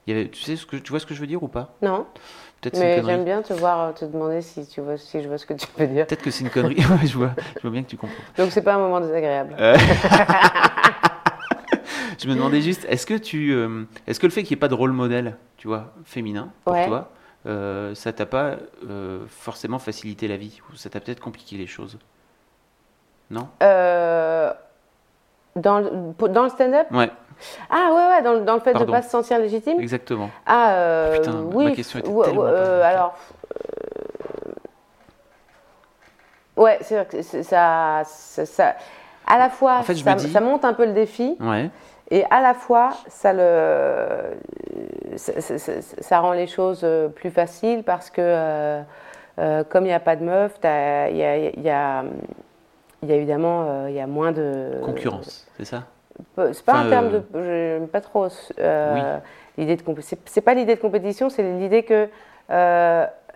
il 0.06 0.16
y 0.16 0.18
avait, 0.18 0.30
tu, 0.30 0.42
sais 0.42 0.56
ce 0.56 0.64
que, 0.64 0.76
tu 0.76 0.88
vois 0.88 1.00
ce 1.00 1.06
que 1.06 1.12
je 1.12 1.20
veux 1.20 1.26
dire 1.26 1.42
ou 1.42 1.48
pas? 1.48 1.74
Non, 1.82 2.06
Peut-être 2.62 2.78
mais 2.78 3.02
j'aime 3.04 3.26
bien 3.26 3.42
te 3.42 3.52
voir, 3.52 3.80
euh, 3.80 3.92
te 3.92 4.06
demander 4.06 4.40
si, 4.40 4.66
tu 4.66 4.80
vois, 4.80 4.96
si 4.96 5.22
je 5.22 5.28
vois 5.28 5.36
ce 5.36 5.44
que 5.44 5.52
tu 5.52 5.66
veux 5.76 5.86
dire. 5.86 6.06
Peut-être 6.06 6.22
que 6.22 6.30
c'est 6.30 6.44
une 6.44 6.50
connerie. 6.50 6.76
Je, 6.80 6.86
vois, 7.18 7.32
je 7.56 7.60
vois 7.60 7.70
bien 7.70 7.82
que 7.82 7.90
tu 7.90 7.98
comprends. 7.98 8.16
Donc, 8.38 8.50
c'est 8.50 8.62
pas 8.62 8.76
un 8.76 8.78
moment 8.78 9.02
désagréable. 9.02 9.54
Euh, 9.58 9.76
je 12.18 12.26
me 12.26 12.34
demandais 12.34 12.62
juste, 12.62 12.86
est-ce 12.88 13.04
que 13.04 13.18
tu, 13.18 13.52
euh, 13.52 13.84
est-ce 14.06 14.18
que 14.18 14.26
le 14.26 14.32
fait 14.32 14.44
qu'il 14.44 14.54
n'y 14.54 14.58
ait 14.58 14.60
pas 14.60 14.68
de 14.68 14.74
rôle 14.74 14.92
modèle, 14.92 15.36
tu 15.58 15.68
vois, 15.68 15.92
féminin 16.06 16.50
pour 16.64 16.72
Ouais. 16.72 16.86
toi, 16.86 17.10
ça 17.94 18.14
t'a 18.14 18.24
pas 18.24 18.56
forcément 19.28 19.78
facilité 19.78 20.26
la 20.26 20.38
vie 20.38 20.58
ou 20.72 20.76
ça 20.76 20.88
t'a 20.88 21.00
peut-être 21.00 21.20
compliqué 21.20 21.58
les 21.58 21.66
choses? 21.66 21.98
Non 23.30 23.48
Euh, 23.62 24.52
dans, 25.56 25.80
le- 25.80 26.28
dans 26.28 26.44
le 26.44 26.48
stand-up 26.48 26.86
Ouais, 26.90 27.10
Ah, 27.70 27.90
ouais, 27.92 28.08
ouais, 28.16 28.22
dans, 28.22 28.32
le- 28.34 28.40
dans 28.40 28.54
le 28.54 28.60
fait 28.60 28.72
de 28.74 28.78
ne 28.78 28.84
pas 28.84 29.02
se 29.02 29.10
sentir 29.10 29.38
légitime 29.38 29.78
exactement. 29.80 30.30
Ah, 30.46 30.70
euh, 30.72 31.16
Putain, 31.18 31.32
ma 31.32 31.40
oui. 31.56 31.74
question 31.74 31.98
était 32.00 32.08
ouais, 32.08 32.24
tellement 32.26 32.42
ouais, 32.42 32.50
euh, 32.52 32.82
alors, 32.82 33.14
Ouais, 36.56 36.78
c'est 36.82 36.96
vrai 36.96 37.06
que 37.06 37.22
ça, 37.22 38.02
ça, 38.04 38.46
ça- 38.46 38.74
à 39.26 39.38
la 39.38 39.48
fois, 39.48 39.78
En 39.78 39.82
fait, 39.82 39.94
je 39.94 40.02
ça, 40.02 40.14
me 40.14 40.18
dis- 40.18 40.32
ça 40.32 40.40
monte 40.40 40.64
un 40.64 40.72
peu 40.72 40.86
le 40.86 40.92
défi, 40.92 41.36
Ouais. 41.38 41.70
et 42.10 42.24
à 42.30 42.40
la 42.40 42.54
fois, 42.54 42.90
ça, 43.06 43.32
le, 43.32 44.06
ça, 45.16 46.18
rend 46.20 46.32
les 46.32 46.48
choses 46.48 46.84
plus 47.14 47.30
faciles 47.30 47.84
parce 47.84 48.10
que, 48.10 48.20
euh, 49.38 49.62
comme 49.68 49.84
il 49.84 49.88
n'y 49.88 49.92
a 49.94 50.00
pas 50.00 50.16
de 50.16 50.24
meuf, 50.24 50.58
t'as- 50.60 51.10
il 51.10 51.16
y 51.18 51.22
a, 51.24 51.36
il 51.36 51.62
y 51.62 51.70
a- 51.70 52.02
il 53.02 53.08
y 53.08 53.12
a 53.12 53.16
évidemment 53.16 53.64
euh, 53.68 53.86
il 53.90 53.94
y 53.94 54.00
a 54.00 54.06
moins 54.06 54.32
de. 54.32 54.80
Concurrence, 54.82 55.46
c'est 55.56 55.64
ça? 55.64 55.84
C'est 56.36 56.64
pas 56.64 56.72
Enfin, 56.72 56.86
un 56.86 56.90
terme 56.90 57.06
euh, 57.06 57.20
de. 57.20 57.78
J'aime 57.78 57.88
pas 57.88 58.00
trop. 58.00 58.26
euh, 58.58 59.18
L'idée 59.56 59.76
de 59.76 59.82
compé- 59.82 60.02
c'est- 60.02 60.40
pas 60.40 60.54
l'idée 60.54 60.74
de 60.76 60.80
compétition, 60.80 61.30
c'est 61.30 61.42
l'idée 61.42 61.82
que 61.82 62.08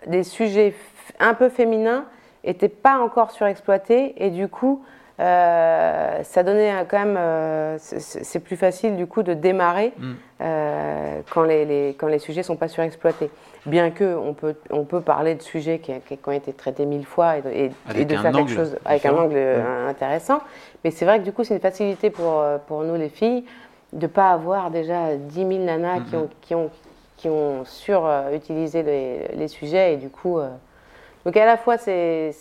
des 0.07 0.23
sujets 0.23 0.73
un 1.19 1.33
peu 1.33 1.49
féminins 1.49 2.05
n'étaient 2.45 2.69
pas 2.69 2.99
encore 2.99 3.31
surexploités 3.31 4.13
et 4.23 4.29
du 4.31 4.47
coup, 4.47 4.83
euh, 5.19 6.23
ça 6.23 6.43
donnait 6.43 6.73
quand 6.89 6.99
même. 6.99 7.15
euh, 7.17 7.77
c'est 7.79 8.39
plus 8.39 8.57
facile 8.57 8.95
du 8.97 9.05
coup 9.07 9.23
de 9.23 9.33
démarrer 9.33 9.93
Mm. 9.97 10.11
euh, 10.41 11.21
quand, 11.33 11.43
les, 11.43 11.65
les- 11.65 11.95
quand 11.97 12.07
les 12.07 12.19
sujets 12.19 12.43
sont 12.43 12.55
pas 12.57 12.67
surexploités. 12.67 13.29
Bien 13.65 13.91
que 13.91 14.15
on 14.17 14.33
peut, 14.33 14.55
on 14.71 14.83
peut 14.83 14.99
parler 14.99 15.35
de 15.35 15.41
sujets 15.41 15.79
qui, 15.79 15.93
ont 16.25 16.31
été 16.31 16.51
traités 16.51 16.85
mille 16.85 17.05
fois 17.05 17.37
et 17.37 17.41
de, 17.41 17.49
et- 17.49 17.71
Avec 17.87 18.01
et 18.01 18.05
de 18.05 18.15
un 18.15 18.21
faire 18.21 18.31
quelque 18.33 18.51
chose 18.51 18.75
avec 18.83 19.05
un 19.05 19.15
angle 19.15 19.35
euh, 19.37 19.87
intéressant. 19.89 20.41
Mais 20.83 20.91
c'est 20.91 21.05
vrai 21.05 21.19
que 21.19 21.23
du 21.23 21.31
coup, 21.31 21.43
c'est 21.45 21.53
une 21.53 21.61
facilité 21.61 22.09
pour, 22.09 22.41
euh, 22.41 22.57
pour 22.57 22.83
nous, 22.83 22.95
les 22.95 23.07
filles, 23.09 23.45
de 23.93 24.01
ne 24.01 24.07
pas 24.07 24.31
avoir 24.31 24.69
déjà 24.69 25.15
10 25.15 25.35
000 25.35 25.49
nanas 25.63 26.01
qui, 26.01 26.15
ont, 26.15 26.29
qui, 26.41 26.55
ont, 26.55 26.69
qui 27.15 27.29
ont 27.29 27.63
surutilisé 27.63 28.83
les, 28.83 29.27
les 29.35 29.47
sujets. 29.47 29.93
Et 29.93 29.97
du 29.97 30.09
coup, 30.09 30.39
euh, 30.39 30.49
donc 31.25 31.37
à 31.37 31.45
la 31.45 31.55
fois, 31.55 31.77
c'est 31.77 32.33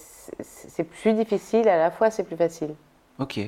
plus 1.00 1.12
difficile, 1.12 1.68
à 1.68 1.78
la 1.78 1.90
fois, 1.92 2.11
c'est 2.11 2.24
plus 2.24 2.37
facile. 2.37 2.74
Ok. 3.20 3.38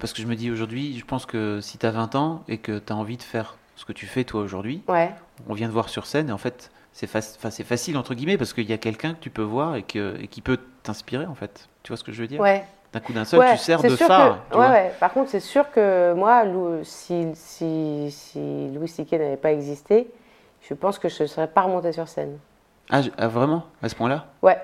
Parce 0.00 0.12
que 0.12 0.20
je 0.20 0.26
me 0.26 0.34
dis 0.34 0.50
aujourd'hui, 0.50 0.98
je 0.98 1.04
pense 1.04 1.26
que 1.26 1.60
si 1.60 1.78
tu 1.78 1.86
as 1.86 1.92
20 1.92 2.16
ans 2.16 2.42
et 2.48 2.58
que 2.58 2.78
tu 2.80 2.92
as 2.92 2.96
envie 2.96 3.16
de 3.18 3.22
faire 3.22 3.56
ce 3.76 3.84
que 3.84 3.92
tu 3.92 4.06
fais 4.06 4.24
toi 4.24 4.42
aujourd'hui, 4.42 4.82
Ouais, 4.88 5.10
on 5.48 5.54
vient 5.54 5.68
de 5.68 5.72
voir 5.72 5.88
sur 5.88 6.06
scène 6.06 6.28
et 6.28 6.32
en 6.32 6.38
fait, 6.38 6.70
c'est 6.92 7.06
facile 7.06 7.96
entre 7.96 8.14
guillemets 8.14 8.36
parce 8.38 8.52
qu'il 8.52 8.68
y 8.68 8.72
a 8.72 8.78
quelqu'un 8.78 9.14
que 9.14 9.20
tu 9.20 9.30
peux 9.30 9.42
voir 9.42 9.76
et, 9.76 9.82
que, 9.82 10.16
et 10.20 10.28
qui 10.28 10.40
peut 10.42 10.58
t'inspirer 10.82 11.26
en 11.26 11.34
fait. 11.34 11.68
Tu 11.82 11.88
vois 11.88 11.96
ce 11.96 12.04
que 12.04 12.12
je 12.12 12.20
veux 12.20 12.28
dire? 12.28 12.40
Ouais. 12.40 12.64
D'un 12.92 13.00
coup 13.00 13.14
d'un 13.14 13.24
seul, 13.24 13.40
Ouais, 13.40 13.52
tu 13.52 13.56
sers 13.56 13.82
de 13.82 13.96
phare. 13.96 14.40
que- 14.48 14.52
tu 14.52 14.56
vois. 14.58 14.74
Par 15.00 15.12
contre, 15.14 15.30
c'est 15.30 15.40
sûr 15.40 15.70
que 15.70 16.12
moi, 16.12 16.44
Lou- 16.44 16.84
si, 16.84 17.30
si, 17.34 18.10
si 18.10 18.68
Louis 18.74 18.86
C.K. 18.88 19.12
n'avait 19.12 19.36
pas 19.38 19.50
existé, 19.52 20.08
je 20.60 20.74
pense 20.74 20.98
que 20.98 21.08
je 21.08 21.22
ne 21.22 21.26
serais 21.28 21.48
pas 21.48 21.62
remontée 21.62 21.92
sur 21.92 22.06
scène. 22.06 22.36
Ah, 22.90 23.00
ah, 23.16 23.28
vraiment? 23.28 23.64
À 23.82 23.88
ce 23.88 23.94
point-là? 23.94 24.26
Ouais. 24.42 24.58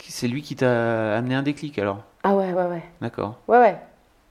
C'est 0.00 0.28
lui 0.28 0.42
qui 0.42 0.56
t'a 0.56 1.16
amené 1.16 1.34
un 1.34 1.42
déclic 1.42 1.78
alors? 1.78 1.98
Ah 2.22 2.34
ouais, 2.34 2.52
ouais, 2.52 2.64
ouais. 2.64 2.82
D'accord. 3.00 3.38
Ouais, 3.48 3.58
ouais. 3.58 3.76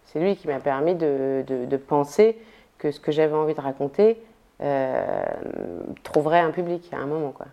C'est 0.05 0.19
lui 0.19 0.35
qui 0.35 0.47
m'a 0.47 0.59
permis 0.59 0.95
de, 0.95 1.43
de- 1.47 1.65
de 1.65 1.77
penser 1.77 2.37
que 2.81 2.91
ce 2.91 2.99
que 2.99 3.11
j'avais 3.11 3.35
envie 3.35 3.53
de 3.53 3.61
raconter 3.61 4.17
euh, 4.61 5.23
trouverait 6.03 6.39
un 6.39 6.51
public 6.51 6.89
à 6.91 6.97
un 6.97 7.05
moment, 7.05 7.31
quoi. 7.31 7.47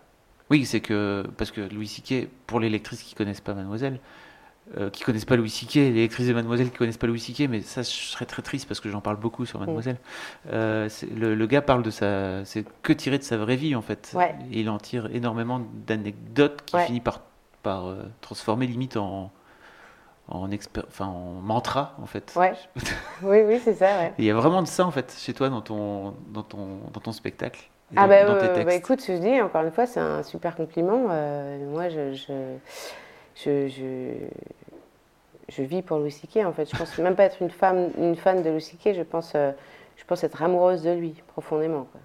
Oui, 0.49 0.65
c'est 0.65 0.79
que 0.79 1.23
parce 1.37 1.51
que 1.51 1.61
Louis 1.61 1.87
C.K. 1.87 2.27
pour 2.47 2.59
les 2.59 2.69
lectrices 2.69 3.03
qui 3.03 3.13
connaissent 3.13 3.41
pas 3.41 3.53
Mademoiselle, 3.53 3.99
euh, 4.77 4.89
qui 4.89 5.03
connaissent 5.03 5.25
pas 5.25 5.35
Louis 5.35 5.49
C.K. 5.51 5.75
les 5.75 5.91
lectrices 5.91 6.27
de 6.27 6.33
Mademoiselle 6.33 6.71
qui 6.71 6.77
connaissent 6.77 6.97
pas 6.97 7.05
Louis 7.07 7.19
C.K. 7.19 7.47
mais 7.49 7.61
ça 7.61 7.83
je 7.83 7.87
serais 7.89 8.25
très 8.25 8.41
triste 8.41 8.67
parce 8.67 8.79
que 8.79 8.89
j'en 8.89 9.01
parle 9.01 9.17
beaucoup 9.17 9.45
sur 9.45 9.59
Mademoiselle. 9.59 9.97
Euh, 10.51 10.89
le, 11.15 11.35
le 11.35 11.47
gars 11.47 11.61
parle 11.61 11.83
de 11.83 11.91
sa, 11.91 12.43
c'est 12.45 12.65
que 12.81 12.93
tiré 12.93 13.19
de 13.19 13.23
sa 13.23 13.37
vraie 13.37 13.55
vie 13.57 13.75
en 13.75 13.81
fait. 13.83 14.11
Ouais. 14.15 14.35
Et 14.51 14.61
il 14.61 14.69
en 14.69 14.79
tire 14.79 15.07
énormément 15.13 15.61
d'anecdotes 15.85 16.63
qui 16.65 16.75
Ouais. 16.75 16.85
finit 16.85 17.01
par 17.01 17.21
par 17.61 17.87
euh, 17.87 18.03
transformer 18.21 18.65
limite 18.67 18.95
en 18.97 19.31
en, 20.29 20.49
enfin, 20.87 21.05
en 21.05 21.33
mantra 21.41 21.95
en 22.01 22.05
fait. 22.05 22.33
Ouais. 22.35 22.53
Oui, 23.23 23.41
oui, 23.45 23.59
c'est 23.63 23.73
ça, 23.73 23.97
ouais. 23.99 24.13
Il 24.17 24.25
y 24.25 24.31
a 24.31 24.33
vraiment 24.35 24.61
de 24.61 24.67
ça 24.67 24.85
en 24.85 24.91
fait 24.91 25.13
chez 25.17 25.33
toi 25.33 25.49
dans 25.49 25.61
ton 25.61 26.13
dans 26.27 26.43
ton 26.43 26.79
dans 26.93 27.01
ton 27.01 27.11
spectacle. 27.11 27.69
Ah 27.95 28.01
dans, 28.03 28.07
bah, 28.07 28.25
dans 28.25 28.37
tes 28.37 28.45
euh, 28.45 28.53
textes. 28.53 28.67
bah, 28.67 28.75
écoute, 28.75 29.03
je 29.05 29.13
dis 29.13 29.41
encore 29.41 29.63
une 29.63 29.71
fois, 29.71 29.87
c'est 29.87 29.99
un 29.99 30.21
super 30.23 30.55
compliment. 30.55 31.07
Euh, 31.09 31.65
moi, 31.71 31.89
je, 31.89 32.13
je, 32.13 32.55
je, 33.35 33.67
je, 33.67 34.13
je 35.49 35.63
vis 35.63 35.81
pour 35.81 35.97
Louis 35.97 36.11
C.K. 36.11 36.45
en 36.45 36.53
fait. 36.53 36.69
Je 36.71 36.77
pense 36.77 36.95
même 36.99 37.15
pas 37.15 37.23
être 37.23 37.41
une 37.41 37.49
femme, 37.49 37.89
une 37.97 38.15
fan 38.15 38.43
de 38.43 38.49
Louis 38.51 38.61
C.K. 38.61 38.93
Je 38.95 39.01
pense, 39.01 39.33
euh, 39.35 39.51
je 39.97 40.03
pense 40.05 40.23
être 40.23 40.41
amoureuse 40.43 40.83
de 40.83 40.91
lui 40.91 41.15
profondément. 41.27 41.87
Quoi. 41.91 42.01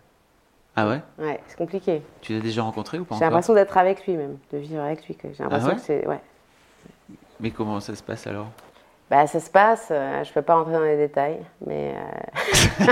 Ah 0.77 0.89
ouais? 0.89 1.01
Ouais, 1.19 1.41
c'est 1.47 1.59
compliqué. 1.59 2.03
Tu 2.23 2.33
l'as 2.33 2.41
déjà 2.41 2.63
rencontré 2.63 2.99
ou 2.99 3.05
pas 3.05 3.17
J'ai 3.17 3.25
l'impression 3.25 3.53
d'être 3.55 3.77
avec 3.77 4.07
lui 4.07 4.17
même, 4.17 4.39
de 4.53 4.59
vivre 4.59 4.83
avec 4.83 5.07
lui. 5.07 5.17
J'ai 5.23 5.43
l'impression 5.43 5.69
ouais? 5.69 5.75
que 5.75 5.81
c'est, 5.81 6.07
ouais. 6.07 6.21
Mais 7.45 7.51
comment 7.51 7.79
ça 7.79 7.95
se 7.95 8.03
passe 8.03 8.27
alors? 8.27 8.47
Bah, 9.11 9.27
ça 9.27 9.39
se 9.39 9.51
passe. 9.51 9.89
euh, 9.91 10.25
je 10.25 10.33
peux 10.33 10.41
pas 10.41 10.55
rentrer 10.55 10.73
dans 10.73 10.81
les 10.81 10.97
détails, 10.97 11.45
mais 11.67 11.95
euh, 11.95 12.87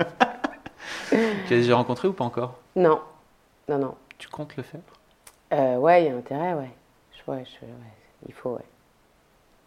Tu 1.46 1.54
l'as 1.54 1.60
déjà 1.60 1.76
rencontré 1.76 2.08
ou 2.08 2.12
pas 2.12 2.24
encore? 2.24 2.56
Non, 2.74 3.00
non, 3.68 3.78
non. 3.78 3.94
Tu 4.18 4.26
comptes 4.28 4.56
le 4.56 4.64
faire? 4.64 4.80
Euh, 5.52 5.76
ouais, 5.76 6.02
il 6.02 6.06
y 6.06 6.10
a 6.12 6.16
intérêt, 6.16 6.54
ouais. 6.54 6.70
Je, 7.12 7.30
ouais, 7.30 7.44
je- 7.44 7.64
ouais, 7.64 7.92
il 8.26 8.34
faut, 8.34 8.54
ouais. 8.54 8.64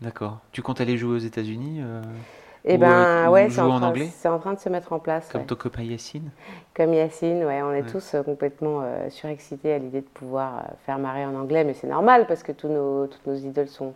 D'accord. 0.01 0.39
Tu 0.51 0.61
comptes 0.61 0.81
aller 0.81 0.97
jouer 0.97 1.15
aux 1.15 1.19
États-Unis 1.19 1.79
euh, 1.81 2.01
Et 2.65 2.77
ben 2.77 2.89
euh, 2.91 3.27
ou 3.27 3.31
ouais, 3.33 3.49
c'est 3.49 3.59
en, 3.59 3.69
en 3.69 3.79
train- 3.79 3.89
anglais 3.89 4.09
c'est 4.15 4.29
en 4.29 4.39
train 4.39 4.53
de 4.53 4.59
se 4.59 4.69
mettre 4.69 4.93
en 4.93 4.99
place. 4.99 5.27
comme 5.29 5.41
ouais. 5.41 5.47
ton 5.47 5.55
copain 5.55 5.83
Yacine 5.83 6.29
Comme 6.73 6.93
Yacine, 6.93 7.43
ouais, 7.43 7.61
on 7.61 7.73
est 7.73 7.81
Ouais. 7.81 7.89
tous 7.89 8.13
euh, 8.15 8.23
complètement 8.23 8.81
euh, 8.83 9.09
surexcités 9.09 9.73
à 9.73 9.77
l'idée 9.79 9.99
de 10.01 10.07
pouvoir 10.07 10.59
euh, 10.59 10.71
faire 10.85 10.97
marrer 10.97 11.25
en 11.25 11.35
anglais, 11.35 11.65
mais 11.65 11.73
c'est 11.73 11.87
normal 11.87 12.25
parce 12.25 12.41
que 12.41 12.53
tous 12.53 12.69
nos, 12.69 13.07
toutes 13.07 13.25
nos 13.27 13.35
idoles 13.35 13.67
sont, 13.67 13.93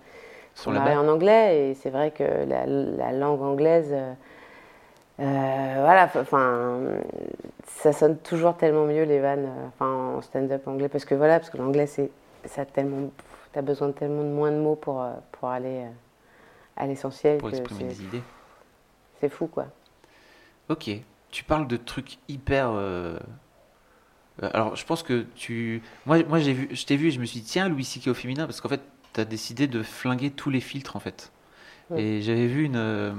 Sont 0.54 0.72
marrées 0.72 0.98
en 0.98 1.08
anglais 1.08 1.70
et 1.70 1.74
c'est 1.76 1.90
vrai 1.92 2.12
que 2.12 2.24
la, 2.24 2.66
la 2.66 3.12
langue 3.14 3.42
anglaise, 3.42 3.96
voilà, 5.18 6.10
enfin, 6.16 6.78
ça 7.66 7.94
sonne 7.94 8.18
toujours 8.18 8.56
tellement 8.58 8.86
mieux 8.86 9.04
les 9.04 9.20
vannes, 9.20 9.48
enfin 9.68 10.16
en 10.18 10.22
stand-up 10.22 10.68
anglais 10.68 10.90
parce 10.90 11.06
que 11.06 11.16
voilà, 11.16 11.40
parce 11.40 11.50
que 11.50 11.58
l'anglais 11.58 11.88
c'est, 11.88 12.12
ça 12.46 12.62
a 12.62 12.66
tellement, 12.66 13.10
t'as 13.54 13.62
besoin 13.62 13.88
de 13.88 13.94
tellement 13.94 14.24
de 14.24 14.30
moins 14.30 14.52
de 14.52 14.58
mots 14.58 14.76
pour 14.76 15.04
pour 15.32 15.50
aller 15.50 15.84
à 16.76 16.86
l'essentiel 16.86 17.38
pour 17.38 17.50
exprimer 17.50 17.86
des 17.86 18.04
idées. 18.04 18.22
C'est 19.20 19.30
fou 19.30 19.48
quoi. 19.48 19.68
Ok. 20.70 20.90
Tu 21.32 21.44
parles 21.44 21.68
de 21.68 21.78
trucs 21.78 22.18
hyper. 22.30 22.70
euh, 22.72 23.18
euh, 24.44 24.50
Alors, 24.54 24.76
je 24.76 24.86
pense 24.86 25.04
que 25.04 25.26
tu. 25.36 25.82
Moi, 26.06 26.24
moi 26.24 26.40
j'ai 26.40 26.54
vu, 26.54 26.70
je 26.72 26.86
t'ai 26.86 26.96
vu 26.96 27.08
et 27.08 27.12
je 27.12 27.20
me 27.20 27.26
suis 27.26 27.40
dit, 27.42 27.46
tiens, 27.46 27.68
Louis 27.70 27.84
C.K. 27.84 28.08
au 28.08 28.14
féminin, 28.14 28.46
parce 28.46 28.62
qu'en 28.62 28.70
fait, 28.70 28.82
tu 29.14 29.20
as 29.22 29.26
décidé 29.26 29.68
de 29.68 29.84
flinguer 29.84 30.32
tous 30.32 30.50
les 30.50 30.62
filtres, 30.62 30.96
en 30.96 31.00
fait. 31.00 31.32
Et 31.96 32.22
j'avais 32.22 32.48
vu 32.48 32.66
une, 32.66 32.76
euh, 32.76 33.14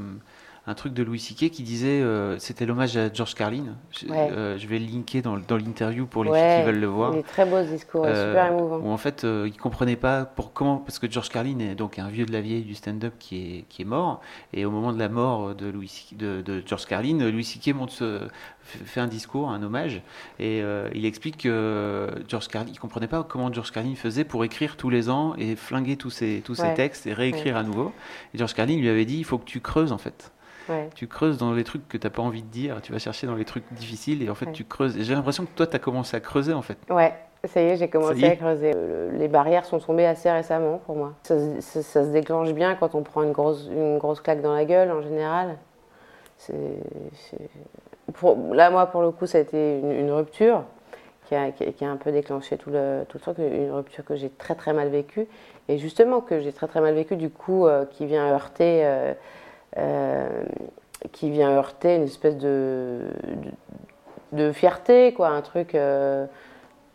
un 0.68 0.74
truc 0.74 0.92
de 0.92 1.02
Louis 1.02 1.18
C.K. 1.18 1.48
qui 1.50 1.62
disait, 1.62 2.02
euh, 2.02 2.38
c'était 2.38 2.66
l'hommage 2.66 2.94
à 2.98 3.10
George 3.10 3.34
Carlin. 3.34 3.64
Je, 3.90 4.06
Ouais. 4.06 4.28
euh, 4.30 4.58
je 4.58 4.66
vais 4.66 4.78
le 4.78 4.84
linker 4.84 5.22
dans, 5.22 5.38
dans 5.38 5.56
l'interview 5.56 6.04
pour 6.04 6.24
les 6.24 6.30
Ouais, 6.30 6.38
filles 6.54 6.58
qui 6.60 6.66
veulent 6.66 6.78
le 6.80 6.86
voir. 6.86 7.14
Très 7.26 7.46
beau 7.46 7.56
ce 7.64 7.70
discours, 7.70 8.06
est 8.06 8.10
Euh, 8.10 8.32
super 8.32 8.52
émouvant. 8.52 8.76
Où 8.80 8.90
en 8.90 8.98
fait, 8.98 9.24
il 9.24 9.56
comprenait 9.56 9.96
pas 9.96 10.26
pour 10.26 10.52
comment, 10.52 10.76
parce 10.76 10.98
que 10.98 11.10
George 11.10 11.30
Carlin 11.30 11.58
est 11.60 11.74
donc 11.74 11.98
un 11.98 12.08
vieux 12.08 12.26
de 12.26 12.32
la 12.32 12.42
vieille 12.42 12.64
du 12.64 12.74
stand-up 12.74 13.14
qui 13.18 13.36
est, 13.38 13.64
qui 13.70 13.80
est 13.80 13.86
mort, 13.86 14.20
et 14.52 14.66
au 14.66 14.70
moment 14.70 14.92
de 14.92 14.98
la 14.98 15.08
mort 15.08 15.54
de, 15.54 15.70
Louis, 15.70 15.90
de, 16.12 16.42
de 16.42 16.62
George 16.66 16.84
Carlin, 16.84 17.18
Louis 17.30 17.44
C.K. 17.44 17.74
monte 17.74 17.90
ce- 17.90 18.28
fait 18.62 19.00
un 19.00 19.06
discours, 19.06 19.48
un 19.50 19.62
hommage, 19.62 20.02
et 20.38 20.62
il 20.94 21.06
explique 21.06 21.38
que 21.38 22.10
George 22.28 22.48
Carlin, 22.48 22.68
il 22.70 22.78
comprenait 22.78 23.08
pas 23.08 23.22
comment 23.22 23.50
George 23.50 23.70
Carlin 23.72 23.94
faisait 23.94 24.24
pour 24.24 24.44
écrire 24.44 24.76
tous 24.76 24.90
les 24.90 25.08
ans 25.08 25.34
et 25.38 25.56
flinguer 25.56 25.96
tous 25.96 26.10
ses, 26.10 26.42
tous 26.44 26.54
ses 26.56 26.74
textes 26.74 27.06
et 27.06 27.14
réécrire 27.14 27.56
à 27.56 27.62
nouveau. 27.62 27.92
Et 28.34 28.38
George 28.38 28.52
Carlin 28.52 28.76
lui 28.76 28.90
avait 28.90 29.06
dit, 29.06 29.16
il 29.16 29.24
faut 29.24 29.38
que 29.38 29.46
tu 29.46 29.60
creuses 29.60 29.92
en 29.92 29.96
fait. 29.96 30.32
Ouais. 30.68 30.88
Tu 30.94 31.06
creuses 31.06 31.38
dans 31.38 31.52
les 31.52 31.64
trucs 31.64 31.86
que 31.88 31.96
t'as 31.96 32.10
pas 32.10 32.22
envie 32.22 32.42
de 32.42 32.48
dire, 32.48 32.80
tu 32.82 32.92
vas 32.92 32.98
chercher 32.98 33.26
dans 33.26 33.34
les 33.34 33.44
trucs 33.44 33.64
difficiles, 33.72 34.22
et 34.22 34.30
en 34.30 34.34
fait 34.34 34.46
Ouais. 34.46 34.52
tu 34.52 34.64
creuses. 34.64 34.96
Et 34.96 35.02
j'ai 35.04 35.14
l'impression 35.14 35.44
que 35.44 35.50
toi, 35.54 35.66
tu 35.66 35.76
as 35.76 35.78
commencé 35.78 36.16
à 36.16 36.20
creuser 36.20 36.52
en 36.52 36.62
fait. 36.62 36.76
Ouais, 36.90 37.14
ça 37.44 37.60
y 37.62 37.66
est, 37.66 37.76
j'ai 37.76 37.88
commencé 37.88 38.24
à 38.24 38.36
creuser. 38.36 38.72
Les 39.12 39.28
barrières 39.28 39.64
sont 39.64 39.78
tombées 39.78 40.06
assez 40.06 40.30
récemment 40.30 40.78
pour 40.84 40.96
moi. 40.96 41.12
Ça, 41.22 41.38
se- 41.38 41.60
ça- 41.60 41.82
ça 41.82 42.04
se 42.04 42.10
déclenche 42.10 42.52
bien 42.52 42.74
quand 42.74 42.94
on 42.94 43.02
prend 43.02 43.22
une 43.22 43.32
grosse, 43.32 43.68
une 43.70 43.98
grosse 43.98 44.20
claque 44.20 44.42
dans 44.42 44.54
la 44.54 44.64
gueule 44.64 44.90
en 44.90 45.00
général. 45.02 45.56
Pour- 48.14 48.36
là, 48.54 48.70
moi, 48.70 48.86
pour 48.86 49.02
le 49.02 49.10
coup, 49.10 49.26
ça 49.26 49.38
a 49.38 49.40
été 49.42 49.78
une, 49.80 49.90
une 49.92 50.10
rupture 50.10 50.64
qui 51.26 51.34
a, 51.34 51.50
qui 51.50 51.64
a- 51.64 51.72
qui 51.72 51.84
a 51.84 51.90
un 51.90 51.96
peu 51.96 52.10
déclenché 52.10 52.56
tout 52.56 52.70
le, 52.70 53.04
tout 53.08 53.18
le 53.18 53.20
truc, 53.20 53.38
une 53.38 53.70
rupture 53.70 54.04
que 54.04 54.16
j'ai 54.16 54.30
très 54.30 54.54
très 54.54 54.72
mal 54.72 54.88
vécue. 54.88 55.26
Et 55.68 55.76
justement, 55.78 56.20
que 56.22 56.40
j'ai 56.40 56.52
très 56.52 56.66
très 56.68 56.80
mal 56.80 56.94
vécue, 56.94 57.16
du 57.16 57.28
coup, 57.28 57.66
euh, 57.66 57.84
qui 57.84 58.06
vient 58.06 58.26
heurter. 58.32 58.80
euh, 58.84 59.12
qui 61.12 61.30
vient 61.30 61.50
heurter 61.50 61.96
une 61.96 62.02
espèce 62.04 62.36
de, 62.36 63.00
de, 64.32 64.46
de 64.46 64.52
fierté, 64.52 65.12
quoi, 65.14 65.28
un 65.28 65.42
truc. 65.42 65.74
euh, 65.74 66.26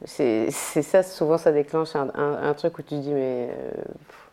c'est 0.06 0.52
ça, 0.52 1.02
souvent 1.04 1.38
ça 1.38 1.52
déclenche 1.54 1.96
un, 1.96 2.10
un- 2.16 2.44
un 2.50 2.54
truc 2.54 2.78
où 2.78 2.82
tu 2.82 2.90
te 2.90 2.96
dis, 2.96 3.14
mais 3.14 3.50
euh, 3.52 3.72
pff, 4.08 4.30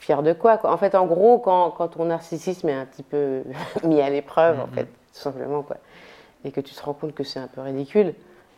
fier 0.00 0.22
de 0.24 0.32
quoi, 0.32 0.58
quoi 0.58 0.72
En 0.72 0.76
fait, 0.76 0.94
en 0.96 1.06
gros, 1.06 1.38
quand, 1.38 1.70
quand 1.70 1.88
ton 1.88 2.06
narcissisme 2.06 2.68
est 2.68 2.74
un 2.74 2.84
petit 2.86 3.04
peu 3.04 3.42
mis 3.84 4.00
à 4.00 4.10
l'épreuve, 4.10 4.58
en 4.60 4.66
fait, 4.66 4.84
tout 4.86 5.20
simplement, 5.20 5.62
quoi, 5.62 5.76
et 6.44 6.50
que 6.50 6.60
tu 6.60 6.74
te 6.74 6.82
rends 6.82 6.94
compte 6.94 7.14
que 7.14 7.22
c'est 7.22 7.38
un 7.38 7.46
peu 7.46 7.60
ridicule, 7.60 8.14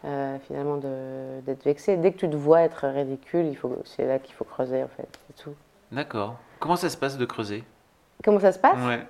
euh, 0.07 0.39
finalement 0.47 0.79
d'être 0.79 1.65
vexé. 1.65 1.97
Dès 1.99 2.13
que 2.13 2.19
tu 2.19 2.31
te 2.31 2.37
vois 2.37 2.63
être 2.63 2.87
ridicule, 2.87 3.55
c'est 3.85 4.07
là 4.07 4.19
qu'il 4.19 4.35
faut 4.35 4.45
creuser 4.45 4.83
en 4.83 4.89
fait, 4.89 5.07
c'est 5.27 5.43
tout. 5.43 5.55
D'accord. 5.93 6.37
Comment 6.61 6.77
ça 6.77 6.89
se 6.89 6.97
passe 6.97 7.19
de 7.19 7.27
creuser? 7.27 7.65
Comment 8.25 8.41
ça 8.41 8.53
se 8.53 8.59
passe 8.59 8.79
Ouais. 8.87 9.01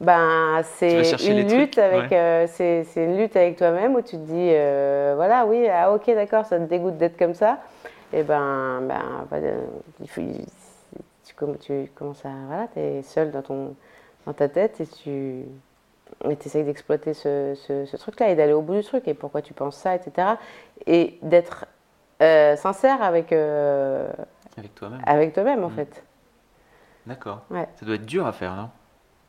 Ben, 0.00 0.60
Tu 0.62 0.66
c'est 1.04 1.30
une 1.30 1.48
lutte 1.56 1.78
avec, 1.78 2.10
ouais. 2.10 2.18
euh, 2.18 2.46
c'est, 2.48 2.84
une 2.96 3.16
lutte 3.16 3.36
avec 3.36 3.56
toi-même 3.56 3.94
où 3.94 4.02
tu 4.02 4.16
te 4.16 4.22
dis, 4.26 4.50
euh, 4.52 5.12
voilà, 5.16 5.46
oui, 5.46 5.68
ah 5.68 5.92
ok, 5.92 6.06
d'accord, 6.14 6.44
ça 6.44 6.58
te 6.58 6.64
dégoûte 6.64 6.96
d'être 6.98 7.16
comme 7.16 7.34
ça. 7.34 7.58
Et 8.12 8.22
ben, 8.24 8.80
ben, 8.82 9.26
bah, 9.30 9.36
euh, 9.36 9.60
il 10.00 10.08
faut, 10.10 10.20
il- 10.20 10.44
tu, 11.24 11.34
comm- 11.34 11.58
tu 11.58 11.90
commences 11.94 12.24
à, 12.24 12.30
voilà, 12.48 12.66
t'es 12.74 13.02
seul 13.02 13.30
dans 13.30 13.42
ton, 13.42 13.74
dans 14.26 14.32
ta 14.32 14.48
tête 14.48 14.80
et 14.80 14.86
tu, 14.86 15.44
et 16.28 16.36
essayes 16.44 16.64
d'exploiter 16.64 17.14
ce, 17.14 17.54
ce- 17.54 17.84
ce 17.86 17.96
truc-là 17.96 18.30
et 18.30 18.34
d'aller 18.34 18.52
au 18.52 18.62
bout 18.62 18.74
du 18.74 18.82
truc 18.82 19.06
et 19.08 19.14
pourquoi 19.14 19.42
tu 19.42 19.54
penses 19.54 19.76
ça, 19.76 19.94
etc. 19.94 20.36
Et 20.86 21.18
d'être 21.22 21.66
euh, 22.20 22.56
sincère 22.56 23.00
avec, 23.02 23.32
Avec 23.32 24.74
toi-même. 24.74 25.00
avec 25.06 25.32
toi-même 25.32 25.64
en 25.64 25.68
Mm. 25.68 25.74
fait. 25.76 26.02
D'accord. 27.06 27.42
Ouais. 27.50 27.68
Ça 27.78 27.86
doit 27.86 27.96
être 27.96 28.06
dur 28.06 28.26
à 28.26 28.32
faire, 28.32 28.54
non? 28.54 28.70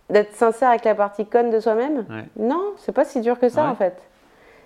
D'être 0.09 0.33
sincère 0.33 0.69
avec 0.69 0.85
la 0.85 0.95
partie 0.95 1.25
conne 1.25 1.49
de 1.49 1.59
soi-même? 1.59 2.05
Ouais. 2.09 2.25
Non, 2.37 2.73
c'est 2.77 2.91
pas 2.91 3.05
si 3.05 3.21
dur 3.21 3.39
que 3.39 3.49
ça 3.49 3.63
Ouais. 3.63 3.69
en 3.69 3.75
fait. 3.75 4.01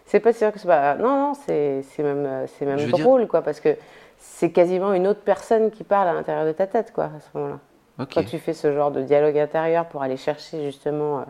C'est 0.06 0.20
pas 0.20 0.34
si 0.34 0.40
dur 0.40 0.52
que 0.52 0.60
ça. 0.60 0.96
Non, 0.96 1.10
non, 1.28 1.34
c'est 1.34 1.84
même, 2.00 2.46
c'est 2.48 2.66
même 2.66 2.78
dire- 2.78 2.98
drôle 2.98 3.28
quoi, 3.28 3.42
parce 3.42 3.60
que 3.60 3.76
c'est 4.18 4.52
quasiment 4.52 4.94
une 4.94 5.08
autre 5.08 5.22
personne 5.22 5.72
qui 5.72 5.84
parle 5.84 6.08
à 6.10 6.14
l'intérieur 6.14 6.46
de 6.46 6.52
ta 6.52 6.68
tête 6.68 6.92
quoi, 6.94 7.06
à 7.06 7.20
ce 7.20 7.38
moment-là. 7.38 7.60
Ok. 8.00 8.14
Quand 8.14 8.24
tu 8.26 8.38
fais 8.38 8.54
ce 8.54 8.72
genre 8.74 8.92
de 8.92 9.02
dialogue 9.02 9.38
intérieur 9.38 9.86
pour 9.86 10.02
aller 10.04 10.18
chercher 10.18 10.64
justement, 10.64 11.20
euh, 11.20 11.24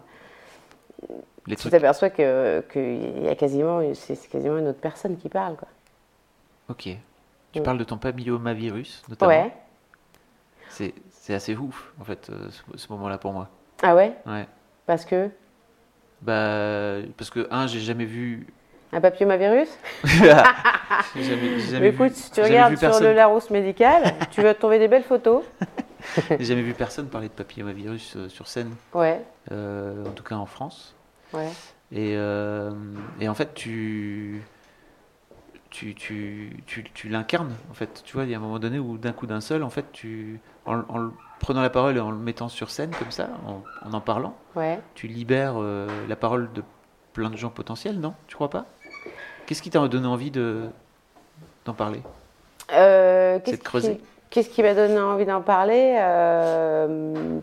Les 1.47 1.55
tu 1.55 1.69
t'aperçois 1.69 2.09
que 2.09 2.61
qu'il 2.71 3.23
y 3.23 3.27
a 3.29 3.35
quasiment, 3.35 3.81
c'est 3.93 4.15
c'est 4.15 4.27
quasiment 4.27 4.57
une 4.57 4.67
autre 4.67 4.79
personne 4.79 5.17
qui 5.17 5.29
parle 5.29 5.55
quoi. 5.55 5.67
Ok. 6.69 6.89
Tu 7.51 7.59
Mm. 7.59 7.63
parles 7.63 7.77
de 7.79 7.83
ton 7.83 7.97
papillomavirus, 7.97 9.03
notamment? 9.09 9.31
Ouais. 9.31 9.51
C'est 10.69 10.93
c'est 11.29 11.35
assez 11.35 11.55
ouf, 11.55 11.93
en 12.01 12.03
fait, 12.05 12.27
euh, 12.31 12.47
ce, 12.49 12.63
ce 12.75 12.91
moment-là 12.91 13.19
pour 13.19 13.33
moi. 13.33 13.49
Ah 13.83 13.93
ouais? 13.95 14.13
Ouais. 14.25 14.47
Parce 14.87 15.05
que? 15.05 15.29
Bah, 16.23 16.95
parce 17.17 17.29
que, 17.29 17.47
un, 17.51 17.67
j'ai 17.67 17.79
jamais 17.81 18.05
vu. 18.05 18.47
un 18.91 18.99
papillomavirus? 18.99 19.69
J'ai 21.15 21.23
jamais, 21.23 21.59
jamais 21.59 21.79
Mais 21.81 21.87
écoute, 21.89 22.13
si 22.13 22.31
tu 22.31 22.41
regardes 22.41 22.71
sur 22.73 22.79
personne- 22.87 23.03
le 23.03 23.13
Larousse 23.13 23.51
médical, 23.51 24.15
tu 24.31 24.41
vas 24.41 24.55
trouver 24.55 24.79
des 24.79 24.87
belles 24.87 25.03
photos. 25.03 25.43
J'ai 26.31 26.45
jamais 26.45 26.63
vu 26.63 26.73
personne 26.73 27.07
parler 27.07 27.27
de 27.27 27.33
papillomavirus 27.33 28.15
euh, 28.15 28.27
sur 28.27 28.47
scène, 28.47 28.71
Ouais, 28.95 29.21
euh, 29.51 30.07
en 30.07 30.11
tout 30.11 30.23
cas 30.23 30.35
en 30.35 30.47
France. 30.47 30.95
ouais. 31.33 31.47
Et, 31.91 32.15
euh, 32.17 32.71
et 33.21 33.29
en 33.29 33.35
fait, 33.35 33.53
tu, 33.53 34.41
tu, 35.69 35.93
tu, 35.95 36.57
tu, 36.65 36.83
tu 36.93 37.09
l'incarnes. 37.09 37.53
En 37.69 37.73
fait, 37.73 38.01
tu 38.03 38.13
vois, 38.15 38.23
il 38.25 38.31
y 38.31 38.33
a 38.33 38.37
un 38.37 38.41
moment 38.41 38.59
donné 38.59 38.79
où 38.79 38.97
d'un 38.97 39.11
coup 39.13 39.27
d'un 39.27 39.41
seul, 39.41 39.63
en 39.63 39.69
fait, 39.69 39.85
tu, 39.91 40.39
en, 40.65 40.81
prenant 41.39 41.61
la 41.61 41.69
parole 41.69 41.95
et 41.97 41.99
en 41.99 42.11
le 42.11 42.17
mettant 42.17 42.49
sur 42.49 42.69
scène 42.69 42.91
comme 42.97 43.11
ça, 43.11 43.29
en 43.45 43.61
en, 43.87 43.93
en 43.93 44.01
parlant, 44.01 44.35
Ouais. 44.55 44.79
tu 44.95 45.07
libères 45.07 45.55
euh, 45.57 45.87
la 46.07 46.15
parole 46.15 46.51
de 46.53 46.63
plein 47.13 47.29
de 47.29 47.37
gens 47.37 47.49
potentiels, 47.49 47.99
non? 47.99 48.13
Tu 48.27 48.35
crois 48.35 48.49
pas? 48.49 48.65
Qu'est-ce 49.45 49.61
qui 49.61 49.69
t'a 49.69 49.87
donné 49.87 50.07
envie 50.07 50.31
de 50.31 50.67
d'en 51.65 51.73
parler? 51.73 52.01
Euh, 52.71 53.35
C'est 53.37 53.43
qu'est-ce 53.43 53.57
de 53.57 53.63
creuser. 53.63 53.97
qui- 53.97 54.03
Qu'est-ce 54.29 54.49
qui 54.49 54.61
m'a 54.61 54.75
donné 54.75 54.99
envie 54.99 55.25
d'en 55.25 55.41
parler? 55.41 55.95
Euh, 55.99 57.39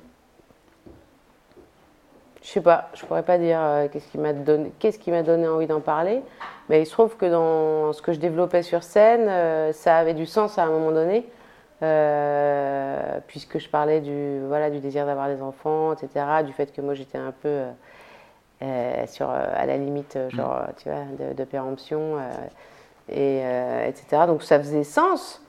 Je 2.46 2.52
sais 2.52 2.60
pas, 2.60 2.90
je 2.94 3.04
pourrais 3.04 3.24
pas 3.24 3.38
dire 3.38 3.58
euh, 3.60 3.88
qu'est-ce 3.88 4.06
qui 4.06 4.18
m'a 4.18 4.32
donné, 4.32 4.70
qu'est-ce 4.78 5.00
qui 5.00 5.10
m'a 5.10 5.24
donné 5.24 5.48
envie 5.48 5.66
d'en 5.66 5.80
parler, 5.80 6.22
mais 6.68 6.80
il 6.80 6.86
se 6.86 6.92
trouve 6.92 7.16
que 7.16 7.26
dans 7.26 7.92
ce 7.92 8.00
que 8.00 8.12
je 8.12 8.20
développais 8.20 8.62
sur 8.62 8.84
scène, 8.84 9.26
euh, 9.28 9.72
ça 9.72 9.96
avait 9.96 10.14
du 10.14 10.26
sens 10.26 10.56
à 10.56 10.62
un 10.62 10.70
moment 10.70 10.92
donné, 10.92 11.28
euh, 11.82 13.18
puisque 13.26 13.58
je 13.58 13.68
parlais 13.68 14.00
du 14.00 14.38
voilà 14.46 14.70
du 14.70 14.78
désir 14.78 15.06
d'avoir 15.06 15.26
des 15.26 15.42
enfants, 15.42 15.92
etc., 15.92 16.44
du 16.44 16.52
fait 16.52 16.72
que 16.72 16.80
moi 16.80 16.94
j'étais 16.94 17.18
un 17.18 17.32
peu 17.32 17.62
sur 19.08 19.28
à 19.28 19.66
la 19.66 19.76
limite, 19.76 20.16
genre 20.30 20.54
euh, 20.54 20.72
tu 20.80 20.88
vois, 20.88 21.02
de, 21.18 21.34
de 21.34 21.44
péremption, 21.44 22.16
et 23.08 23.38
etc. 23.88 24.22
Donc 24.28 24.44
ça 24.44 24.60
faisait 24.60 24.84
sens. 24.84 25.42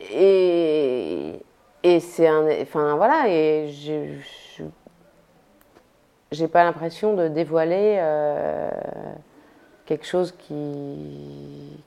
Et, 0.00 1.34
et 1.82 2.00
c'est 2.00 2.28
un. 2.28 2.46
Enfin 2.62 2.96
voilà, 2.96 3.28
et 3.28 3.68
j'ai- 3.68 4.14
je- 4.22 4.47
j'ai 6.32 6.48
pas 6.48 6.64
l'impression 6.64 7.14
de 7.14 7.28
dévoiler 7.28 7.96
euh, 8.00 8.70
quelque 9.86 10.06
chose 10.06 10.34
qui. 10.38 11.82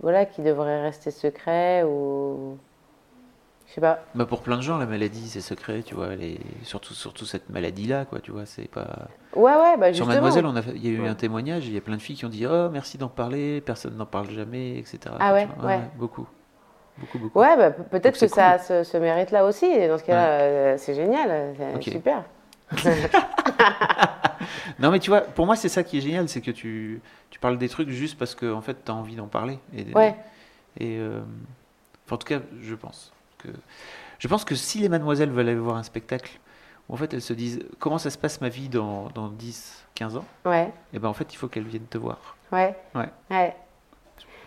Voilà, 0.00 0.24
qui 0.26 0.42
devrait 0.42 0.82
rester 0.82 1.10
secret 1.10 1.84
ou. 1.84 2.58
Je 3.68 3.74
sais 3.76 3.80
pas. 3.80 4.00
bah 4.14 4.26
Pour 4.26 4.42
plein 4.42 4.56
de 4.56 4.62
gens, 4.62 4.76
la 4.76 4.84
maladie, 4.84 5.28
c'est 5.28 5.40
secret, 5.40 5.82
tu 5.82 5.94
vois. 5.94 6.08
Est... 6.14 6.38
surtout, 6.64 6.92
surtout 6.92 7.24
cette 7.24 7.48
maladie-là, 7.48 8.04
quoi, 8.04 8.20
tu 8.20 8.30
vois. 8.32 8.44
C'est 8.44 8.68
pas... 8.68 8.86
Ouais, 9.34 9.52
ouais, 9.54 9.76
bah 9.78 9.94
Sur. 9.94 10.06
Mademoiselle, 10.06 10.44
on 10.44 10.56
a 10.56 10.60
il 10.74 10.84
y 10.84 10.88
a 10.88 10.90
eu 10.90 11.00
Ouais. 11.02 11.08
un 11.08 11.14
témoignage, 11.14 11.66
il 11.68 11.72
y 11.72 11.78
a 11.78 11.80
plein 11.80 11.96
de 11.96 12.02
filles 12.02 12.16
qui 12.16 12.26
ont 12.26 12.28
dit 12.30 12.46
Oh, 12.46 12.68
merci 12.70 12.98
d'en 12.98 13.08
parler, 13.08 13.60
personne 13.62 13.96
n'en 13.96 14.04
parle 14.04 14.28
jamais, 14.30 14.76
etc. 14.78 14.98
Ah 15.20 15.32
ouais, 15.32 15.48
ouais. 15.64 15.80
Beaucoup. 15.96 16.26
Beaucoup, 16.98 17.18
beaucoup. 17.18 17.38
Ouais, 17.38 17.56
bah, 17.56 17.70
pe- 17.70 17.82
peut-être 17.84 18.20
que 18.20 18.26
ça 18.26 18.58
se, 18.58 18.82
se 18.84 18.96
mérite 18.98 19.30
là 19.30 19.46
aussi. 19.46 19.64
Et 19.64 19.88
dans 19.88 19.96
ce 19.96 20.04
cas-là, 20.04 20.28
euh, 20.40 20.74
c'est 20.76 20.94
génial, 20.94 21.54
c'est 21.56 21.90
super. 21.90 22.24
Non, 24.78 24.90
mais 24.90 24.98
tu 24.98 25.10
vois, 25.10 25.20
pour 25.20 25.46
moi, 25.46 25.56
c'est 25.56 25.68
ça 25.68 25.84
qui 25.84 25.98
est 25.98 26.00
génial, 26.00 26.28
c'est 26.28 26.40
que 26.40 26.50
tu, 26.50 27.00
tu 27.30 27.38
parles 27.38 27.58
des 27.58 27.68
trucs 27.68 27.90
juste 27.90 28.18
parce 28.18 28.34
que, 28.34 28.52
en 28.52 28.60
fait, 28.60 28.84
tu 28.84 28.90
as 28.90 28.94
envie 28.94 29.16
d'en 29.16 29.26
parler. 29.28 29.58
Et, 29.76 29.86
Ouais. 29.94 30.16
Et, 30.78 30.98
euh, 30.98 31.20
enfin, 32.06 32.16
en 32.16 32.18
tout 32.18 32.26
cas, 32.26 32.40
je 32.60 32.74
pense 32.74 33.12
que. 33.38 33.48
Je 34.18 34.28
pense 34.28 34.44
que 34.44 34.54
si 34.54 34.78
les 34.78 34.88
mademoiselles 34.88 35.30
veulent 35.30 35.48
aller 35.48 35.58
voir 35.58 35.76
un 35.76 35.82
spectacle 35.82 36.38
où, 36.88 36.94
en 36.94 36.96
fait, 36.96 37.12
elles 37.14 37.22
se 37.22 37.32
disent 37.32 37.60
Comment 37.78 37.98
ça 37.98 38.10
se 38.10 38.18
passe 38.18 38.40
ma 38.40 38.48
vie 38.48 38.68
dans, 38.68 39.08
dans 39.10 39.28
10, 39.28 39.84
15 39.94 40.16
ans? 40.16 40.24
Ouais, 40.44 40.72
Et 40.92 40.98
ben, 40.98 41.08
en 41.08 41.14
fait, 41.14 41.32
il 41.32 41.36
faut 41.36 41.48
qu'elles 41.48 41.66
viennent 41.66 41.86
te 41.86 41.98
voir. 41.98 42.36
ouais. 42.52 42.74
Ouais. 42.94 43.08
ouais. 43.30 43.54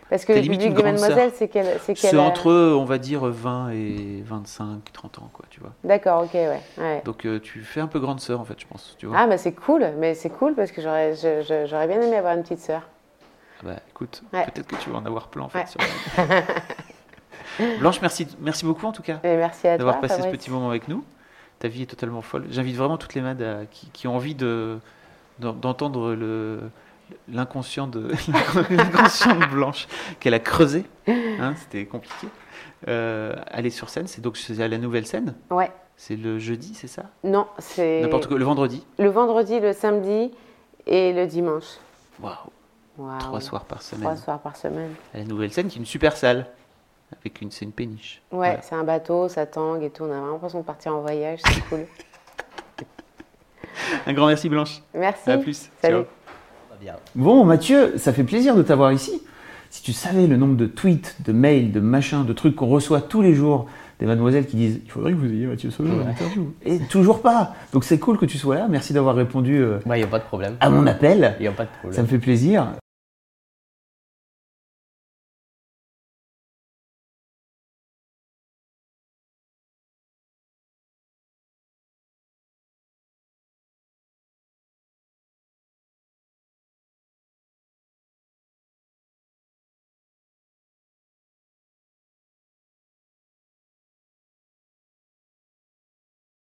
Parce 0.10 0.24
que 0.24 0.34
le 0.34 0.42
public 0.42 0.62
sœur. 0.76 0.84
mademoiselles, 0.84 1.32
c'est 1.34 1.48
qu'elle. 1.48 1.80
C'est 1.96 2.16
a- 2.16 2.22
entre, 2.22 2.52
on 2.52 2.86
va 2.86 2.98
dire, 3.00 3.26
20 3.26 3.70
et 3.72 4.22
25, 4.24 4.92
30 4.94 5.20
ans, 5.20 5.30
quoi, 5.34 5.46
tu 5.50 5.60
vois. 5.60 5.72
D'accord, 5.84 6.24
ok, 6.24 6.34
ouais. 6.36 6.62
ouais. 6.78 7.02
Donc, 7.06 7.26
euh, 7.26 7.40
tu 7.40 7.62
fais 7.62 7.80
un 7.80 7.88
peu 7.88 8.00
grande 8.00 8.20
sœur, 8.20 8.40
en 8.40 8.46
fait, 8.46 8.60
je 8.60 8.68
pense, 8.68 8.96
tu 9.00 9.08
vois. 9.08 9.18
Ah, 9.20 9.26
bah 9.26 9.38
c'est 9.40 9.54
cool, 9.54 9.88
mais 9.98 10.14
c'est 10.14 10.30
cool 10.30 10.54
parce 10.54 10.72
que 10.72 10.82
j'aurais 10.82 11.88
bien 11.88 12.02
aimé 12.02 12.16
avoir 12.18 12.36
une 12.36 12.44
petite 12.44 12.60
sœur. 12.60 12.84
Ah 13.62 13.64
bah 13.66 13.76
écoute, 13.90 14.22
Ouais. 14.34 14.46
peut-être 14.46 14.68
que 14.68 14.76
tu 14.76 14.90
vas 14.92 14.98
en 15.00 15.06
avoir 15.06 15.28
plein 15.30 15.44
en 15.44 15.50
fait. 15.50 15.60
Ouais. 15.60 15.66
sur 15.66 15.80
la- 16.28 16.42
Blanche, 17.80 18.02
merci, 18.02 18.28
merci 18.40 18.66
beaucoup 18.66 18.86
en 18.86 18.92
tout 18.92 19.02
cas 19.02 19.20
Et 19.24 19.38
merci 19.38 19.68
à 19.68 19.72
toi. 19.72 19.78
d'avoir 19.78 20.02
passé 20.02 20.16
ce 20.18 20.22
Fabrice. 20.24 20.40
petit 20.42 20.52
moment 20.52 20.70
avec 20.70 20.88
nous. 20.90 21.04
Ta 21.60 21.70
vie 21.70 21.84
est 21.84 21.86
totalement 21.86 22.22
folle. 22.22 22.46
J'invite 22.50 22.76
vraiment 22.76 22.98
toutes 22.98 23.14
les 23.16 23.22
mads 23.22 23.42
à- 23.42 23.66
qui, 23.66 23.90
qui 23.92 24.08
ont 24.08 24.16
envie 24.16 24.36
de 24.36 24.78
d'en- 25.40 25.54
d'entendre 25.54 26.14
le 26.14 26.60
l'inconscient 27.28 27.88
de 27.88 28.10
l'inconscient 28.70 29.36
de 29.36 29.46
Blanche 29.46 29.88
qu'elle 30.20 30.34
a 30.34 30.40
creusé. 30.40 30.86
Hein, 31.08 31.54
C'était 31.58 31.86
compliqué. 31.86 32.28
Euh, 32.88 33.36
aller 33.48 33.70
sur 33.70 33.90
scène, 33.90 34.08
c'est 34.08 34.22
donc 34.22 34.38
à 34.60 34.68
la 34.68 34.78
nouvelle 34.78 35.06
scène. 35.06 35.36
Ouais. 35.50 35.72
C'est 35.98 36.16
le 36.16 36.40
jeudi, 36.40 36.74
c'est 36.76 36.88
ça? 36.88 37.04
Non, 37.24 37.48
c'est 37.58 38.02
N'importe 38.02 38.28
quoi. 38.28 38.38
Le 38.38 38.46
vendredi? 38.46 38.86
le 39.00 39.10
vendredi, 39.10 39.60
le 39.60 39.74
samedi 39.74 40.32
et 40.86 41.14
le 41.14 41.26
dimanche. 41.26 41.78
Waouh. 42.22 42.34
Waouh. 42.98 43.18
Trois 43.20 43.42
soirs 43.42 43.66
par 43.66 43.82
semaine. 43.82 44.04
Trois 44.04 44.16
soirs 44.18 44.40
par 44.40 44.56
semaine. 44.56 44.92
À 45.14 45.20
la 45.20 45.24
nouvelle 45.24 45.52
scène, 45.54 45.68
qui 45.68 45.78
est 45.78 45.80
une 45.80 45.86
super 45.86 46.18
salle. 46.18 46.48
Avec 47.22 47.40
une, 47.42 47.52
c'est 47.52 47.66
une 47.66 47.72
péniche. 47.72 48.22
Ouais, 48.32 48.38
Voilà. 48.38 48.62
c'est 48.62 48.76
un 48.76 48.84
bateau, 48.84 49.30
ça 49.30 49.46
tangue 49.46 49.84
et 49.84 49.90
tout. 49.90 50.04
On 50.04 50.12
a 50.12 50.16
vraiment 50.16 50.34
l'impression 50.34 50.60
de 50.60 50.66
partir 50.66 50.96
en 50.96 51.02
voyage, 51.02 51.40
c'est 51.46 51.62
cool. 51.70 51.86
Un 54.08 54.14
grand 54.14 54.28
merci 54.28 54.50
Blanche. 54.50 54.82
Merci. 54.94 55.30
À 55.32 55.38
plus. 55.38 55.70
Salut. 55.82 56.04
Ciao. 56.04 56.25
Bon, 57.16 57.46
Mathieu, 57.46 57.94
ça 57.98 58.14
fait 58.14 58.24
plaisir 58.24 58.56
de 58.56 58.62
t'avoir 58.62 58.92
ici. 58.92 59.22
Si 59.70 59.82
tu 59.82 59.92
savais 59.94 60.28
le 60.28 60.38
nombre 60.38 60.56
de 60.56 60.66
tweets, 60.68 61.16
de 61.26 61.32
mails, 61.34 61.72
de 61.72 61.80
machins, 61.80 62.26
de 62.26 62.34
trucs 62.34 62.56
qu'on 62.56 62.68
reçoit 62.68 63.02
tous 63.02 63.22
les 63.22 63.34
jours 63.34 63.66
des 64.00 64.06
mademoiselles 64.06 64.46
qui 64.46 64.56
disent 64.58 64.80
il 64.84 64.92
faudrait 64.92 65.12
que 65.14 65.18
vous 65.18 65.26
ayez 65.32 65.46
Mathieu 65.46 65.72
Sojo 65.72 65.92
en 65.92 66.08
interview. 66.08 66.54
Et 66.66 66.80
toujours 66.80 67.22
pas. 67.22 67.56
Donc 67.74 67.84
c'est 67.84 67.98
cool 68.00 68.18
que 68.18 68.26
tu 68.26 68.38
sois 68.38 68.56
là. 68.56 68.68
Merci 68.70 68.94
d'avoir 68.94 69.16
répondu 69.16 69.58
euh, 69.58 69.80
Il 69.86 69.92
n'y 69.94 70.04
a 70.04 70.08
pas 70.08 70.20
de 70.20 70.24
problème. 70.26 70.56
à 70.60 70.70
mon 70.70 70.86
appel. 70.88 71.36
Il 71.40 71.44
n'y 71.44 71.48
a 71.48 71.52
pas 71.52 71.64
de 71.64 71.70
Ça 71.70 71.78
problème. 71.80 72.02
me 72.04 72.08
fait 72.08 72.20
plaisir. 72.20 72.68